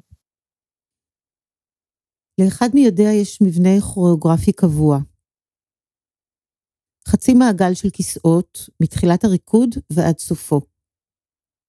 לאחד 2.42 2.70
מי 2.74 2.86
יודע 2.86 3.10
יש 3.22 3.42
מבנה 3.42 3.82
כוריאוגרפי 3.94 4.52
קבוע. 4.52 4.98
חצי 7.08 7.34
מעגל 7.34 7.74
של 7.74 7.90
כיסאות 7.90 8.58
מתחילת 8.80 9.24
הריקוד 9.24 9.70
ועד 9.90 10.20
סופו. 10.20 10.62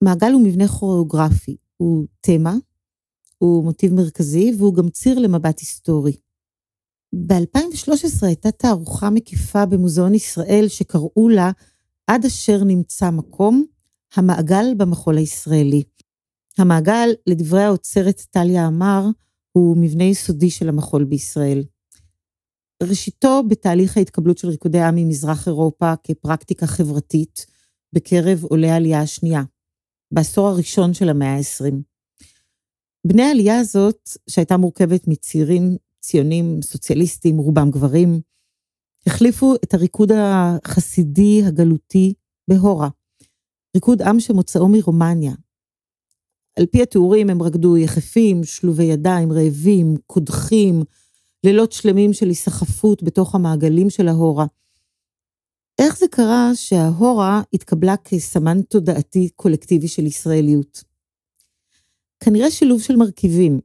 מעגל 0.04 0.32
הוא 0.32 0.46
מבנה 0.46 0.68
כוריאוגרפי, 0.68 1.56
הוא 1.76 2.06
תמה, 2.20 2.54
הוא 3.38 3.64
מוטיב 3.64 3.92
מרכזי 3.94 4.52
והוא 4.58 4.74
גם 4.74 4.90
ציר 4.90 5.18
למבט 5.18 5.60
היסטורי. 5.60 6.16
ב-2013 7.14 8.26
הייתה 8.26 8.50
תערוכה 8.50 9.10
מקיפה 9.10 9.66
במוזיאון 9.66 10.14
ישראל 10.14 10.64
שקראו 10.68 11.28
לה 11.28 11.50
עד 12.06 12.24
אשר 12.24 12.64
נמצא 12.64 13.10
מקום, 13.10 13.64
המעגל 14.16 14.64
במחול 14.76 15.16
הישראלי. 15.16 15.82
המעגל, 16.58 17.08
לדברי 17.26 17.62
האוצרת 17.62 18.20
טליה 18.30 18.66
אמר, 18.66 19.04
הוא 19.52 19.76
מבנה 19.76 20.04
יסודי 20.04 20.50
של 20.50 20.68
המחול 20.68 21.04
בישראל. 21.04 21.64
ראשיתו 22.82 23.42
בתהליך 23.48 23.96
ההתקבלות 23.96 24.38
של 24.38 24.48
ריקודי 24.48 24.80
עם 24.80 24.94
ממזרח 24.94 25.48
אירופה 25.48 25.92
כפרקטיקה 26.04 26.66
חברתית 26.66 27.46
בקרב 27.92 28.44
עולי 28.44 28.70
העלייה 28.70 29.00
השנייה. 29.00 29.42
בעשור 30.14 30.48
הראשון 30.48 30.94
של 30.94 31.08
המאה 31.08 31.36
ה-20. 31.36 31.74
בני 33.06 33.22
העלייה 33.22 33.58
הזאת, 33.58 34.08
שהייתה 34.28 34.56
מורכבת 34.56 35.08
מצעירים 35.08 35.76
ציונים 36.02 36.62
סוציאליסטים, 36.62 37.38
רובם 37.38 37.70
גברים, 37.70 38.20
החליפו 39.06 39.54
את 39.54 39.74
הריקוד 39.74 40.12
החסידי 40.12 41.42
הגלותי 41.46 42.14
בהורה. 42.48 42.88
ריקוד 43.74 44.02
עם 44.02 44.20
שמוצאו 44.20 44.68
מרומניה. 44.68 45.32
על 46.58 46.66
פי 46.66 46.82
התיאורים 46.82 47.30
הם 47.30 47.42
רקדו 47.42 47.76
יחפים, 47.76 48.44
שלובי 48.44 48.84
ידיים, 48.84 49.32
רעבים, 49.32 49.96
קודחים, 50.06 50.82
לילות 51.44 51.72
שלמים 51.72 52.12
של 52.12 52.28
היסחפות 52.28 53.02
בתוך 53.02 53.34
המעגלים 53.34 53.90
של 53.90 54.08
ההורה. 54.08 54.46
איך 55.78 55.98
זה 55.98 56.06
קרה 56.10 56.50
שההורה 56.54 57.42
התקבלה 57.52 57.96
כסמן 57.96 58.62
תודעתי 58.62 59.28
קולקטיבי 59.36 59.88
של 59.88 60.06
ישראליות? 60.06 60.82
כנראה 62.20 62.50
שילוב 62.50 62.82
של 62.82 62.96
מרכיבים. 62.96 63.60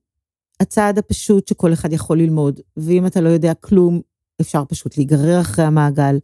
הצעד 0.60 0.98
הפשוט 0.98 1.48
שכל 1.48 1.74
אחד 1.74 1.94
יכול 1.94 2.20
ללמוד, 2.20 2.60
ואם 2.78 3.06
אתה 3.06 3.22
לא 3.22 3.30
יודע 3.30 3.54
כלום, 3.54 4.02
אפשר 4.42 4.66
פשוט 4.66 4.98
להיגרר 4.98 5.42
אחרי 5.42 5.66
המעגל. 5.66 6.18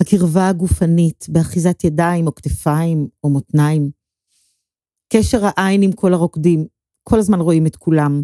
הקרבה 0.00 0.48
הגופנית 0.48 1.26
באחיזת 1.28 1.84
ידיים 1.84 2.26
או 2.26 2.34
כתפיים 2.34 3.08
או 3.24 3.30
מותניים. 3.30 3.90
קשר 5.12 5.40
העין 5.44 5.82
עם 5.82 5.92
כל 5.92 6.14
הרוקדים, 6.14 6.66
כל 7.02 7.18
הזמן 7.18 7.40
רואים 7.40 7.66
את 7.66 7.76
כולם. 7.76 8.22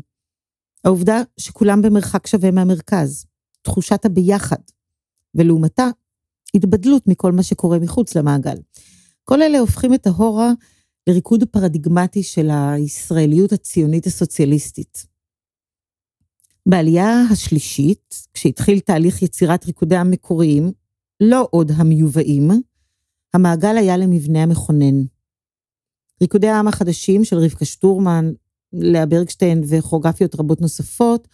העובדה 0.85 1.23
שכולם 1.41 1.83
במרחק 1.83 2.27
שווה 2.27 2.51
מהמרכז, 2.51 3.27
תחושת 3.63 4.05
הביחד, 4.05 4.63
ולעומתה, 5.35 5.89
התבדלות 6.55 7.07
מכל 7.07 7.33
מה 7.33 7.43
שקורה 7.43 7.79
מחוץ 7.79 8.15
למעגל. 8.15 8.57
כל 9.25 9.43
אלה 9.43 9.59
הופכים 9.59 9.95
את 9.95 10.07
ההורה 10.07 10.53
לריקוד 11.07 11.45
פרדיגמטי 11.45 12.23
של 12.23 12.51
הישראליות 12.51 13.53
הציונית 13.53 14.07
הסוציאליסטית. 14.07 15.14
בעלייה 16.67 17.23
השלישית, 17.33 18.15
כשהתחיל 18.35 18.81
תהליך 18.81 19.23
יצירת 19.23 19.67
ריקודי 19.67 19.97
המקוריים, 19.97 20.73
לא 21.21 21.49
עוד 21.51 21.71
המיובאים, 21.77 22.51
המעגל 23.35 23.77
היה 23.77 23.97
למבנה 23.97 24.43
המכונן. 24.43 25.03
ריקודי 26.21 26.49
העם 26.49 26.69
החדשים 26.69 27.25
של 27.25 27.37
רבקה 27.37 27.65
שטורמן, 27.65 28.33
לאה 28.73 29.07
ברגשטיין 29.07 29.62
וכוריאוגרפיות 29.69 30.35
רבות 30.35 30.61
נוספות, 30.61 31.29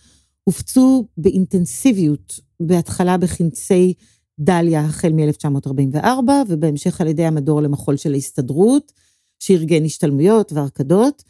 הופצו 0.44 1.08
באינטנסיביות, 1.16 2.40
בהתחלה 2.60 3.16
בכנסי 3.16 3.94
דליה 4.40 4.80
החל 4.80 5.12
מ-1944, 5.12 6.30
ובהמשך 6.48 7.00
על 7.00 7.06
ידי 7.06 7.24
המדור 7.24 7.62
למחול 7.62 7.96
של 7.96 8.12
ההסתדרות, 8.12 8.92
שארגן 9.38 9.84
השתלמויות 9.84 10.52
והרקדות, 10.52 11.22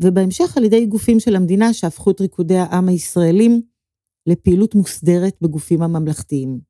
ובהמשך 0.00 0.56
על 0.56 0.64
ידי 0.64 0.86
גופים 0.86 1.20
של 1.20 1.36
המדינה 1.36 1.72
שהפכו 1.72 2.10
את 2.10 2.20
ריקודי 2.20 2.56
העם 2.56 2.88
הישראלים 2.88 3.62
לפעילות 4.26 4.74
מוסדרת 4.74 5.36
בגופים 5.40 5.82
הממלכתיים. 5.82 6.60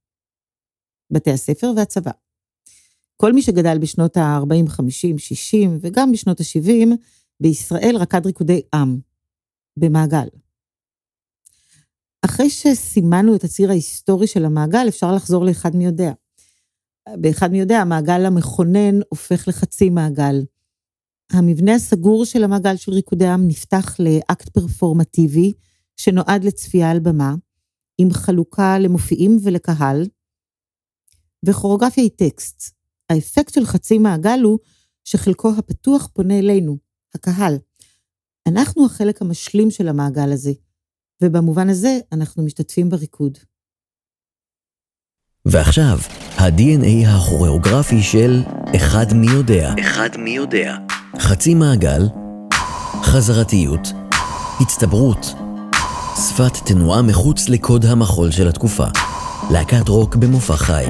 בתי 1.11 1.31
הספר 1.31 1.73
והצבא. 1.77 2.11
כל 3.17 3.33
מי 3.33 3.43
שגדל 3.43 3.79
בשנות 3.79 4.17
ה-40, 4.17 4.69
50, 4.69 5.19
60 5.19 5.79
וגם 5.81 6.13
בשנות 6.13 6.41
ה-70, 6.41 6.89
בישראל 7.41 7.97
רקד 7.99 8.27
ריקודי 8.27 8.61
עם, 8.75 8.99
במעגל. 9.79 10.29
אחרי 12.25 12.51
שסימנו 12.51 13.37
את 13.37 13.45
הציר 13.45 13.71
ההיסטורי 13.71 14.27
של 14.27 14.45
המעגל, 14.45 14.89
אפשר 14.89 15.13
לחזור 15.13 15.45
לאחד 15.45 15.77
מי 15.77 15.85
יודע. 15.85 16.13
באחד 17.21 17.51
מי 17.51 17.61
יודע, 17.61 17.79
המעגל 17.79 18.27
המכונן 18.27 19.01
הופך 19.09 19.49
לחצי 19.49 19.91
מעגל. 19.91 20.37
המבנה 21.33 21.75
הסגור 21.75 22.25
של 22.25 22.45
המעגל 22.45 22.77
של 22.77 22.93
ריקודי 22.93 23.27
עם 23.27 23.49
נפתח 23.49 23.97
לאקט 23.99 24.49
פרפורמטיבי, 24.49 25.53
שנועד 25.97 26.45
לצפייה 26.45 26.91
על 26.91 26.99
במה, 27.01 27.35
עם 27.99 28.13
חלוקה 28.13 28.79
למופיעים 28.79 29.39
ולקהל, 29.43 30.07
וכוריאוגרפיה 31.47 32.05
היא 32.05 32.11
טקסט. 32.17 32.75
האפקט 33.11 33.55
של 33.55 33.65
חצי 33.65 33.99
מעגל 33.99 34.41
הוא 34.43 34.59
שחלקו 35.05 35.53
הפתוח 35.59 36.09
פונה 36.13 36.39
אלינו, 36.39 36.77
הקהל. 37.15 37.55
אנחנו 38.49 38.87
החלק 38.87 39.23
המשלים 39.23 39.71
של 39.71 39.89
המעגל 39.89 40.33
הזה, 40.33 40.53
ובמובן 41.23 41.69
הזה 41.69 41.99
אנחנו 42.13 42.45
משתתפים 42.45 42.89
בריקוד. 42.89 43.39
ועכשיו, 45.45 45.99
ה-DNA 46.39 47.09
הכוריאוגרפי 47.09 48.03
של 48.03 48.43
אחד 48.77 49.07
מי 49.15 49.27
יודע. 49.27 49.75
אחד 49.81 50.17
מי 50.19 50.31
יודע. 50.31 50.77
חצי 51.17 51.55
מעגל, 51.55 52.09
חזרתיות, 53.03 53.93
הצטברות, 54.61 55.35
שפת 56.17 56.57
תנועה 56.65 57.03
מחוץ 57.03 57.49
לקוד 57.49 57.85
המחול 57.85 58.31
של 58.31 58.49
התקופה. 58.49 58.87
להקת 59.51 59.89
רוק 59.89 60.17
במופע 60.17 60.57
חי. 60.57 60.85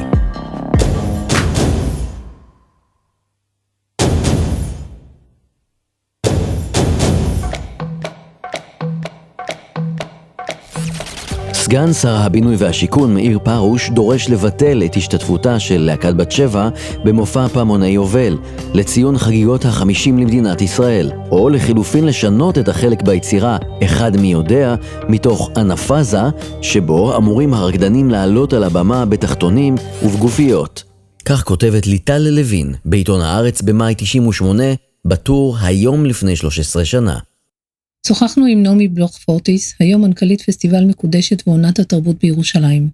סגן 11.68 11.92
שר 11.92 12.16
הבינוי 12.16 12.56
והשיכון 12.58 13.14
מאיר 13.14 13.38
פרוש 13.38 13.90
דורש 13.90 14.28
לבטל 14.28 14.82
את 14.84 14.96
השתתפותה 14.96 15.58
של 15.58 15.80
להקת 15.80 16.14
בת 16.14 16.32
שבע 16.32 16.68
במופע 17.04 17.48
פעמוני 17.48 17.88
יובל 17.88 18.38
לציון 18.74 19.18
חגיגות 19.18 19.64
החמישים 19.64 20.18
למדינת 20.18 20.62
ישראל, 20.62 21.10
או 21.30 21.48
לחילופין 21.48 22.06
לשנות 22.06 22.58
את 22.58 22.68
החלק 22.68 23.02
ביצירה 23.02 23.58
"אחד 23.84 24.16
מי 24.16 24.32
יודע" 24.32 24.74
מתוך 25.08 25.50
אנפאזה, 25.56 26.22
שבו 26.62 27.16
אמורים 27.16 27.54
הרקדנים 27.54 28.10
לעלות 28.10 28.52
על 28.52 28.64
הבמה 28.64 29.04
בתחתונים 29.04 29.74
ובגופיות. 30.02 30.82
כך 31.24 31.42
כותבת 31.44 31.86
ליטל 31.86 32.18
לוין 32.18 32.74
בעיתון 32.84 33.20
הארץ 33.20 33.62
במאי 33.62 33.94
98 33.96 34.64
בטור 35.04 35.56
"היום 35.60 36.04
לפני 36.04 36.36
13 36.36 36.84
שנה". 36.84 37.18
שוחחנו 38.08 38.46
עם 38.46 38.62
נעמי 38.62 38.88
בלוך 38.88 39.18
פורטיס, 39.18 39.74
היום 39.80 40.02
מנכ"לית 40.02 40.42
פסטיבל 40.42 40.84
מקודשת 40.84 41.48
ועונת 41.48 41.78
התרבות 41.78 42.18
בירושלים. 42.18 42.88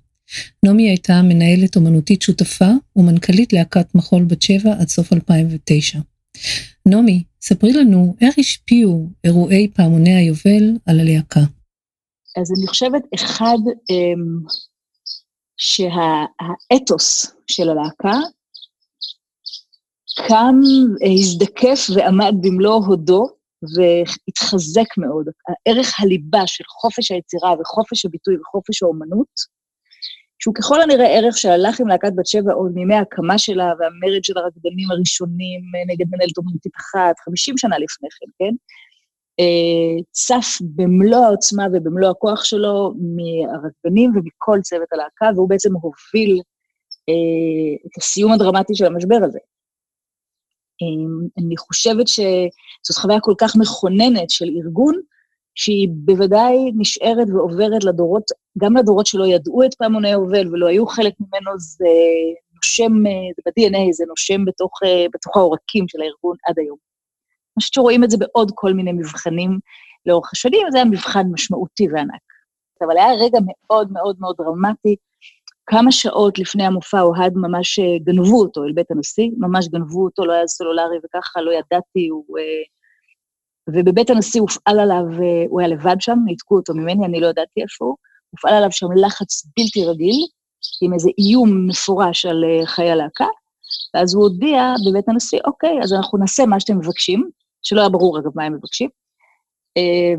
נעמי 0.62 0.88
הייתה 0.88 1.22
מנהלת 1.22 1.76
אומנותית 1.76 2.22
שותפה 2.22 2.70
ומנכ"לית 2.96 3.52
להקת 3.52 3.94
מחול 3.94 4.24
בת 4.24 4.42
שבע 4.42 4.72
עד 4.80 4.88
סוף 4.88 5.12
2009. 5.12 5.98
נעמי, 6.86 7.22
ספרי 7.40 7.72
לנו 7.72 8.16
איך 8.20 8.38
השפיעו 8.38 9.08
אירועי 9.24 9.68
פעמוני 9.74 10.14
היובל 10.14 10.76
על 10.86 11.00
הלהקה. 11.00 11.40
אז 12.36 12.52
אני 12.58 12.66
חושבת, 12.66 13.02
אחד, 13.14 13.58
אמ, 13.90 14.40
שהאתוס 15.56 17.26
של 17.46 17.68
הלהקה 17.68 18.18
קם, 20.28 20.60
הזדקף 21.10 21.86
ועמד 21.94 22.34
במלוא 22.40 22.86
הודו 22.86 23.28
והתחזק 23.76 24.98
מאוד. 24.98 25.26
ערך 25.68 26.00
הליבה 26.00 26.46
של 26.46 26.64
חופש 26.68 27.10
היצירה 27.10 27.54
וחופש 27.60 28.06
הביטוי 28.06 28.36
וחופש 28.40 28.82
האומנות, 28.82 29.54
שהוא 30.38 30.54
ככל 30.54 30.82
הנראה 30.82 31.06
ערך 31.06 31.38
שהלך 31.38 31.80
עם 31.80 31.88
להקת 31.88 32.12
בת 32.16 32.26
שבע 32.26 32.52
עוד 32.52 32.72
מימי 32.74 32.94
ההקמה 32.94 33.38
שלה 33.38 33.72
והמרד 33.78 34.24
של 34.24 34.38
הרקדנים 34.38 34.90
הראשונים 34.90 35.60
נגד 35.86 36.06
מנהלת 36.10 36.38
אומנותית 36.38 36.72
אחת, 36.76 37.14
50 37.24 37.58
שנה 37.58 37.78
לפני 37.78 38.08
כן, 38.20 38.26
כן? 38.38 38.54
אה, 39.40 40.02
צף 40.10 40.58
במלוא 40.74 41.24
העוצמה 41.24 41.66
ובמלוא 41.72 42.10
הכוח 42.10 42.44
שלו 42.44 42.94
מהרקדנים 43.16 44.10
ומכל 44.14 44.58
צוות 44.62 44.92
הלהקה, 44.92 45.26
והוא 45.34 45.48
בעצם 45.48 45.70
הוביל 45.74 46.40
אה, 47.08 47.86
את 47.86 47.98
הסיום 47.98 48.32
הדרמטי 48.32 48.74
של 48.74 48.86
המשבר 48.86 49.18
הזה. 49.22 49.38
אמ, 50.82 51.28
אני 51.38 51.56
חושבת 51.56 52.08
שזאת 52.08 52.96
חוויה 52.98 53.20
כל 53.20 53.34
כך 53.38 53.56
מכוננת 53.56 54.30
של 54.30 54.44
ארגון, 54.64 55.00
שהיא 55.54 55.88
בוודאי 55.90 56.72
נשארת 56.76 57.28
ועוברת 57.30 57.84
לדורות, 57.84 58.24
גם 58.58 58.76
לדורות 58.76 59.06
שלא 59.06 59.26
ידעו 59.26 59.62
את 59.62 59.74
פעמוני 59.74 60.08
היובל 60.08 60.48
ולא 60.48 60.66
היו 60.66 60.86
חלק 60.86 61.12
ממנו, 61.20 61.58
זה 61.58 61.86
נושם, 62.54 62.92
זה 63.36 63.42
ב-DNA, 63.46 63.92
זה 63.92 64.04
נושם 64.08 64.44
בתוך, 64.44 64.78
בתוך 65.14 65.36
העורקים 65.36 65.88
של 65.88 65.98
הארגון 66.02 66.36
עד 66.46 66.58
היום. 66.58 66.76
אני 67.56 67.62
חושבת 67.62 67.74
שרואים 67.74 68.04
את 68.04 68.10
זה 68.10 68.16
בעוד 68.16 68.52
כל 68.54 68.72
מיני 68.72 68.92
מבחנים 68.92 69.58
לאורך 70.06 70.30
השנים, 70.32 70.66
זה 70.70 70.78
היה 70.78 70.84
מבחן 70.84 71.26
משמעותי 71.32 71.88
וענק. 71.92 72.22
אבל 72.82 72.96
היה 72.96 73.12
רגע 73.12 73.38
מאוד 73.46 73.92
מאוד 73.92 74.16
מאוד 74.20 74.36
דרמטי, 74.38 74.96
כמה 75.66 75.92
שעות 75.92 76.38
לפני 76.38 76.66
המופע 76.66 77.00
אוהד 77.00 77.32
ממש 77.36 77.78
אה, 77.78 77.98
גנבו 78.02 78.40
אותו 78.40 78.64
אל 78.64 78.72
בית 78.72 78.90
הנשיא, 78.90 79.30
ממש 79.38 79.68
גנבו 79.68 80.04
אותו, 80.04 80.24
לא 80.24 80.32
היה 80.32 80.46
סלולרי 80.46 80.96
וככה, 81.04 81.40
לא 81.40 81.50
ידעתי, 81.52 82.08
הוא... 82.08 82.38
אה, 82.38 82.62
ובבית 83.68 84.10
הנשיא 84.10 84.40
הופעל 84.40 84.80
עליו, 84.80 85.04
אה, 85.22 85.44
הוא 85.48 85.60
היה 85.60 85.68
לבד 85.68 85.96
שם, 86.00 86.18
ניתקו 86.24 86.56
אותו 86.56 86.74
ממני, 86.74 87.06
אני 87.06 87.20
לא 87.20 87.26
ידעתי 87.26 87.62
איפה 87.62 87.84
הוא, 87.84 87.96
הופעל 88.30 88.54
עליו 88.54 88.72
שם 88.72 88.86
לחץ 88.96 89.46
בלתי 89.56 89.84
רגיל, 89.84 90.16
עם 90.82 90.94
איזה 90.94 91.10
איום 91.18 91.66
מפורש 91.66 92.26
על 92.26 92.44
חיי 92.64 92.90
הלהקה, 92.90 93.26
ואז 93.94 94.14
הוא 94.14 94.22
הודיע 94.22 94.74
בבית 94.86 95.08
הנשיא, 95.08 95.40
אוקיי, 95.44 95.82
אז 95.82 95.92
אנחנו 95.92 96.18
נעשה 96.18 96.46
מה 96.46 96.60
שאתם 96.60 96.78
מבקשים, 96.78 97.30
שלא 97.62 97.80
היה 97.80 97.88
ברור 97.88 98.18
אגב 98.18 98.30
מה 98.34 98.44
הם 98.44 98.54
מבקשים, 98.54 98.88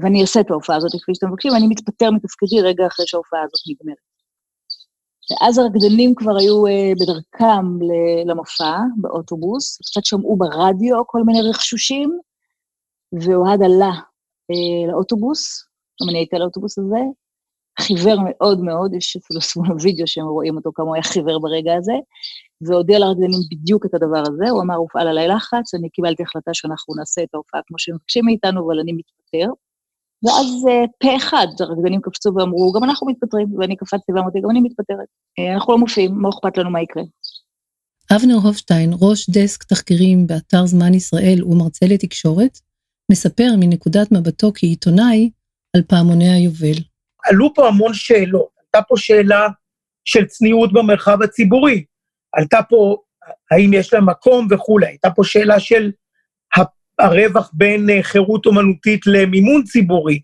ואני 0.01 0.21
אעשה 0.21 0.39
את 0.39 0.51
ההופעה 0.51 0.75
הזאת 0.75 0.91
כפי 1.03 1.15
שאתם 1.15 1.27
מבקשים, 1.27 1.51
ואני 1.53 1.67
מתפטר 1.67 2.11
מתפקידי 2.11 2.61
רגע 2.61 2.87
אחרי 2.87 3.07
שההופעה 3.07 3.39
הזאת 3.43 3.61
נגמרת. 3.69 4.14
ואז 5.31 5.57
הרקדנים 5.57 6.15
כבר 6.15 6.37
היו 6.37 6.67
אה, 6.67 6.91
בדרכם 6.99 7.65
למופע, 8.25 8.77
באוטובוס, 8.97 9.77
קצת 9.85 10.05
שמעו 10.05 10.37
ברדיו 10.37 11.07
כל 11.07 11.23
מיני 11.23 11.41
רכשושים, 11.41 12.19
ואוהד 13.21 13.63
עלה 13.63 13.93
אה, 14.51 14.91
לאוטובוס, 14.91 15.67
גם 16.01 16.09
אני 16.09 16.17
הייתי 16.17 16.35
על 16.35 16.41
האוטובוס 16.41 16.77
הזה, 16.79 16.99
חיוור 17.79 18.15
מאוד 18.29 18.59
מאוד, 18.59 18.93
יש 18.93 19.17
אפילו 19.17 19.41
סמול 19.41 19.77
וידאו 19.81 20.07
שהם 20.07 20.25
רואים 20.27 20.55
אותו 20.55 20.71
כמה 20.75 20.85
הוא 20.85 20.95
היה 20.95 21.03
חיוור 21.03 21.41
ברגע 21.41 21.75
הזה, 21.77 21.93
והודיע 22.61 22.99
לרקדנים 22.99 23.39
בדיוק 23.51 23.85
את 23.85 23.93
הדבר 23.93 24.23
הזה, 24.27 24.49
הוא 24.49 24.61
אמר, 24.61 24.75
הופעל 24.75 25.07
עליי 25.07 25.27
לחץ, 25.27 25.73
אני 25.73 25.89
קיבלתי 25.89 26.23
החלטה 26.23 26.51
שאנחנו 26.53 26.95
נעשה 26.95 27.23
את 27.23 27.33
ההופעה 27.33 27.61
כמו 27.67 27.79
שמבקשים 27.79 28.25
מאיתנו, 28.25 28.65
אבל 28.65 28.79
אני 28.79 28.93
מתפטר. 28.93 29.47
ואז 30.23 30.65
אה, 30.69 30.85
פה 30.99 31.17
אחד 31.17 31.47
הרקדנים 31.59 32.01
קפצו 32.01 32.33
ואמרו, 32.35 32.71
גם 32.71 32.83
אנחנו 32.83 33.07
מתפטרים, 33.07 33.47
ואני 33.59 33.75
קפצתי 33.75 34.11
ואמרתי, 34.11 34.39
גם 34.41 34.49
אני 34.51 34.61
מתפטרת. 34.61 35.07
אה, 35.39 35.53
אנחנו 35.53 35.73
לא 35.73 35.79
מופיעים, 35.79 36.11
מה 36.15 36.29
אכפת 36.29 36.57
לנו 36.57 36.69
מה 36.69 36.81
יקרה. 36.81 37.03
אבנר 38.15 38.35
הופשטיין, 38.35 38.93
ראש 39.01 39.29
דסק 39.29 39.63
תחקירים 39.63 40.27
באתר 40.27 40.65
זמן 40.65 40.93
ישראל 40.93 41.43
ומרצה 41.43 41.85
לתקשורת, 41.85 42.59
מספר 43.11 43.49
מנקודת 43.59 44.11
מבטו 44.11 44.51
כעיתונאי 44.55 45.29
על 45.75 45.81
פעמוני 45.81 46.29
היובל. 46.29 46.77
עלו 47.25 47.53
פה 47.53 47.67
המון 47.67 47.93
שאלות. 47.93 48.47
עלתה 48.59 48.87
פה 48.87 48.95
שאלה 48.97 49.47
של 50.05 50.25
צניעות 50.25 50.73
במרחב 50.73 51.21
הציבורי, 51.21 51.83
עלתה 52.33 52.59
פה 52.69 52.97
האם 53.51 53.73
יש 53.73 53.93
לה 53.93 54.01
מקום 54.01 54.47
וכולי, 54.51 54.87
הייתה 54.87 55.09
פה 55.09 55.23
שאלה 55.23 55.59
של 55.59 55.91
הרווח 56.99 57.51
בין 57.53 57.89
אה, 57.89 58.03
חירות 58.03 58.45
אומנותית 58.45 59.01
למימון 59.05 59.63
ציבורי. 59.63 60.19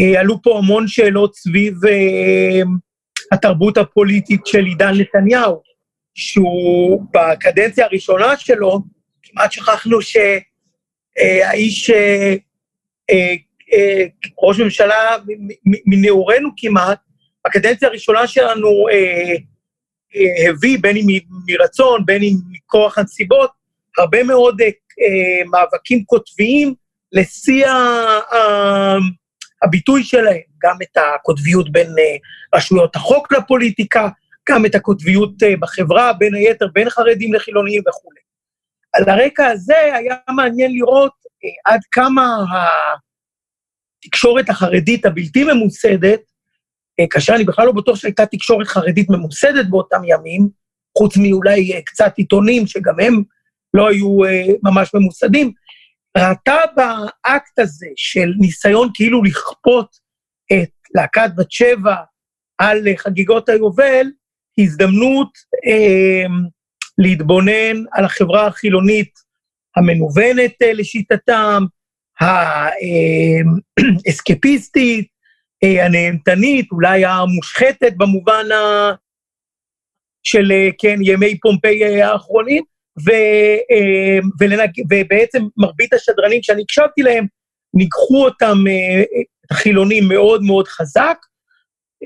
אה, 0.00 0.20
עלו 0.20 0.42
פה 0.42 0.58
המון 0.58 0.88
שאלות 0.88 1.36
סביב 1.36 1.86
אה, 1.86 2.62
התרבות 3.32 3.76
הפוליטית 3.78 4.46
של 4.46 4.64
עידן 4.64 4.92
נתניהו, 4.94 5.62
שהוא 6.14 7.06
בקדנציה 7.12 7.84
הראשונה 7.84 8.36
שלו, 8.36 8.80
כמעט 9.22 9.52
שכחנו 9.52 9.98
שהאיש, 10.02 11.90
ראש 14.42 14.60
ממשלה 14.60 15.16
מנעורינו 15.86 16.48
כמעט, 16.56 16.98
בקדנציה 17.46 17.88
הראשונה 17.88 18.26
שלנו 18.26 18.86
הביא, 20.48 20.78
בין 20.80 20.96
אם 20.96 21.06
מרצון, 21.46 22.06
בין 22.06 22.22
אם 22.22 22.34
מכוח 22.50 22.98
הנסיבות, 22.98 23.50
הרבה 23.98 24.22
מאוד 24.22 24.60
מאבקים 25.50 26.04
קוטביים 26.04 26.74
לשיא 27.12 27.66
הביטוי 29.62 30.04
שלהם, 30.04 30.40
גם 30.62 30.76
את 30.82 30.96
הקוטביות 30.96 31.72
בין 31.72 31.88
רשויות 32.54 32.96
החוק 32.96 33.32
לפוליטיקה, 33.32 34.08
גם 34.48 34.66
את 34.66 34.74
הקוטביות 34.74 35.30
בחברה, 35.60 36.12
בין 36.12 36.34
היתר 36.34 36.66
בין 36.74 36.90
חרדים 36.90 37.34
לחילונים 37.34 37.82
וכולי. 37.88 38.20
על 38.92 39.08
הרקע 39.08 39.46
הזה 39.46 39.94
היה 39.94 40.16
מעניין 40.30 40.72
לראות 40.72 41.12
עד 41.64 41.80
כמה 41.92 42.44
התקשורת 44.04 44.48
החרדית 44.48 45.06
הבלתי 45.06 45.44
ממוסדת, 45.44 46.20
אה, 47.00 47.04
כאשר 47.10 47.34
אני 47.34 47.44
בכלל 47.44 47.66
לא 47.66 47.72
בטוח 47.72 47.96
שהייתה 47.96 48.26
תקשורת 48.26 48.66
חרדית 48.66 49.10
ממוסדת 49.10 49.66
באותם 49.70 50.00
ימים, 50.04 50.48
חוץ 50.98 51.16
מאולי 51.16 51.74
אה, 51.74 51.82
קצת 51.82 52.12
עיתונים 52.16 52.66
שגם 52.66 53.00
הם 53.00 53.22
לא 53.74 53.88
היו 53.88 54.24
אה, 54.24 54.46
ממש 54.62 54.90
ממוסדים, 54.94 55.52
ראתה 56.18 56.56
באקט 56.76 57.58
הזה 57.58 57.88
של 57.96 58.32
ניסיון 58.38 58.88
כאילו 58.94 59.22
לכפות 59.24 59.96
את 60.52 60.70
להקת 60.94 61.30
בת 61.36 61.52
שבע 61.52 61.96
על 62.58 62.78
חגיגות 62.96 63.48
היובל, 63.48 64.06
הזדמנות 64.58 65.30
אה, 65.66 66.26
להתבונן 66.98 67.84
על 67.92 68.04
החברה 68.04 68.46
החילונית 68.46 69.12
המנוונת 69.76 70.54
לשיטתם, 70.74 71.64
האסקפיסטית, 74.06 75.08
אה, 75.64 75.86
הנהנתנית, 75.86 76.72
אולי 76.72 77.04
המושחתת 77.04 77.92
במובן 77.96 78.52
ה... 78.52 78.92
של, 80.22 80.52
אה, 80.52 80.68
כן, 80.78 80.98
ימי 81.02 81.40
פומפיי 81.40 81.84
אה, 81.84 82.12
האחרונים, 82.12 82.62
ו, 83.06 83.10
ולנג... 84.40 84.70
ובעצם 84.90 85.42
מרבית 85.56 85.92
השדרנים 85.92 86.42
שאני 86.42 86.62
הקשבתי 86.62 87.02
להם, 87.02 87.26
ניגחו 87.74 88.24
אותם, 88.24 88.56
החילונים, 89.50 90.08
מאוד 90.08 90.42
מאוד 90.42 90.68
חזק. 90.68 91.16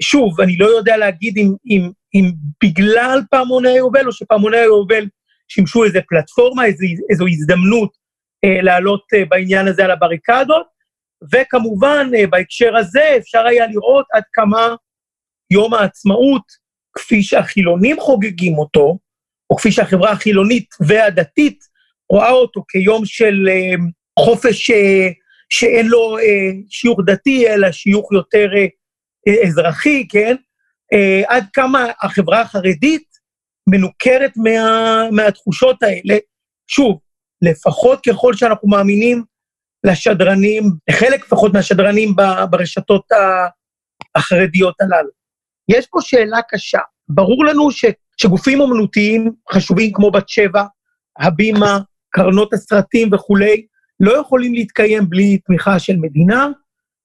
שוב, 0.00 0.40
אני 0.40 0.56
לא 0.56 0.66
יודע 0.66 0.96
להגיד 0.96 1.36
אם, 1.36 1.54
אם, 1.70 1.90
אם 2.14 2.32
בגלל 2.64 3.20
פעמוני 3.30 3.68
היובל, 3.68 4.06
או 4.06 4.12
שפעמוני 4.12 4.56
היובל 4.56 5.08
שימשו 5.48 5.84
איזו 5.84 5.98
פלטפורמה, 6.08 6.64
איזו, 6.64 6.86
איזו 7.10 7.26
הזדמנות 7.26 7.90
אה, 8.44 8.62
לעלות 8.62 9.02
אה, 9.14 9.24
בעניין 9.24 9.68
הזה 9.68 9.84
על 9.84 9.90
הבריקדות, 9.90 10.66
וכמובן, 11.32 12.10
אה, 12.16 12.26
בהקשר 12.26 12.76
הזה 12.76 13.14
אפשר 13.18 13.46
היה 13.46 13.66
לראות 13.66 14.06
עד 14.12 14.22
כמה 14.32 14.74
יום 15.50 15.74
העצמאות, 15.74 16.64
כפי 16.96 17.22
שהחילונים 17.22 18.00
חוגגים 18.00 18.58
אותו, 18.58 18.98
או 19.54 19.58
כפי 19.58 19.72
שהחברה 19.72 20.10
החילונית 20.10 20.74
והדתית 20.86 21.64
רואה 22.12 22.30
אותו 22.30 22.64
כיום 22.68 23.04
של 23.04 23.48
חופש 24.18 24.70
שאין 25.52 25.86
לו 25.86 26.16
שיוך 26.68 27.00
דתי, 27.06 27.48
אלא 27.48 27.72
שיוך 27.72 28.12
יותר 28.12 28.48
אזרחי, 29.46 30.08
כן? 30.08 30.36
עד 31.28 31.44
כמה 31.52 31.86
החברה 32.02 32.40
החרדית 32.40 33.04
מנוכרת 33.70 34.32
מה, 34.36 35.02
מהתחושות 35.12 35.82
האלה. 35.82 36.18
שוב, 36.66 36.98
לפחות 37.42 38.00
ככל 38.08 38.34
שאנחנו 38.34 38.68
מאמינים 38.68 39.22
לשדרנים, 39.86 40.62
לחלק 40.90 41.24
לפחות 41.24 41.52
מהשדרנים 41.52 42.14
ברשתות 42.50 43.06
החרדיות 44.14 44.74
הללו. 44.80 45.10
יש 45.68 45.86
פה 45.86 45.98
שאלה 46.00 46.38
קשה. 46.48 46.80
ברור 47.08 47.44
לנו 47.44 47.70
ש, 47.70 47.84
שגופים 48.16 48.60
אומנותיים 48.60 49.32
חשובים 49.52 49.92
כמו 49.92 50.10
בת 50.10 50.28
שבע, 50.28 50.64
הבימה, 51.18 51.78
קרנות 52.10 52.52
הסרטים 52.52 53.08
וכולי, 53.12 53.66
לא 54.00 54.20
יכולים 54.20 54.54
להתקיים 54.54 55.10
בלי 55.10 55.38
תמיכה 55.38 55.78
של 55.78 55.96
מדינה. 55.96 56.48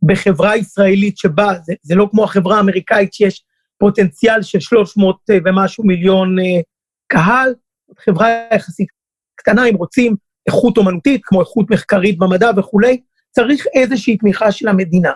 בחברה 0.04 0.58
ישראלית 0.58 1.18
שבה, 1.18 1.54
זה, 1.64 1.74
זה 1.82 1.96
לא 1.96 2.08
כמו 2.12 2.24
החברה 2.24 2.58
האמריקאית 2.58 3.14
שיש 3.14 3.44
פוטנציאל 3.78 4.42
של 4.42 4.60
300 4.60 5.18
ומשהו 5.46 5.84
מיליון 5.84 6.40
אה, 6.40 6.62
קהל, 7.08 7.54
חברה 8.00 8.30
יחסית 8.54 8.88
קטנה, 9.36 9.66
אם 9.66 9.76
רוצים 9.76 10.16
איכות 10.48 10.78
אומנותית, 10.78 11.22
כמו 11.24 11.42
איכות 11.42 11.72
מחקרית 11.72 12.18
במדע 12.18 12.52
וכולי, 12.58 13.02
צריך 13.32 13.66
איזושהי 13.76 14.18
תמיכה 14.18 14.52
של 14.52 14.68
המדינה. 14.68 15.12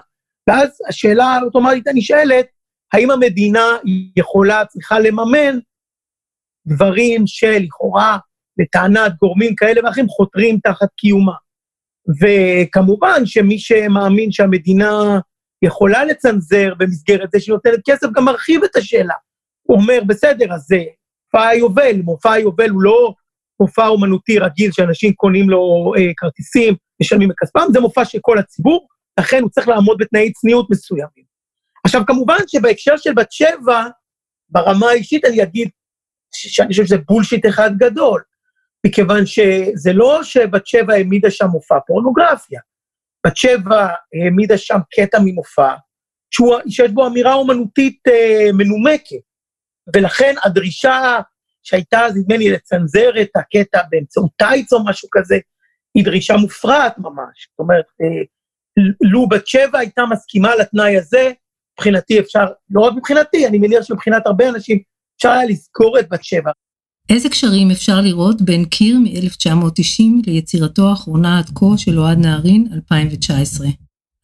ואז 0.49 0.69
השאלה 0.89 1.25
האוטומטית 1.25 1.87
הנשאלת, 1.87 2.45
האם 2.93 3.11
המדינה 3.11 3.65
יכולה, 4.15 4.65
צריכה 4.65 4.99
לממן 4.99 5.59
דברים 6.67 7.23
שלכאורה, 7.27 8.17
לטענת 8.57 9.11
גורמים 9.21 9.55
כאלה 9.55 9.81
ואחרים, 9.83 10.07
חותרים 10.07 10.59
תחת 10.63 10.87
קיומה. 10.97 11.33
וכמובן 12.21 13.25
שמי 13.25 13.59
שמאמין 13.59 14.31
שהמדינה 14.31 15.19
יכולה 15.65 16.05
לצנזר 16.05 16.73
במסגרת 16.77 17.31
זה 17.31 17.39
שהיא 17.39 17.53
נותנת 17.53 17.79
כסף, 17.89 18.07
גם 18.15 18.25
מרחיב 18.25 18.63
את 18.63 18.75
השאלה. 18.75 19.13
הוא 19.63 19.81
אומר, 19.81 19.99
בסדר, 20.07 20.53
אז 20.53 20.61
זה 20.61 20.83
מופע 21.33 21.47
היובל, 21.47 22.01
מופע 22.03 22.31
היובל 22.31 22.69
הוא 22.69 22.81
לא 22.81 23.13
מופע 23.59 23.87
אומנותי 23.87 24.39
רגיל 24.39 24.71
שאנשים 24.71 25.13
קונים 25.13 25.49
לו 25.49 25.93
אה, 25.97 26.11
כרטיסים, 26.17 26.75
משלמים 27.01 27.29
מכספם, 27.29 27.65
זה 27.73 27.79
מופע 27.79 28.05
של 28.05 28.17
כל 28.21 28.37
הציבור, 28.37 28.87
לכן 29.19 29.41
הוא 29.41 29.49
צריך 29.49 29.67
לעמוד 29.67 29.97
בתנאי 29.99 30.31
צניעות 30.31 30.67
מסוימים. 30.69 31.25
עכשיו, 31.85 32.01
כמובן 32.07 32.37
שבהקשר 32.47 32.97
של 32.97 33.13
בת 33.13 33.31
שבע, 33.31 33.87
ברמה 34.49 34.89
האישית 34.89 35.25
אני 35.25 35.43
אגיד 35.43 35.69
שאני 36.35 36.69
חושב 36.69 36.85
שזה 36.85 36.97
בולשיט 36.97 37.45
אחד 37.45 37.71
גדול, 37.77 38.23
מכיוון 38.85 39.25
שזה 39.25 39.93
לא 39.93 40.23
שבת 40.23 40.67
שבע 40.67 40.93
העמידה 40.93 41.31
שם 41.31 41.45
מופע 41.45 41.79
פורנוגרפיה. 41.87 42.59
בת 43.25 43.37
שבע 43.37 43.87
העמידה 44.13 44.57
שם 44.57 44.79
קטע 44.95 45.17
ממופע, 45.25 45.75
שהוא, 46.31 46.55
שיש 46.69 46.91
בו 46.91 47.07
אמירה 47.07 47.33
אומנותית 47.33 47.99
אה, 48.07 48.49
מנומקת, 48.53 49.23
ולכן 49.95 50.33
הדרישה 50.43 51.19
שהייתה 51.63 52.07
נדמה 52.15 52.37
לי, 52.37 52.51
לצנזר 52.51 53.09
את 53.21 53.29
הקטע 53.35 53.81
באמצעות 53.89 54.31
טייץ 54.37 54.73
או 54.73 54.85
משהו 54.85 55.09
כזה, 55.11 55.37
היא 55.95 56.05
דרישה 56.05 56.37
מופרעת 56.37 56.97
ממש. 56.97 57.47
זאת 57.51 57.59
אומרת, 57.59 57.85
אה, 58.01 58.23
לו 59.01 59.27
בת 59.27 59.47
שבע 59.47 59.79
הייתה 59.79 60.01
מסכימה 60.11 60.55
לתנאי 60.55 60.97
הזה, 60.97 61.31
מבחינתי 61.73 62.19
אפשר, 62.19 62.45
לא 62.69 62.81
רק 62.81 62.93
מבחינתי, 62.93 63.47
אני 63.47 63.57
מניח 63.57 63.83
שמבחינת 63.83 64.25
הרבה 64.25 64.49
אנשים, 64.49 64.79
אפשר 65.17 65.29
היה 65.29 65.45
לזכור 65.45 65.99
את 65.99 66.09
בת 66.11 66.23
שבע. 66.23 66.51
איזה 67.09 67.29
קשרים 67.29 67.71
אפשר 67.71 68.01
לראות 68.01 68.41
בין 68.41 68.65
קיר 68.65 68.99
מ-1990 68.99 70.03
ליצירתו 70.27 70.89
האחרונה 70.89 71.39
עד 71.39 71.49
כה 71.55 71.77
של 71.77 71.99
אוהד 71.99 72.17
נהרין, 72.17 72.67
2019? 72.73 73.67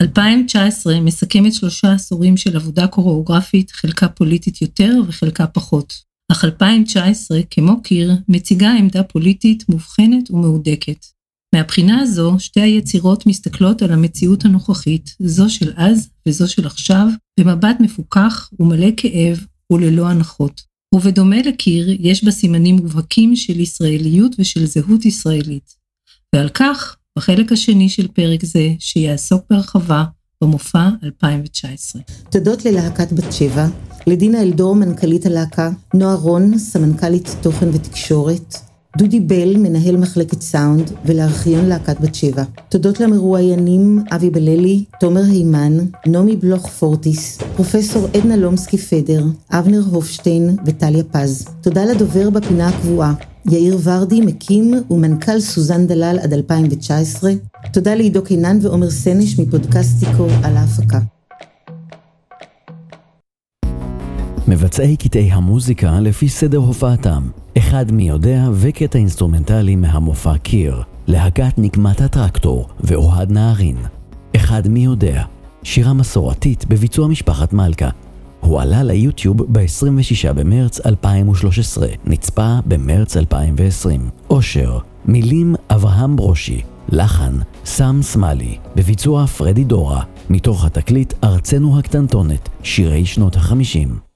2019 0.02 1.00
מסכמת 1.00 1.54
שלושה 1.54 1.94
עשורים 1.94 2.38
של 2.38 2.56
עבודה 2.56 2.88
קוריאוגרפית, 2.88 3.72
חלקה 3.72 4.10
פוליטית 4.10 4.62
יותר 4.62 4.94
וחלקה 5.08 5.48
פחות. 5.48 5.94
אך 6.32 6.46
2019, 6.46 7.40
כמו 7.52 7.84
קיר, 7.84 8.12
מציגה 8.28 8.72
עמדה 8.72 9.04
פוליטית 9.04 9.70
מובחנת 9.70 10.32
ומהודקת. 10.32 11.06
מהבחינה 11.56 12.02
הזו, 12.02 12.36
שתי 12.40 12.62
היצירות 12.62 13.26
מסתכלות 13.26 13.82
על 13.82 13.92
המציאות 13.92 14.46
הנוכחית, 14.46 15.16
זו 15.20 15.50
של 15.50 15.74
אז 15.76 16.10
וזו 16.28 16.48
של 16.48 16.66
עכשיו, 16.66 17.08
במבט 17.40 17.76
מפוכח 17.80 18.50
ומלא 18.60 18.88
כאב 18.98 19.46
וללא 19.72 20.10
הנחות. 20.10 20.69
ובדומה 20.96 21.42
לקיר, 21.46 21.88
יש 22.00 22.24
בה 22.24 22.32
סימנים 22.32 22.76
מובהקים 22.76 23.36
של 23.36 23.60
ישראליות 23.60 24.36
ושל 24.40 24.66
זהות 24.66 25.06
ישראלית. 25.06 25.76
ועל 26.36 26.50
כך, 26.50 26.96
בחלק 27.18 27.52
השני 27.52 27.90
של 27.90 28.08
פרק 28.08 28.46
זה, 28.46 28.70
שיעסוק 28.80 29.44
בהרחבה 29.50 30.04
במופע 30.44 30.90
2019. 31.04 32.02
תודות 32.32 32.66
ללהקת 32.66 33.14
בת 33.14 33.34
שבע, 33.34 33.68
לדינה 34.08 34.42
אלדור, 34.42 34.76
מנכ"לית 34.76 35.26
הלהקה, 35.26 35.70
נועה 35.94 36.16
רון, 36.16 36.58
סמנכ"לית 36.58 37.36
תוכן 37.42 37.70
ותקשורת, 37.70 38.69
דודי 38.98 39.20
בל, 39.20 39.58
מנהל 39.58 39.98
מחלקת 39.98 40.42
סאונד, 40.42 40.92
ולארכיון 41.06 41.66
להקת 41.66 42.00
בת 42.00 42.16
שבע. 42.16 42.44
תודות 42.70 43.00
למרואיינים 43.00 44.04
אבי 44.12 44.30
בללי, 44.30 44.84
תומר 45.00 45.22
הימן, 45.22 45.78
נעמי 46.06 46.36
בלוך 46.36 46.68
פורטיס, 46.68 47.38
פרופסור 47.56 48.08
עדנה 48.14 48.36
לומסקי 48.36 48.78
פדר, 48.78 49.24
אבנר 49.52 49.82
הופשטיין 49.92 50.56
וטליה 50.66 51.04
פז. 51.04 51.46
תודה 51.62 51.86
לדובר 51.86 52.30
בפינה 52.30 52.68
הקבועה, 52.68 53.14
יאיר 53.46 53.78
ורדי, 53.84 54.22
מקים 54.22 54.74
ומנכ"ל 54.92 55.40
סוזן 55.40 55.88
דלל 55.88 56.20
עד 56.24 56.34
2019. 56.34 57.32
תודה 57.74 57.96
לעידו 57.96 58.24
קינן 58.24 58.58
ועומר 58.62 58.90
סנש 58.90 59.40
מפודקסטיקו 59.40 60.28
על 60.44 60.58
ההפקה. 60.58 61.00
מבצעי 64.48 64.98
קטעי 64.98 65.32
המוזיקה 65.32 66.00
לפי 66.00 66.30
סדר 66.30 66.58
הופעתם, 66.58 67.30
אחד 67.60 67.92
מי 67.92 68.10
יודע 68.10 68.50
וקטע 68.54 69.00
אינסטרומנטלי 69.00 69.76
מהמופע 69.76 70.38
קיר, 70.38 70.82
להקת 71.08 71.54
נקמת 71.58 72.02
הטרקטור 72.02 72.68
ואוהד 72.80 73.32
נהרין. 73.32 73.78
אחד 74.36 74.68
מי 74.68 74.86
יודע, 74.86 75.24
שירה 75.64 75.94
מסורתית 75.94 76.66
בביצוע 76.66 77.08
משפחת 77.08 77.54
מלכה. 77.54 77.90
הוא 78.40 78.62
עלה 78.62 78.84
ליוטיוב 78.84 79.38
ב-26 79.54 80.34
במרץ 80.34 80.86
2013, 80.86 81.88
נצפה 82.06 82.58
במרץ 82.66 83.18
2020. 83.18 84.10
אושר, 84.30 84.80
מילים 85.06 85.56
אברהם 85.70 86.16
ברושי, 86.16 86.62
לחן 86.90 87.34
סם 87.66 88.00
סמלי, 88.02 88.58
בביצוע 88.76 89.28
פרדי 89.28 89.64
דורה, 89.64 90.04
מתוך 90.30 90.66
התקליט 90.66 91.14
ארצנו 91.24 91.80
הקטנטונת, 91.80 92.50
שירי 92.64 93.06
שנות 93.06 93.36
החמישים. 93.36 94.09